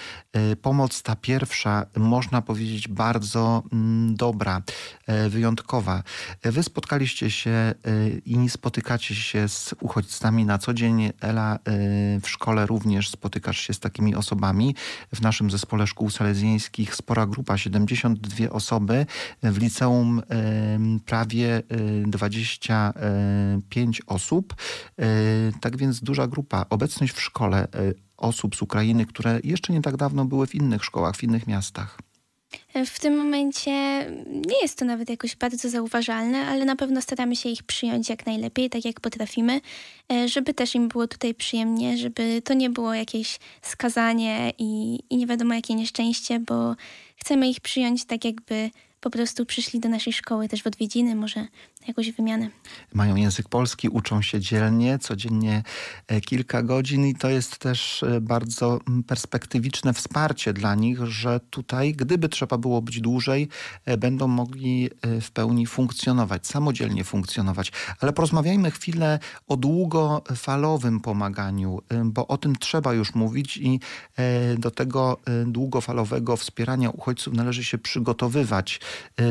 Pomoc 0.62 1.02
ta 1.02 1.16
pierwsza, 1.16 1.86
można 1.98 2.42
powiedzieć, 2.42 2.88
bardzo 2.88 3.64
mm, 3.74 4.16
dobra, 4.16 4.62
wyjątkowa. 5.30 6.04
Wy 6.44 6.64
spotkaliście 6.64 7.32
się 7.32 7.74
i 8.26 8.50
spotykacie 8.50 9.16
się 9.16 9.48
z 9.48 9.76
uchodźcami 9.82 10.46
na 10.46 10.58
co 10.58 10.74
dzień. 10.74 11.12
Ela 11.22 11.60
w 12.22 12.30
szkole 12.30 12.66
również 12.66 13.10
spotykasz 13.24 13.59
się 13.59 13.74
z 13.74 13.80
takimi 13.80 14.15
osobami. 14.15 14.76
W 15.15 15.21
naszym 15.21 15.51
zespole 15.51 15.88
szkół 15.88 16.09
salezjańskich 16.09 16.95
spora 16.95 17.26
grupa, 17.26 17.57
72 17.57 18.49
osoby, 18.49 19.05
w 19.43 19.57
liceum 19.57 20.21
prawie 21.05 21.63
25 22.07 23.99
e, 23.99 24.05
osób. 24.07 24.55
E, 24.99 25.05
tak 25.61 25.78
więc 25.78 25.99
duża 26.01 26.28
grupa. 26.28 26.65
Obecność 26.69 27.13
w 27.13 27.21
szkole 27.21 27.63
e, 27.63 27.67
osób 28.17 28.55
z 28.55 28.61
Ukrainy, 28.61 29.05
które 29.05 29.39
jeszcze 29.43 29.74
nie 29.74 29.82
tak 29.82 29.97
dawno 29.97 30.26
były 30.26 30.47
w 30.47 30.55
innych 30.55 30.86
szkołach, 30.86 31.15
w 31.15 31.24
innych 31.24 31.47
miastach. 31.47 31.97
W 32.86 32.99
tym 32.99 33.18
momencie 33.18 33.72
nie 34.28 34.62
jest 34.62 34.80
to 34.80 34.86
nawet 34.86 35.10
jakoś 35.10 35.36
bardzo 35.36 35.70
zauważalne, 35.70 36.45
ale 36.45 36.66
na 36.66 36.76
pewno 36.76 37.01
staramy 37.01 37.36
się 37.36 37.49
ich 37.49 37.64
przyjąć 37.64 38.10
jak 38.10 38.26
najlepiej, 38.26 38.70
tak 38.70 38.86
jak 38.86 38.99
potrafimy, 38.99 39.62
e, 40.12 40.28
żeby 40.28 40.54
też 40.54 40.76
im 40.76 40.88
było 40.88 41.08
tutaj 41.08 41.34
przyjemnie, 41.34 41.97
żeby 41.97 42.41
to 42.41 42.54
nie 42.54 42.70
było 42.70 42.93
jakieś 42.93 43.39
skazanie 43.62 44.54
i, 44.58 44.99
i 45.10 45.18
nie 45.18 45.28
wiadomo 45.28 45.54
jakie 45.54 45.76
nieszczęście, 45.76 46.39
bo 46.39 46.76
chcemy 47.18 47.49
ich 47.49 47.60
przyjąć 47.60 48.06
tak, 48.06 48.26
jakby 48.26 48.70
po 49.01 49.10
prostu 49.10 49.45
przyszli 49.45 49.80
do 49.80 49.89
naszej 49.89 50.14
szkoły 50.14 50.47
też 50.47 50.64
w 50.64 50.68
odwiedziny, 50.68 51.16
może 51.16 51.47
jakąś 51.88 52.12
wymianę. 52.12 52.50
Mają 52.94 53.16
język 53.16 53.50
polski, 53.50 53.90
uczą 53.90 54.22
się 54.22 54.40
dzielnie, 54.40 55.00
codziennie 55.00 55.64
e, 56.08 56.22
kilka 56.22 56.64
godzin 56.64 57.06
i 57.06 57.16
to 57.16 57.30
jest 57.30 57.58
też 57.58 58.04
e, 58.04 58.22
bardzo 58.22 58.80
perspektywiczne 59.08 59.94
wsparcie 59.94 60.54
dla 60.54 60.76
nich, 60.76 61.06
że 61.06 61.40
tutaj, 61.50 61.94
gdyby 61.94 62.30
trzeba 62.30 62.58
było 62.58 62.82
być 62.82 63.02
dłużej, 63.02 63.48
e, 63.86 63.98
będą 63.98 64.28
mogli 64.28 64.90
w 65.22 65.32
pełni 65.32 65.68
funkcjonować, 65.68 66.48
samodzielnie 66.48 67.04
funkcjonować. 67.04 67.72
Ale 68.00 68.14
porozmawiajmy 68.14 68.72
chwilę 68.72 69.20
o 69.48 69.58
długofalowym 69.58 71.00
pomaganiu, 71.00 71.82
bo 72.04 72.28
o 72.28 72.38
tym 72.38 72.56
trzeba 72.56 72.94
już 72.94 73.16
mówić 73.16 73.58
i 73.58 73.80
do 74.58 74.72
tego 74.72 75.18
długofalowego 75.46 76.38
wspierania 76.38 76.90
uchodźców 76.90 77.34
należy 77.34 77.64
się 77.64 77.78
przygotowywać. 77.78 78.80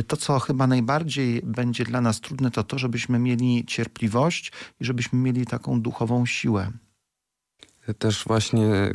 To, 0.07 0.17
co 0.17 0.39
chyba 0.39 0.67
najbardziej 0.67 1.43
będzie 1.45 1.85
dla 1.85 2.01
nas 2.01 2.21
trudne, 2.21 2.42
to 2.51 2.65
to, 2.65 2.79
żebyśmy 2.79 3.19
mieli 3.19 3.65
cierpliwość 3.67 4.53
i 4.81 4.85
żebyśmy 4.85 5.19
mieli 5.19 5.47
taką 5.47 5.81
duchową 5.81 6.27
siłę. 6.27 6.73
Też 7.99 8.25
właśnie 8.25 8.93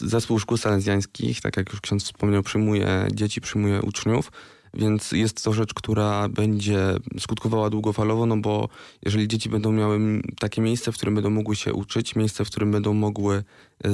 zespół 0.00 0.38
szkół 0.38 0.56
salezjańskich, 0.56 1.40
tak 1.40 1.56
jak 1.56 1.72
już 1.72 1.80
ksiądz 1.80 2.04
wspomniał, 2.04 2.42
przyjmuje 2.42 3.08
dzieci, 3.12 3.40
przyjmuje 3.40 3.82
uczniów, 3.82 4.32
więc 4.74 5.12
jest 5.12 5.44
to 5.44 5.52
rzecz, 5.52 5.74
która 5.74 6.28
będzie 6.28 6.78
skutkowała 7.18 7.70
długofalowo, 7.70 8.26
no 8.26 8.36
bo 8.36 8.68
jeżeli 9.04 9.28
dzieci 9.28 9.48
będą 9.48 9.72
miały 9.72 10.22
takie 10.38 10.62
miejsce, 10.62 10.92
w 10.92 10.94
którym 10.94 11.14
będą 11.14 11.30
mogły 11.30 11.56
się 11.56 11.72
uczyć, 11.72 12.16
miejsce, 12.16 12.44
w 12.44 12.50
którym 12.50 12.72
będą 12.72 12.94
mogły 12.94 13.44
y, 13.86 13.90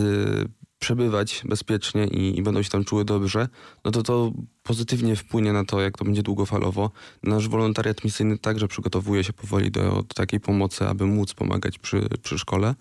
przebywać 0.82 1.42
bezpiecznie 1.44 2.06
i, 2.06 2.38
i 2.38 2.42
będą 2.42 2.62
się 2.62 2.70
tam 2.70 2.84
czuły 2.84 3.04
dobrze, 3.04 3.48
no 3.84 3.90
to 3.90 4.02
to 4.02 4.32
pozytywnie 4.62 5.16
wpłynie 5.16 5.52
na 5.52 5.64
to, 5.64 5.80
jak 5.80 5.98
to 5.98 6.04
będzie 6.04 6.22
długofalowo. 6.22 6.90
Nasz 7.22 7.48
wolontariat 7.48 8.04
misyjny 8.04 8.38
także 8.38 8.68
przygotowuje 8.68 9.24
się 9.24 9.32
powoli 9.32 9.70
do, 9.70 9.82
do 9.82 10.14
takiej 10.14 10.40
pomocy, 10.40 10.88
aby 10.88 11.06
móc 11.06 11.34
pomagać 11.34 11.78
przy, 11.78 12.08
przy 12.22 12.38
szkole. 12.38 12.74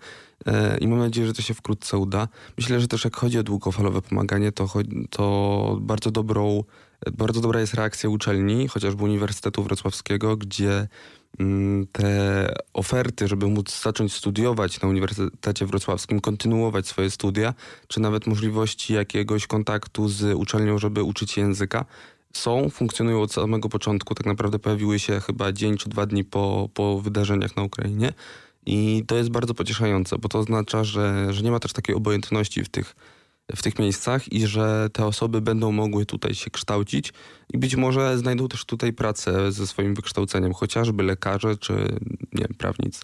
E, 0.46 0.78
I 0.78 0.88
mam 0.88 0.98
nadzieję, 0.98 1.26
że 1.26 1.32
to 1.32 1.42
się 1.42 1.54
wkrótce 1.54 1.98
uda. 1.98 2.28
Myślę, 2.56 2.80
że 2.80 2.88
też 2.88 3.04
jak 3.04 3.16
chodzi 3.16 3.38
o 3.38 3.42
długofalowe 3.42 4.02
pomaganie, 4.02 4.52
to, 4.52 4.68
to 5.10 5.78
bardzo 5.80 6.10
dobrą, 6.10 6.64
bardzo 7.12 7.40
dobra 7.40 7.60
jest 7.60 7.74
reakcja 7.74 8.10
uczelni, 8.10 8.68
chociażby 8.68 9.04
Uniwersytetu 9.04 9.62
Wrocławskiego, 9.62 10.36
gdzie 10.36 10.88
te 11.92 12.54
oferty, 12.72 13.28
żeby 13.28 13.46
móc 13.46 13.82
zacząć 13.82 14.12
studiować 14.12 14.80
na 14.80 14.88
Uniwersytecie 14.88 15.66
Wrocławskim, 15.66 16.20
kontynuować 16.20 16.86
swoje 16.86 17.10
studia, 17.10 17.54
czy 17.88 18.00
nawet 18.00 18.26
możliwości 18.26 18.94
jakiegoś 18.94 19.46
kontaktu 19.46 20.08
z 20.08 20.34
uczelnią, 20.34 20.78
żeby 20.78 21.02
uczyć 21.02 21.36
języka, 21.36 21.84
są, 22.32 22.70
funkcjonują 22.70 23.22
od 23.22 23.32
samego 23.32 23.68
początku. 23.68 24.14
Tak 24.14 24.26
naprawdę 24.26 24.58
pojawiły 24.58 24.98
się 24.98 25.20
chyba 25.20 25.52
dzień 25.52 25.76
czy 25.76 25.88
dwa 25.88 26.06
dni 26.06 26.24
po, 26.24 26.68
po 26.74 27.00
wydarzeniach 27.00 27.56
na 27.56 27.62
Ukrainie. 27.62 28.12
I 28.66 29.04
to 29.06 29.16
jest 29.16 29.30
bardzo 29.30 29.54
pocieszające, 29.54 30.18
bo 30.18 30.28
to 30.28 30.38
oznacza, 30.38 30.84
że, 30.84 31.34
że 31.34 31.42
nie 31.42 31.50
ma 31.50 31.58
też 31.58 31.72
takiej 31.72 31.94
obojętności 31.94 32.64
w 32.64 32.68
tych, 32.68 32.96
w 33.56 33.62
tych 33.62 33.78
miejscach 33.78 34.32
i 34.32 34.46
że 34.46 34.88
te 34.92 35.06
osoby 35.06 35.40
będą 35.40 35.72
mogły 35.72 36.06
tutaj 36.06 36.34
się 36.34 36.50
kształcić 36.50 37.12
i 37.52 37.58
być 37.58 37.76
może 37.76 38.18
znajdą 38.18 38.48
też 38.48 38.64
tutaj 38.64 38.92
pracę 38.92 39.52
ze 39.52 39.66
swoim 39.66 39.94
wykształceniem, 39.94 40.52
chociażby 40.52 41.02
lekarze 41.02 41.56
czy 41.56 41.72
nie 42.32 42.44
wiem, 42.44 42.54
prawnicy. 42.58 43.00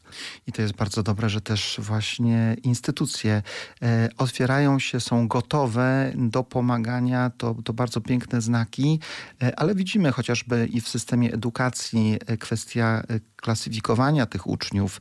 I 0.46 0.52
to 0.52 0.62
jest 0.62 0.74
bardzo 0.74 1.02
dobre, 1.02 1.28
że 1.28 1.40
też 1.40 1.76
właśnie 1.82 2.56
instytucje 2.62 3.42
e, 3.82 4.08
otwierają 4.18 4.78
się, 4.78 5.00
są 5.00 5.28
gotowe 5.28 6.12
do 6.14 6.44
pomagania. 6.44 7.30
To, 7.38 7.54
to 7.64 7.72
bardzo 7.72 8.00
piękne 8.00 8.40
znaki, 8.40 9.00
e, 9.42 9.58
ale 9.58 9.74
widzimy 9.74 10.12
chociażby 10.12 10.68
i 10.72 10.80
w 10.80 10.88
systemie 10.88 11.32
edukacji 11.32 12.18
e, 12.26 12.36
kwestia 12.36 13.02
klasyfikowania 13.36 14.26
tych 14.26 14.46
uczniów 14.46 15.00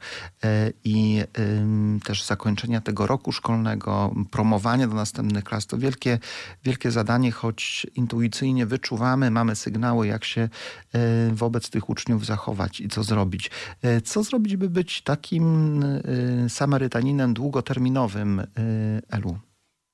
i 0.83 1.23
też 2.05 2.23
zakończenia 2.23 2.81
tego 2.81 3.07
roku 3.07 3.31
szkolnego, 3.31 4.15
promowania 4.31 4.87
do 4.87 4.95
następnych 5.27 5.43
klas. 5.43 5.67
To 5.67 5.77
wielkie, 5.77 6.19
wielkie 6.63 6.91
zadanie, 6.91 7.31
choć 7.31 7.87
intuicyjnie 7.95 8.65
wyczuwamy, 8.65 9.31
mamy 9.31 9.55
sygnały, 9.55 10.07
jak 10.07 10.25
się 10.25 10.41
e, 10.41 10.99
wobec 11.33 11.69
tych 11.69 11.89
uczniów 11.89 12.25
zachować 12.25 12.81
i 12.81 12.87
co 12.87 13.03
zrobić. 13.03 13.51
E, 13.81 14.01
co 14.01 14.23
zrobić, 14.23 14.55
by 14.55 14.69
być 14.69 15.01
takim 15.01 15.83
Samarytaninem 16.49 17.33
długoterminowym, 17.33 18.41
Elu? 19.09 19.37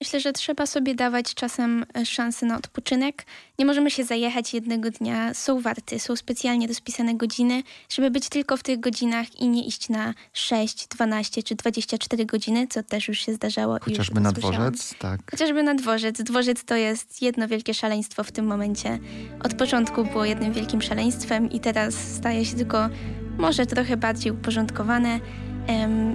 Myślę, 0.04 0.20
że 0.20 0.34
trzeba 0.34 0.66
sobie 0.66 0.96
dawać 0.96 1.34
czasem 1.34 1.86
e, 1.98 2.06
szansę 2.06 2.46
na 2.46 2.58
odpoczynek. 2.58 3.26
Nie 3.60 3.66
możemy 3.66 3.92
się 3.92 4.04
zajechać 4.04 4.54
jednego 4.54 4.92
dnia. 4.92 5.34
Są 5.34 5.62
warty, 5.62 6.00
są 6.00 6.16
specjalnie 6.16 6.68
rozpisane 6.68 7.16
godziny, 7.16 7.64
żeby 7.90 8.12
być 8.12 8.30
tylko 8.30 8.58
w 8.58 8.64
tych 8.64 8.80
godzinach 8.80 9.40
i 9.40 9.50
nie 9.50 9.66
iść 9.66 9.90
na 9.90 10.14
6, 10.34 10.88
12 10.88 11.44
czy 11.44 11.56
24 11.56 12.26
godziny, 12.26 12.68
co 12.68 12.84
też 12.84 13.08
już 13.08 13.20
się 13.20 13.34
zdarzało. 13.34 13.78
Chociażby 13.82 14.20
na 14.20 14.32
dworzec, 14.32 14.94
tak. 15.00 15.32
Chociażby 15.32 15.64
na 15.64 15.76
dworzec. 15.76 16.22
Dworzec 16.22 16.64
to 16.64 16.76
jest 16.76 17.22
jedno 17.22 17.48
wielkie 17.48 17.74
szaleństwo 17.74 18.24
w 18.24 18.32
tym 18.32 18.46
momencie. 18.46 19.00
Od 19.44 19.54
początku 19.54 20.06
było 20.06 20.26
jednym 20.26 20.54
wielkim 20.54 20.82
szaleństwem 20.82 21.52
i 21.52 21.60
teraz 21.60 21.96
staje 21.96 22.46
się 22.46 22.56
tylko 22.56 22.90
może 23.38 23.66
trochę 23.66 23.98
bardziej 23.98 24.32
uporządkowane. 24.32 25.20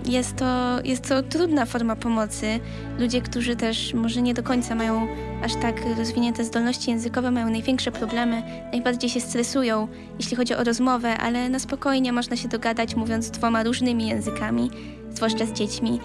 Jest 0.05 0.37
to, 0.37 0.79
jest 0.85 1.09
to 1.09 1.23
trudna 1.23 1.67
forma 1.67 1.97
pomocy. 1.97 2.61
Ludzie, 2.99 3.23
którzy 3.23 3.57
też 3.57 3.95
może 3.95 4.23
nie 4.23 4.35
do 4.35 4.43
końca 4.43 4.75
mają 4.75 5.07
aż 5.43 5.55
tak 5.55 5.83
rozwinięte 5.99 6.45
zdolności 6.45 6.91
językowe, 6.91 7.31
mają 7.31 7.51
największe 7.51 7.93
problemy, 7.93 8.43
najbardziej 8.73 9.11
się 9.11 9.21
stresują, 9.21 9.89
jeśli 10.19 10.37
chodzi 10.37 10.55
o 10.55 10.65
rozmowę, 10.65 11.19
ale 11.19 11.49
na 11.49 11.59
spokojnie 11.59 12.13
można 12.13 12.37
się 12.37 12.49
dogadać, 12.49 12.95
mówiąc 12.95 13.31
dwoma 13.31 13.63
różnymi 13.63 14.09
językami, 14.09 14.71
zwłaszcza 15.11 15.47
z 15.47 15.53
dziećmi. 15.53 16.01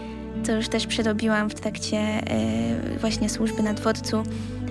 To 0.45 0.51
już 0.51 0.67
też 0.69 0.87
przerobiłam 0.87 1.49
w 1.49 1.53
trakcie 1.53 1.97
e, 1.97 2.99
właśnie 2.99 3.29
służby 3.29 3.63
na 3.63 3.73
dworcu. 3.73 4.23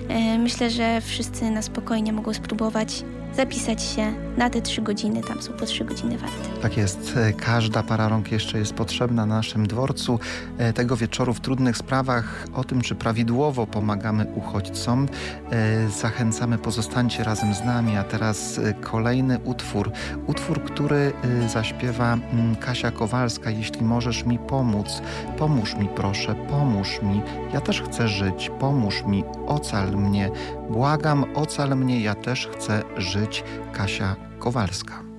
E, 0.09 0.37
myślę, 0.37 0.69
że 0.69 1.01
wszyscy 1.01 1.51
na 1.51 1.61
spokojnie 1.61 2.13
mogą 2.13 2.33
spróbować 2.33 3.03
zapisać 3.35 3.83
się 3.83 4.13
na 4.37 4.49
te 4.49 4.61
trzy 4.61 4.81
godziny. 4.81 5.21
Tam 5.21 5.41
są 5.41 5.53
po 5.53 5.65
trzy 5.65 5.85
godziny 5.85 6.17
warte. 6.17 6.61
Tak 6.61 6.77
jest. 6.77 7.17
E, 7.17 7.33
każda 7.33 7.83
para 7.83 8.09
rąk 8.09 8.31
jeszcze 8.31 8.59
jest 8.59 8.73
potrzebna 8.73 9.25
na 9.25 9.35
naszym 9.35 9.67
dworcu. 9.67 10.19
E, 10.57 10.73
tego 10.73 10.97
wieczoru 10.97 11.33
w 11.33 11.39
trudnych 11.39 11.77
sprawach 11.77 12.47
o 12.53 12.63
tym, 12.63 12.81
czy 12.81 12.95
prawidłowo 12.95 13.67
pomagamy 13.67 14.25
uchodźcom. 14.35 15.07
E, 15.51 15.89
zachęcamy, 15.89 16.57
pozostańcie 16.57 17.23
razem 17.23 17.53
z 17.53 17.63
nami. 17.63 17.97
A 17.97 18.03
teraz 18.03 18.59
kolejny 18.81 19.39
utwór. 19.39 19.91
Utwór, 20.27 20.63
który 20.63 21.13
zaśpiewa 21.47 22.13
mm, 22.13 22.55
Kasia 22.55 22.91
Kowalska. 22.91 23.49
Jeśli 23.49 23.81
możesz 23.81 24.25
mi 24.25 24.39
pomóc, 24.39 25.01
pomóż 25.37 25.75
mi 25.75 25.89
proszę, 25.95 26.35
pomóż 26.49 27.01
mi. 27.01 27.21
Ja 27.53 27.61
też 27.61 27.81
chcę 27.81 28.07
żyć, 28.07 28.51
pomóż 28.59 29.03
mi, 29.03 29.23
ocal 29.47 29.91
mnie. 29.91 30.29
Błagam, 30.69 31.25
ocal 31.35 31.75
mnie, 31.77 32.01
ja 32.01 32.15
też 32.15 32.47
chcę 32.47 32.83
żyć. 32.97 33.43
Kasia 33.73 34.15
Kowalska. 34.43 35.12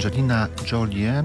Angelina 0.00 0.48
Jolie. 0.72 1.24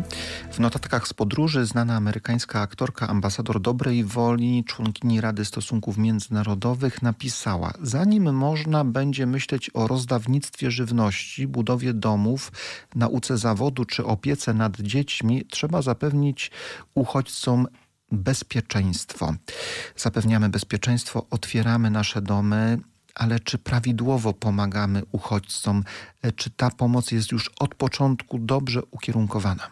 W 0.52 0.60
notatkach 0.60 1.08
z 1.08 1.14
podróży 1.14 1.66
znana 1.66 1.96
amerykańska 1.96 2.62
aktorka, 2.62 3.08
ambasador 3.08 3.62
dobrej 3.62 4.04
woli, 4.04 4.64
członkini 4.64 5.22
Rady 5.22 5.46
Stosunków 5.46 5.98
Międzynarodowych 5.98 7.02
napisała 7.02 7.74
Zanim 7.82 8.34
można 8.34 8.86
będzie 8.86 9.26
myśleć 9.26 9.72
o 9.74 9.88
rozdawnictwie 9.88 10.72
żywności, 10.72 11.48
budowie 11.48 11.94
domów, 11.94 12.52
nauce 12.96 13.38
zawodu 13.38 13.86
czy 13.86 14.06
opiece 14.06 14.54
nad 14.54 14.80
dziećmi, 14.80 15.46
trzeba 15.46 15.82
zapewnić 15.82 16.52
uchodźcom 16.96 17.68
bezpieczeństwo. 18.12 19.34
Zapewniamy 19.98 20.50
bezpieczeństwo, 20.50 21.26
otwieramy 21.30 21.90
nasze 21.90 22.22
domy, 22.22 22.80
ale 23.16 23.40
czy 23.40 23.58
prawidłowo 23.58 24.34
pomagamy 24.34 25.02
uchodźcom? 25.12 25.84
E, 26.22 26.32
Czy 26.32 26.50
ta 26.50 26.70
pomoc 26.72 27.12
jest 27.12 27.32
już 27.32 27.52
od 27.60 27.76
początku 27.76 28.40
dobrze 28.40 28.82
ukierunkowana? 28.92 29.68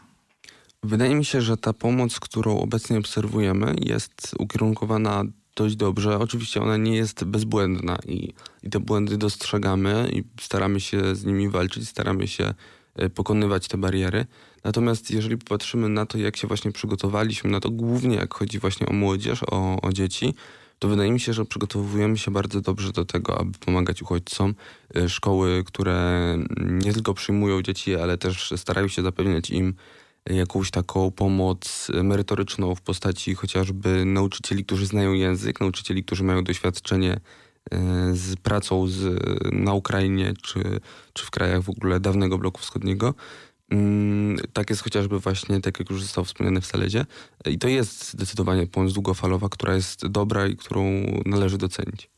Wydaje 0.83 1.15
mi 1.15 1.25
się, 1.25 1.41
że 1.41 1.57
ta 1.57 1.73
pomoc, 1.73 2.19
którą 2.19 2.59
obecnie 2.59 2.97
obserwujemy, 2.97 3.75
jest 3.81 4.35
ukierunkowana 4.39 5.23
dość 5.55 5.75
dobrze. 5.75 6.19
Oczywiście 6.19 6.61
ona 6.61 6.77
nie 6.77 6.95
jest 6.95 7.23
bezbłędna 7.23 7.97
i, 8.07 8.33
i 8.63 8.69
te 8.69 8.79
błędy 8.79 9.17
dostrzegamy 9.17 10.09
i 10.13 10.23
staramy 10.41 10.79
się 10.79 11.15
z 11.15 11.25
nimi 11.25 11.49
walczyć, 11.49 11.89
staramy 11.89 12.27
się 12.27 12.53
e, 12.95 13.09
pokonywać 13.09 13.67
te 13.67 13.77
bariery. 13.77 14.25
Natomiast 14.63 15.11
jeżeli 15.11 15.37
popatrzymy 15.37 15.89
na 15.89 16.05
to, 16.05 16.17
jak 16.17 16.37
się 16.37 16.47
właśnie 16.47 16.71
przygotowaliśmy, 16.71 17.49
na 17.49 17.59
to 17.59 17.69
głównie 17.69 18.15
jak 18.15 18.33
chodzi 18.33 18.59
właśnie 18.59 18.87
o 18.87 18.93
młodzież, 18.93 19.43
o, 19.51 19.81
o 19.81 19.93
dzieci, 19.93 20.33
to 20.83 20.87
wydaje 20.87 21.11
mi 21.11 21.19
się, 21.19 21.33
że 21.33 21.45
przygotowujemy 21.45 22.17
się 22.17 22.31
bardzo 22.31 22.61
dobrze 22.61 22.91
do 22.91 23.05
tego, 23.05 23.39
aby 23.39 23.59
pomagać 23.59 24.01
uchodźcom. 24.01 24.55
E, 24.95 25.09
Szkoły, 25.09 25.63
które 25.65 26.37
nie 26.59 26.93
tylko 26.93 27.13
przyjmują 27.13 27.61
dzieci, 27.61 27.95
ale 27.95 28.17
też 28.17 28.53
starają 28.57 28.87
się 28.87 29.01
zapewniać 29.01 29.49
im 29.49 29.73
jakąś 30.29 30.71
taką 30.71 31.11
pomoc 31.11 31.87
merytoryczną 32.03 32.75
w 32.75 32.81
postaci 32.81 33.35
chociażby 33.35 34.05
nauczycieli, 34.05 34.65
którzy 34.65 34.85
znają 34.85 35.13
język, 35.13 35.59
nauczycieli, 35.59 36.03
którzy 36.03 36.23
mają 36.23 36.43
doświadczenie 36.43 37.13
e, 37.13 37.19
z 38.13 38.35
pracą 38.35 38.87
z, 38.87 39.23
na 39.53 39.73
Ukrainie 39.73 40.33
czy, 40.41 40.79
czy 41.13 41.25
w 41.25 41.31
krajach 41.31 41.61
w 41.61 41.69
ogóle 41.69 41.99
dawnego 41.99 42.37
bloku 42.37 42.61
wschodniego. 42.61 43.13
Mm, 43.71 44.37
Tak 44.53 44.69
jest 44.69 44.83
chociażby 44.83 45.19
właśnie, 45.19 45.61
tak 45.61 45.79
jak 45.79 45.89
już 45.89 46.01
zostało 46.01 46.25
wspomniane 46.25 46.61
w 46.61 46.65
Saledzie. 46.65 47.05
I 47.45 47.57
to 47.59 47.67
jest 47.67 48.13
zdecydowanie 48.13 48.67
pomoc 48.67 48.93
długofalowa, 48.93 49.49
która 49.49 49.75
jest 49.75 50.07
dobra 50.07 50.47
i 50.47 50.55
którą 50.55 50.83
należy 51.25 51.57
docenić. 51.57 52.09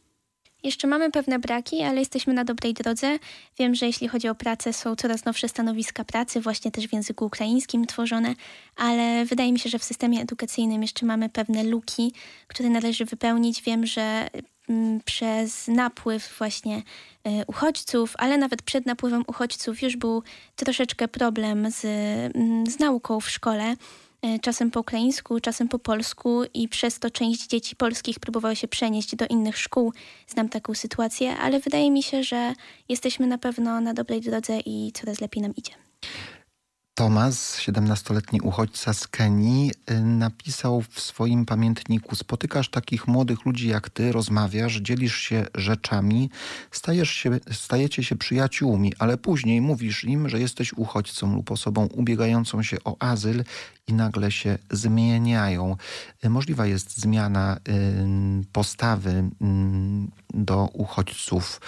Jeszcze 0.63 0.87
mamy 0.87 1.11
pewne 1.11 1.39
braki, 1.39 1.81
ale 1.81 1.99
jesteśmy 1.99 2.33
na 2.33 2.43
dobrej 2.45 2.73
drodze. 2.73 3.19
Wiem, 3.59 3.75
że 3.75 3.85
jeśli 3.85 4.07
chodzi 4.07 4.27
o 4.27 4.35
pracę, 4.35 4.73
są 4.73 4.95
coraz 4.95 5.25
nowsze 5.25 5.49
stanowiska 5.49 6.03
pracy, 6.03 6.41
właśnie 6.41 6.71
też 6.71 6.87
w 6.87 6.93
języku 6.93 7.25
ukraińskim 7.25 7.85
tworzone, 7.85 8.35
ale 8.75 9.25
wydaje 9.25 9.53
mi 9.53 9.59
się, 9.59 9.69
że 9.69 9.79
w 9.79 9.83
systemie 9.83 10.21
edukacyjnym 10.21 10.81
jeszcze 10.81 11.05
mamy 11.05 11.29
pewne 11.29 11.63
luki, 11.63 12.13
które 12.47 12.69
należy 12.69 13.05
wypełnić. 13.05 13.61
Wiem, 13.61 13.85
że 13.85 14.27
przez 15.05 15.67
napływ 15.67 16.35
właśnie 16.37 16.77
y, 16.77 16.81
uchodźców, 17.47 18.13
ale 18.17 18.37
nawet 18.37 18.61
przed 18.61 18.85
napływem 18.85 19.23
uchodźców 19.27 19.81
już 19.81 19.97
był 19.97 20.23
troszeczkę 20.55 21.07
problem 21.07 21.71
z, 21.71 21.85
mm, 22.35 22.67
z 22.67 22.79
nauką 22.79 23.19
w 23.19 23.29
szkole. 23.29 23.75
y, 24.25 24.39
Czasem 24.39 24.71
po 24.71 24.79
ukraińsku, 24.79 25.39
czasem 25.39 25.67
po 25.67 25.79
polsku, 25.79 26.43
i 26.53 26.69
przez 26.69 26.99
to 26.99 27.09
część 27.09 27.47
dzieci 27.47 27.75
polskich 27.75 28.19
próbowało 28.19 28.55
się 28.55 28.67
przenieść 28.67 29.15
do 29.15 29.25
innych 29.27 29.57
szkół. 29.57 29.93
Znam 30.27 30.49
taką 30.49 30.73
sytuację, 30.73 31.37
ale 31.37 31.59
wydaje 31.59 31.91
mi 31.91 32.03
się, 32.03 32.23
że 32.23 32.53
jesteśmy 32.89 33.27
na 33.27 33.37
pewno 33.37 33.81
na 33.81 33.93
dobrej 33.93 34.21
drodze 34.21 34.59
i 34.59 34.91
coraz 34.93 35.21
lepiej 35.21 35.41
nam 35.43 35.55
idzie. 35.55 35.73
Tomas, 36.95 37.57
17-letni 37.59 38.41
uchodźca 38.41 38.93
z 38.93 39.07
Kenii, 39.07 39.71
y, 39.91 39.99
napisał 39.99 40.81
w 40.81 40.99
swoim 40.99 41.45
pamiętniku: 41.45 42.15
Spotykasz 42.15 42.69
takich 42.69 43.07
młodych 43.07 43.45
ludzi 43.45 43.67
jak 43.67 43.89
ty, 43.89 44.11
rozmawiasz, 44.11 44.75
dzielisz 44.75 45.15
się 45.15 45.45
rzeczami, 45.55 46.29
stajesz 46.71 47.09
się, 47.09 47.39
stajecie 47.51 48.03
się 48.03 48.15
przyjaciółmi, 48.15 48.93
ale 48.99 49.17
później 49.17 49.61
mówisz 49.61 50.03
im, 50.03 50.29
że 50.29 50.39
jesteś 50.39 50.73
uchodźcą 50.73 51.35
lub 51.35 51.51
osobą 51.51 51.85
ubiegającą 51.85 52.63
się 52.63 52.77
o 52.83 52.95
azyl 52.99 53.43
i 53.87 53.93
nagle 53.93 54.31
się 54.31 54.57
zmieniają. 54.71 55.75
Y, 56.25 56.29
Możliwa 56.29 56.65
jest 56.65 56.97
zmiana 56.97 57.57
y, 57.57 58.45
postawy 58.51 59.29
do 60.33 60.69
uchodźców 60.73 61.61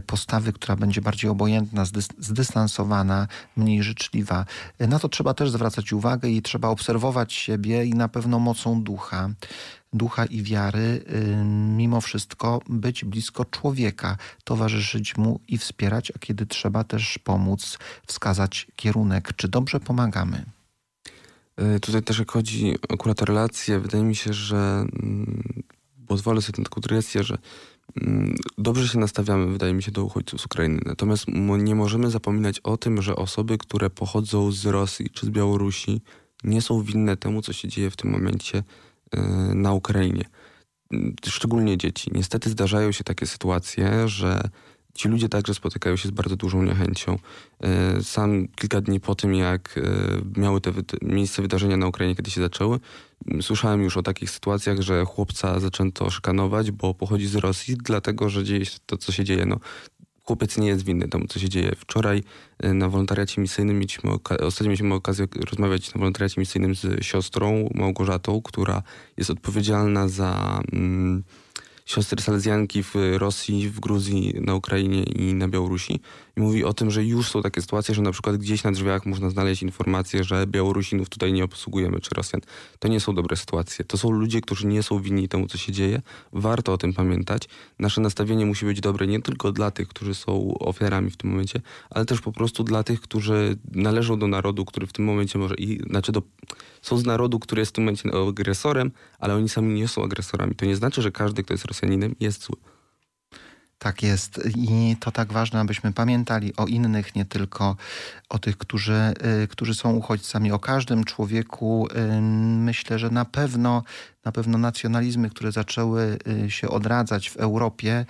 postawy, 0.00 0.52
która 0.52 0.76
będzie 0.76 1.00
bardziej 1.00 1.30
obojętna, 1.30 1.84
zdys- 1.84 2.14
zdystansowana, 2.18 3.28
mniej 3.56 3.82
życzliwa. 3.82 4.44
E, 4.78 4.86
Na 4.86 4.98
to 4.98 5.08
trzeba 5.08 5.34
też 5.34 5.50
zwracać 5.50 5.92
uwagę 5.92 6.28
i 6.28 6.42
trzeba 6.42 6.68
obserwować 6.68 7.32
siebie 7.32 7.84
i 7.84 7.90
na 7.94 8.08
pewno 8.08 8.38
mocą 8.38 8.82
ducha, 8.82 9.30
ducha 9.92 10.24
i 10.24 10.42
wiary, 10.42 11.04
y, 11.14 11.44
mimo 11.76 12.00
wszystko 12.00 12.60
być 12.68 13.04
blisko 13.04 13.44
człowieka, 13.44 14.16
towarzyszyć 14.44 15.16
mu 15.16 15.40
i 15.48 15.58
wspierać, 15.58 16.12
a 16.16 16.18
kiedy 16.18 16.46
trzeba 16.46 16.84
też 16.84 17.18
pomóc, 17.18 17.78
wskazać 18.06 18.66
kierunek, 18.76 19.32
czy 19.36 19.48
dobrze 19.48 19.80
pomagamy. 19.80 20.44
E, 21.56 21.80
Tutaj 21.80 22.02
też 22.02 22.18
jak 22.18 22.30
chodzi 22.32 22.74
akurat 22.92 23.22
o 23.22 23.24
relacje, 23.24 23.80
wydaje 23.80 24.04
mi 24.04 24.16
się, 24.16 24.32
że 24.32 24.56
mm, 24.56 25.62
pozwolę 26.06 26.42
sobie 26.42 26.58
na 26.58 26.64
taką 26.64 26.80
że 27.24 27.38
dobrze 28.58 28.88
się 28.88 28.98
nastawiamy, 28.98 29.46
wydaje 29.46 29.74
mi 29.74 29.82
się, 29.82 29.92
do 29.92 30.04
uchodźców 30.04 30.40
z 30.40 30.46
Ukrainy. 30.46 30.80
Natomiast 30.86 31.24
nie 31.58 31.74
możemy 31.74 32.10
zapominać 32.10 32.60
o 32.60 32.76
tym, 32.76 33.02
że 33.02 33.16
osoby, 33.16 33.58
które 33.58 33.90
pochodzą 33.90 34.52
z 34.52 34.66
Rosji 34.66 35.10
czy 35.10 35.26
z 35.26 35.30
Białorusi, 35.30 36.00
nie 36.44 36.62
są 36.62 36.82
winne 36.82 37.16
temu, 37.16 37.42
co 37.42 37.52
się 37.52 37.68
dzieje 37.68 37.90
w 37.90 37.96
tym 37.96 38.10
momencie 38.10 38.62
e, 39.12 39.20
na 39.54 39.72
Ukrainie. 39.72 40.24
Mm, 40.92 41.14
Szczególnie 41.26 41.78
dzieci. 41.78 42.10
Niestety 42.14 42.50
zdarzają 42.50 42.92
się 42.92 43.04
takie 43.04 43.26
sytuacje, 43.26 44.08
że 44.08 44.40
ci 44.94 45.08
ludzie 45.08 45.28
także 45.28 45.54
spotykają 45.54 45.96
się 45.96 46.08
z 46.08 46.10
bardzo 46.10 46.36
dużą 46.36 46.62
niechęcią. 46.62 47.18
E, 47.60 48.02
Sam 48.02 48.48
kilka 48.48 48.80
dni 48.80 49.00
po 49.00 49.14
tym, 49.14 49.34
jak 49.34 49.78
e, 49.78 50.40
miały 50.40 50.60
te 50.60 50.72
miejsce 51.02 51.42
wydarzenia 51.42 51.76
na 51.76 51.86
Ukrainie, 51.86 52.14
kiedy 52.14 52.30
się 52.30 52.40
zaczęły, 52.40 52.80
słyszałem 53.40 53.82
już 53.82 53.96
o 53.96 54.02
takich 54.02 54.30
sytuacjach, 54.30 54.80
że 54.80 55.04
chłopca 55.04 55.60
zaczęto 55.60 56.10
szykanować, 56.10 56.70
bo 56.70 56.94
pochodzi 56.94 57.26
z 57.26 57.34
Rosji, 57.34 57.76
dlatego 57.76 58.28
że 58.28 58.44
dzieje 58.44 58.64
się 58.64 58.78
to, 58.86 58.96
co 58.96 59.12
się 59.12 59.24
dzieje. 59.24 59.46
No, 59.46 59.60
chłopiec 60.24 60.58
nie 60.58 60.68
jest 60.68 60.84
winny 60.84 61.08
temu, 61.08 61.26
co 61.26 61.38
się 61.38 61.48
dzieje. 61.48 61.72
Wczoraj 61.76 62.22
e, 62.58 62.74
na 62.74 62.88
wolontariacie 62.88 63.40
misyjnym 63.40 63.76
mieliśmy 63.78 64.10
oka- 64.10 64.36
ostatnio 64.40 64.68
mieliśmy 64.68 64.94
okazję 64.94 65.26
rozmawiać 65.50 65.94
na 65.94 65.98
wolontariacie 65.98 66.40
misyjnym 66.40 66.74
z 66.74 67.04
siostrą 67.04 67.68
Małgorzatą, 67.74 68.42
która 68.42 68.82
jest 69.16 69.30
odpowiedzialna 69.30 70.08
za 70.08 70.60
mm, 70.72 71.24
siostry 71.90 72.22
salezjanki 72.22 72.82
w 72.82 72.94
Rosji, 73.18 73.68
w 73.68 73.80
Gruzji, 73.80 74.34
na 74.40 74.54
Ukrainie 74.54 75.02
i 75.02 75.34
na 75.34 75.48
Białorusi. 75.48 76.00
I 76.36 76.40
mówi 76.40 76.64
o 76.64 76.72
tym, 76.72 76.90
że 76.90 77.04
już 77.04 77.30
są 77.30 77.42
takie 77.42 77.60
sytuacje, 77.60 77.94
że 77.94 78.02
na 78.02 78.12
przykład 78.12 78.36
gdzieś 78.36 78.64
na 78.64 78.72
drzwiach 78.72 79.06
można 79.06 79.30
znaleźć 79.30 79.62
informację, 79.62 80.24
że 80.24 80.46
Białorusinów 80.46 81.08
tutaj 81.08 81.32
nie 81.32 81.44
obsługujemy, 81.44 82.00
czy 82.00 82.14
Rosjan. 82.14 82.40
To 82.78 82.88
nie 82.88 83.00
są 83.00 83.14
dobre 83.14 83.36
sytuacje. 83.36 83.84
To 83.84 83.98
są 83.98 84.10
ludzie, 84.10 84.40
którzy 84.40 84.66
nie 84.66 84.82
są 84.82 85.00
winni 85.00 85.28
temu, 85.28 85.46
co 85.46 85.58
się 85.58 85.72
dzieje. 85.72 86.02
Warto 86.32 86.72
o 86.72 86.78
tym 86.78 86.92
pamiętać. 86.92 87.48
Nasze 87.78 88.00
nastawienie 88.00 88.46
musi 88.46 88.66
być 88.66 88.80
dobre 88.80 89.06
nie 89.06 89.22
tylko 89.22 89.52
dla 89.52 89.70
tych, 89.70 89.88
którzy 89.88 90.14
są 90.14 90.58
ofiarami 90.58 91.10
w 91.10 91.16
tym 91.16 91.30
momencie, 91.30 91.60
ale 91.90 92.04
też 92.04 92.20
po 92.20 92.32
prostu 92.32 92.64
dla 92.64 92.82
tych, 92.82 93.00
którzy 93.00 93.56
należą 93.72 94.18
do 94.18 94.26
narodu, 94.26 94.64
który 94.64 94.86
w 94.86 94.92
tym 94.92 95.04
momencie 95.04 95.38
może 95.38 95.54
i 95.54 95.80
znaczy 95.88 96.12
do, 96.12 96.22
są 96.82 96.96
z 96.96 97.04
narodu, 97.04 97.38
który 97.38 97.60
jest 97.60 97.70
w 97.70 97.74
tym 97.74 97.84
momencie 97.84 98.10
agresorem, 98.28 98.90
ale 99.18 99.34
oni 99.34 99.48
sami 99.48 99.74
nie 99.74 99.88
są 99.88 100.04
agresorami. 100.04 100.54
To 100.54 100.66
nie 100.66 100.76
znaczy, 100.76 101.02
że 101.02 101.12
każdy, 101.12 101.42
kto 101.42 101.54
jest 101.54 101.64
Rosjaninem, 101.64 102.14
jest 102.20 102.44
zły. 102.44 102.56
Tak 103.82 104.02
jest 104.02 104.40
i 104.56 104.96
to 105.00 105.10
tak 105.10 105.32
ważne, 105.32 105.60
abyśmy 105.60 105.92
pamiętali 105.92 106.56
o 106.56 106.66
innych, 106.66 107.14
nie 107.14 107.24
tylko 107.24 107.76
o 108.28 108.38
tych, 108.38 108.56
którzy, 108.56 109.14
y, 109.44 109.48
którzy 109.48 109.74
są 109.74 109.92
uchodźcami, 109.92 110.52
o 110.52 110.58
każdym 110.58 111.04
człowieku. 111.04 111.88
Y, 112.16 112.20
Myślę, 112.70 112.98
że 112.98 113.10
na 113.10 113.24
pewno, 113.24 113.82
na 114.24 114.32
pewno 114.32 114.58
nacjonalizmy, 114.58 115.30
które 115.30 115.52
zaczęły 115.52 116.18
y, 116.44 116.50
się 116.50 116.68
odradzać 116.68 117.30
w 117.30 117.36
Europie, 117.36 118.06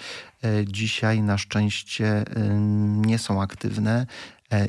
dzisiaj 0.66 1.22
na 1.22 1.38
szczęście 1.38 2.24
nie 3.06 3.18
są 3.18 3.42
aktywne. 3.42 4.06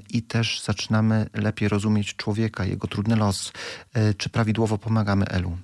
I 0.10 0.22
też 0.22 0.62
zaczynamy 0.62 1.26
lepiej 1.34 1.70
rozumieć 1.70 2.16
człowieka, 2.16 2.66
jego 2.66 2.88
trudny 2.88 3.16
los. 3.16 3.52
Czy 4.18 4.30
prawidłowo 4.30 4.78
pomagamy 4.78 5.26
Elu? 5.26 5.58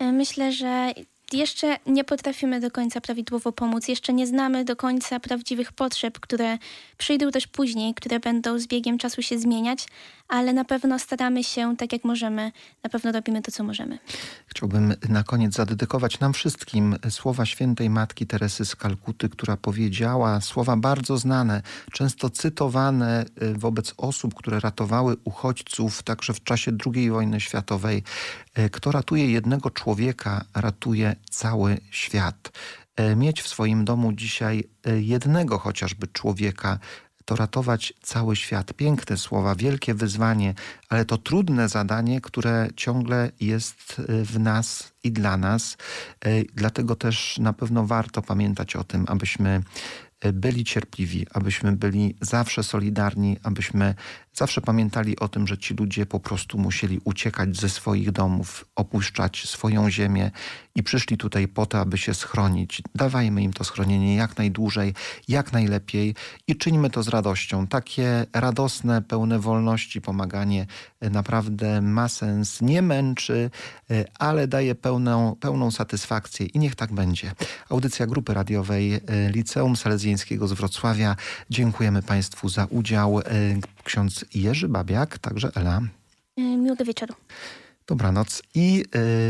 Myślę, 0.00 0.52
że 0.52 0.92
jeszcze 1.34 1.76
nie 1.86 2.04
potrafimy 2.04 2.60
do 2.60 2.70
końca 2.70 3.00
prawidłowo 3.00 3.52
pomóc, 3.52 3.88
jeszcze 3.88 4.12
nie 4.12 4.26
znamy 4.26 4.64
do 4.64 4.76
końca 4.76 5.20
prawdziwych 5.20 5.72
potrzeb, 5.72 6.20
które 6.20 6.58
przyjdą 6.98 7.30
też 7.30 7.46
później, 7.46 7.94
które 7.94 8.20
będą 8.20 8.58
z 8.58 8.66
biegiem 8.66 8.98
czasu 8.98 9.22
się 9.22 9.38
zmieniać, 9.38 9.86
ale 10.32 10.52
na 10.52 10.64
pewno 10.64 10.98
staramy 10.98 11.44
się 11.44 11.76
tak 11.76 11.92
jak 11.92 12.04
możemy, 12.04 12.52
na 12.84 12.90
pewno 12.90 13.12
robimy 13.12 13.42
to, 13.42 13.52
co 13.52 13.64
możemy. 13.64 13.98
Chciałbym 14.46 14.94
na 15.08 15.22
koniec 15.22 15.54
zadedykować 15.54 16.20
nam 16.20 16.32
wszystkim 16.32 16.96
słowa 17.10 17.46
świętej 17.46 17.90
Matki 17.90 18.26
Teresy 18.26 18.64
z 18.64 18.76
Kalkuty, 18.76 19.28
która 19.28 19.56
powiedziała 19.56 20.40
słowa 20.40 20.76
bardzo 20.76 21.18
znane, 21.18 21.62
często 21.92 22.30
cytowane 22.30 23.24
y, 23.42 23.54
wobec 23.58 23.94
osób, 23.96 24.34
które 24.34 24.60
ratowały 24.60 25.16
uchodźców 25.24 26.02
także 26.02 26.34
w 26.34 26.44
czasie 26.44 26.72
II 26.94 27.10
wojny 27.10 27.40
światowej. 27.40 28.02
Y, 28.58 28.70
Kto 28.70 28.92
ratuje 28.92 29.32
jednego 29.32 29.70
człowieka, 29.70 30.44
ratuje 30.54 31.16
cały 31.30 31.78
świat. 31.90 32.52
Y, 33.00 33.16
Mieć 33.16 33.42
w 33.42 33.48
swoim 33.48 33.84
domu 33.84 34.12
dzisiaj 34.12 34.64
jednego 35.00 35.58
chociażby 35.58 36.06
człowieka, 36.06 36.78
to 37.24 37.36
ratować 37.36 37.92
cały 38.02 38.36
świat. 38.36 38.72
Piękne 38.72 39.16
słowa, 39.16 39.54
wielkie 39.54 39.94
wyzwanie, 39.94 40.54
ale 40.88 41.04
to 41.04 41.18
trudne 41.18 41.68
zadanie, 41.68 42.20
które 42.20 42.68
ciągle 42.76 43.30
jest 43.40 43.98
y, 43.98 44.24
w 44.24 44.38
nas 44.38 44.92
i 45.04 45.12
dla 45.12 45.36
nas. 45.36 45.76
E, 46.20 46.42
Dlatego 46.54 46.96
też 46.96 47.38
na 47.38 47.52
pewno 47.52 47.86
warto 47.86 48.22
pamiętać 48.22 48.76
o 48.76 48.84
tym, 48.84 49.04
abyśmy 49.08 49.62
e, 50.20 50.32
byli 50.32 50.64
cierpliwi, 50.64 51.26
abyśmy 51.32 51.72
byli 51.72 52.14
zawsze 52.20 52.62
solidarni, 52.62 53.36
abyśmy 53.42 53.94
zawsze 54.32 54.60
pamiętali 54.60 55.18
o 55.18 55.28
tym, 55.28 55.46
że 55.46 55.58
ci 55.58 55.74
ludzie 55.74 56.06
po 56.06 56.20
prostu 56.20 56.58
musieli 56.58 57.00
uciekać 57.04 57.56
ze 57.56 57.68
swoich 57.68 58.10
domów, 58.10 58.64
opuszczać 58.76 59.48
swoją 59.48 59.90
ziemię 59.90 60.30
i 60.74 60.82
przyszli 60.82 61.16
tutaj 61.16 61.48
po 61.48 61.66
to, 61.66 61.78
aby 61.78 61.98
się 61.98 62.14
schronić. 62.14 62.82
Dawajmy 62.94 63.42
im 63.42 63.52
to 63.52 63.64
schronienie 63.64 64.16
jak 64.16 64.38
najdłużej, 64.38 64.94
jak 65.28 65.52
najlepiej 65.52 66.14
i 66.46 66.56
czyńmy 66.56 66.90
to 66.90 67.02
z 67.02 67.08
radością. 67.08 67.66
Takie 67.66 68.26
radosne, 68.32 69.02
pełne 69.02 69.38
wolności 69.38 70.00
pomaganie 70.00 70.66
e, 71.00 71.10
naprawdę 71.10 71.82
ma 71.82 72.08
sens, 72.08 72.60
nie 72.60 72.82
męczy, 72.82 73.50
e, 73.90 74.04
ale 74.18 74.48
daje 74.48 74.74
pełną, 74.74 75.36
pełną 75.40 75.70
satysfakcję 75.70 76.46
i 76.46 76.58
niech 76.58 76.74
tak 76.74 76.92
będzie. 76.92 77.32
Audycja 77.68 78.06
Grupy 78.06 78.34
Radiowej 78.34 78.94
e, 78.94 79.00
Liceum 79.30 79.76
Salezjańskiego 79.76 80.48
z 80.48 80.52
Wrocławia. 80.52 81.16
Dziękujemy 81.50 82.02
Państwu 82.02 82.48
za 82.48 82.64
udział. 82.64 83.20
E, 83.82 83.84
Ksiądz 83.84 84.24
Jerzy 84.34 84.68
Babiak, 84.68 85.18
także 85.18 85.50
Ela. 85.54 85.80
Y, 86.38 86.42
Miłego 86.42 86.84
wieczoru. 86.84 87.14
Dobranoc 87.86 88.42
i 88.54 88.84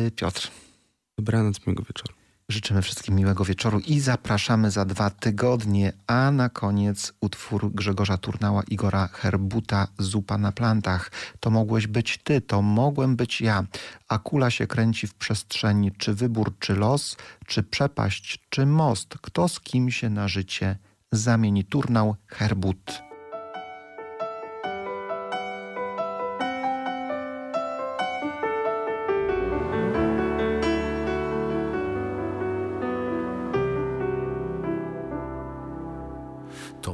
e, 0.07 0.11
Piotr. 0.11 0.51
Dobranoc, 1.19 1.67
miłego 1.67 1.83
wieczoru. 1.83 2.15
Życzymy 2.49 2.83
wszystkim 2.83 3.15
miłego 3.15 3.45
wieczoru 3.45 3.79
i 3.79 4.01
zapraszamy 4.01 4.71
za 4.71 4.85
dwa 4.85 5.11
tygodnie, 5.11 5.93
a 6.07 6.31
na 6.31 6.49
koniec 6.49 7.13
utwór 7.21 7.73
Grzegorza 7.75 8.19
Turnała, 8.19 8.63
Igora 8.63 9.09
Herbuta, 9.09 9.89
Zupa 9.99 10.39
na 10.39 10.53
plantach. 10.53 11.11
To 11.41 11.51
mogłeś 11.51 11.87
być 11.87 12.19
ty, 12.25 12.41
to 12.41 12.63
mogłem 12.63 13.17
być 13.17 13.41
ja. 13.41 13.65
A 14.09 14.19
kula 14.19 14.51
się 14.51 14.67
kręci 14.67 15.07
w 15.07 15.15
przestrzeni, 15.15 15.93
czy 15.93 16.15
wybór, 16.15 16.53
czy 16.59 16.75
los, 16.75 17.17
czy 17.47 17.63
przepaść, 17.63 18.41
czy 18.49 18.67
most. 18.67 19.15
Kto 19.23 19.49
z 19.49 19.61
kim 19.61 19.91
się 19.91 20.09
na 20.11 20.29
życie 20.29 20.79
zamieni? 21.13 21.65
Turnał, 21.65 22.17
Herbut. 22.27 23.12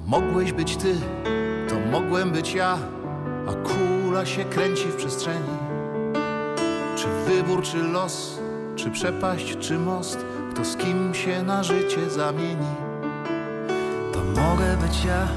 Mogłeś 0.09 0.53
być 0.53 0.77
ty, 0.77 0.95
to 1.69 1.75
mogłem 1.81 2.31
być 2.31 2.55
ja, 2.55 2.79
a 3.49 3.53
kula 3.53 4.27
się 4.27 4.45
kręci 4.45 4.85
w 4.85 4.97
przestrzeni. 4.97 5.59
Czy 6.97 7.07
wybór, 7.27 7.63
czy 7.63 7.83
los, 7.83 8.39
czy 8.77 8.91
przepaść, 8.91 9.57
czy 9.59 9.79
most, 9.79 10.19
kto 10.53 10.65
z 10.65 10.77
kim 10.77 11.15
się 11.15 11.43
na 11.43 11.63
życie 11.63 12.11
zamieni. 12.11 12.67
To 14.13 14.19
mogę 14.19 14.77
być 14.77 15.05
ja, 15.05 15.29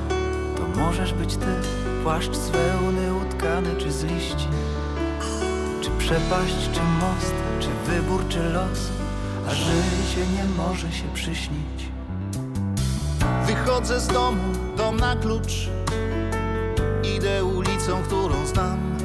to 0.58 0.80
możesz 0.82 1.14
być 1.14 1.36
ty 1.36 1.56
Płaszcz 2.04 2.36
z 2.36 2.50
wełny 2.50 3.14
utkany 3.14 3.76
czy 3.78 3.92
z 3.92 4.04
liści 4.04 4.48
Czy 5.82 5.90
przepaść, 5.98 6.70
czy 6.74 6.80
most, 6.80 7.34
czy 7.60 7.92
wybór, 7.92 8.28
czy 8.30 8.40
los 8.40 8.90
A 9.48 9.54
życie 9.54 10.28
nie 10.38 10.64
może 10.64 10.92
się 10.92 11.06
przyśnić 11.14 11.91
Wychodzę 13.66 14.00
z 14.00 14.08
domu, 14.08 14.44
dom 14.78 14.98
na 14.98 15.16
klucz. 15.16 15.70
Idę 17.16 17.44
ulicą, 17.44 18.04
którą 18.04 18.46
znam. 18.46 18.98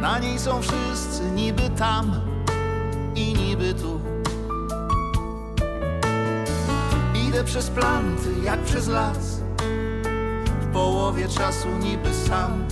Na 0.00 0.18
niej 0.18 0.38
są 0.38 0.62
wszyscy 0.62 1.22
niby 1.34 1.70
tam 1.70 2.20
i 3.14 3.34
niby 3.34 3.74
tu. 3.74 4.00
Idę 7.28 7.44
przez 7.44 7.70
planty 7.70 8.28
jak 8.44 8.60
przez 8.60 8.88
las. 8.88 9.40
W 10.60 10.72
połowie 10.72 11.28
czasu 11.28 11.68
niby 11.68 12.14
sam. 12.14 12.64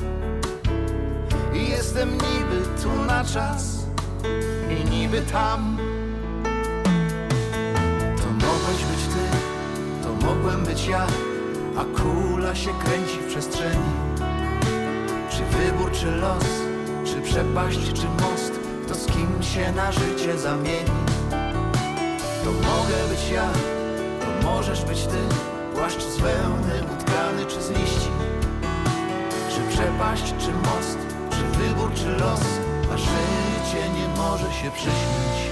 I 1.55 1.68
jestem 1.68 2.12
niby 2.12 2.82
tu 2.82 3.05
na 3.07 3.24
czas 3.24 3.86
i 4.70 4.91
niby 4.91 5.22
tam. 5.22 5.78
Mogłem 10.29 10.64
być 10.64 10.87
ja, 10.87 11.07
a 11.76 11.85
kula 11.85 12.55
się 12.55 12.70
kręci 12.85 13.18
w 13.18 13.26
przestrzeni. 13.26 13.91
Czy 15.31 15.43
wybór, 15.45 15.93
czy 15.93 16.11
los, 16.11 16.45
czy 17.05 17.20
przepaść, 17.20 17.93
czy 17.93 18.07
most, 18.22 18.53
kto 18.85 18.95
z 18.95 19.07
kim 19.07 19.43
się 19.43 19.72
na 19.72 19.93
życie 19.93 20.39
zamieni. 20.39 20.99
To 22.45 22.51
mogę 22.53 22.99
być 23.11 23.31
ja, 23.35 23.51
to 24.20 24.49
możesz 24.49 24.85
być 24.85 25.03
ty, 25.07 25.18
płaszcz 25.74 26.03
z 26.03 26.16
wełny 26.16 26.74
utkany 26.93 27.47
czy 27.47 27.62
z 27.62 27.70
liści. 27.70 28.11
Czy 29.51 29.76
przepaść, 29.76 30.35
czy 30.39 30.53
most, 30.53 30.99
czy 31.31 31.59
wybór, 31.59 31.91
czy 31.95 32.09
los, 32.09 32.43
a 32.95 32.97
życie 32.97 33.89
nie 33.97 34.09
może 34.16 34.53
się 34.53 34.70
przyśnić. 34.70 35.48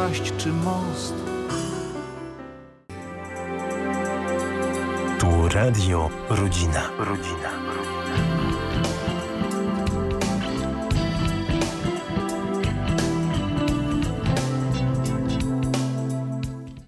Przepaść, 0.00 0.32
czy 0.38 0.48
most? 0.48 1.14
Tu 5.18 5.48
Radio 5.54 6.10
Rodzina. 6.28 6.90
Rodzina. 6.98 7.50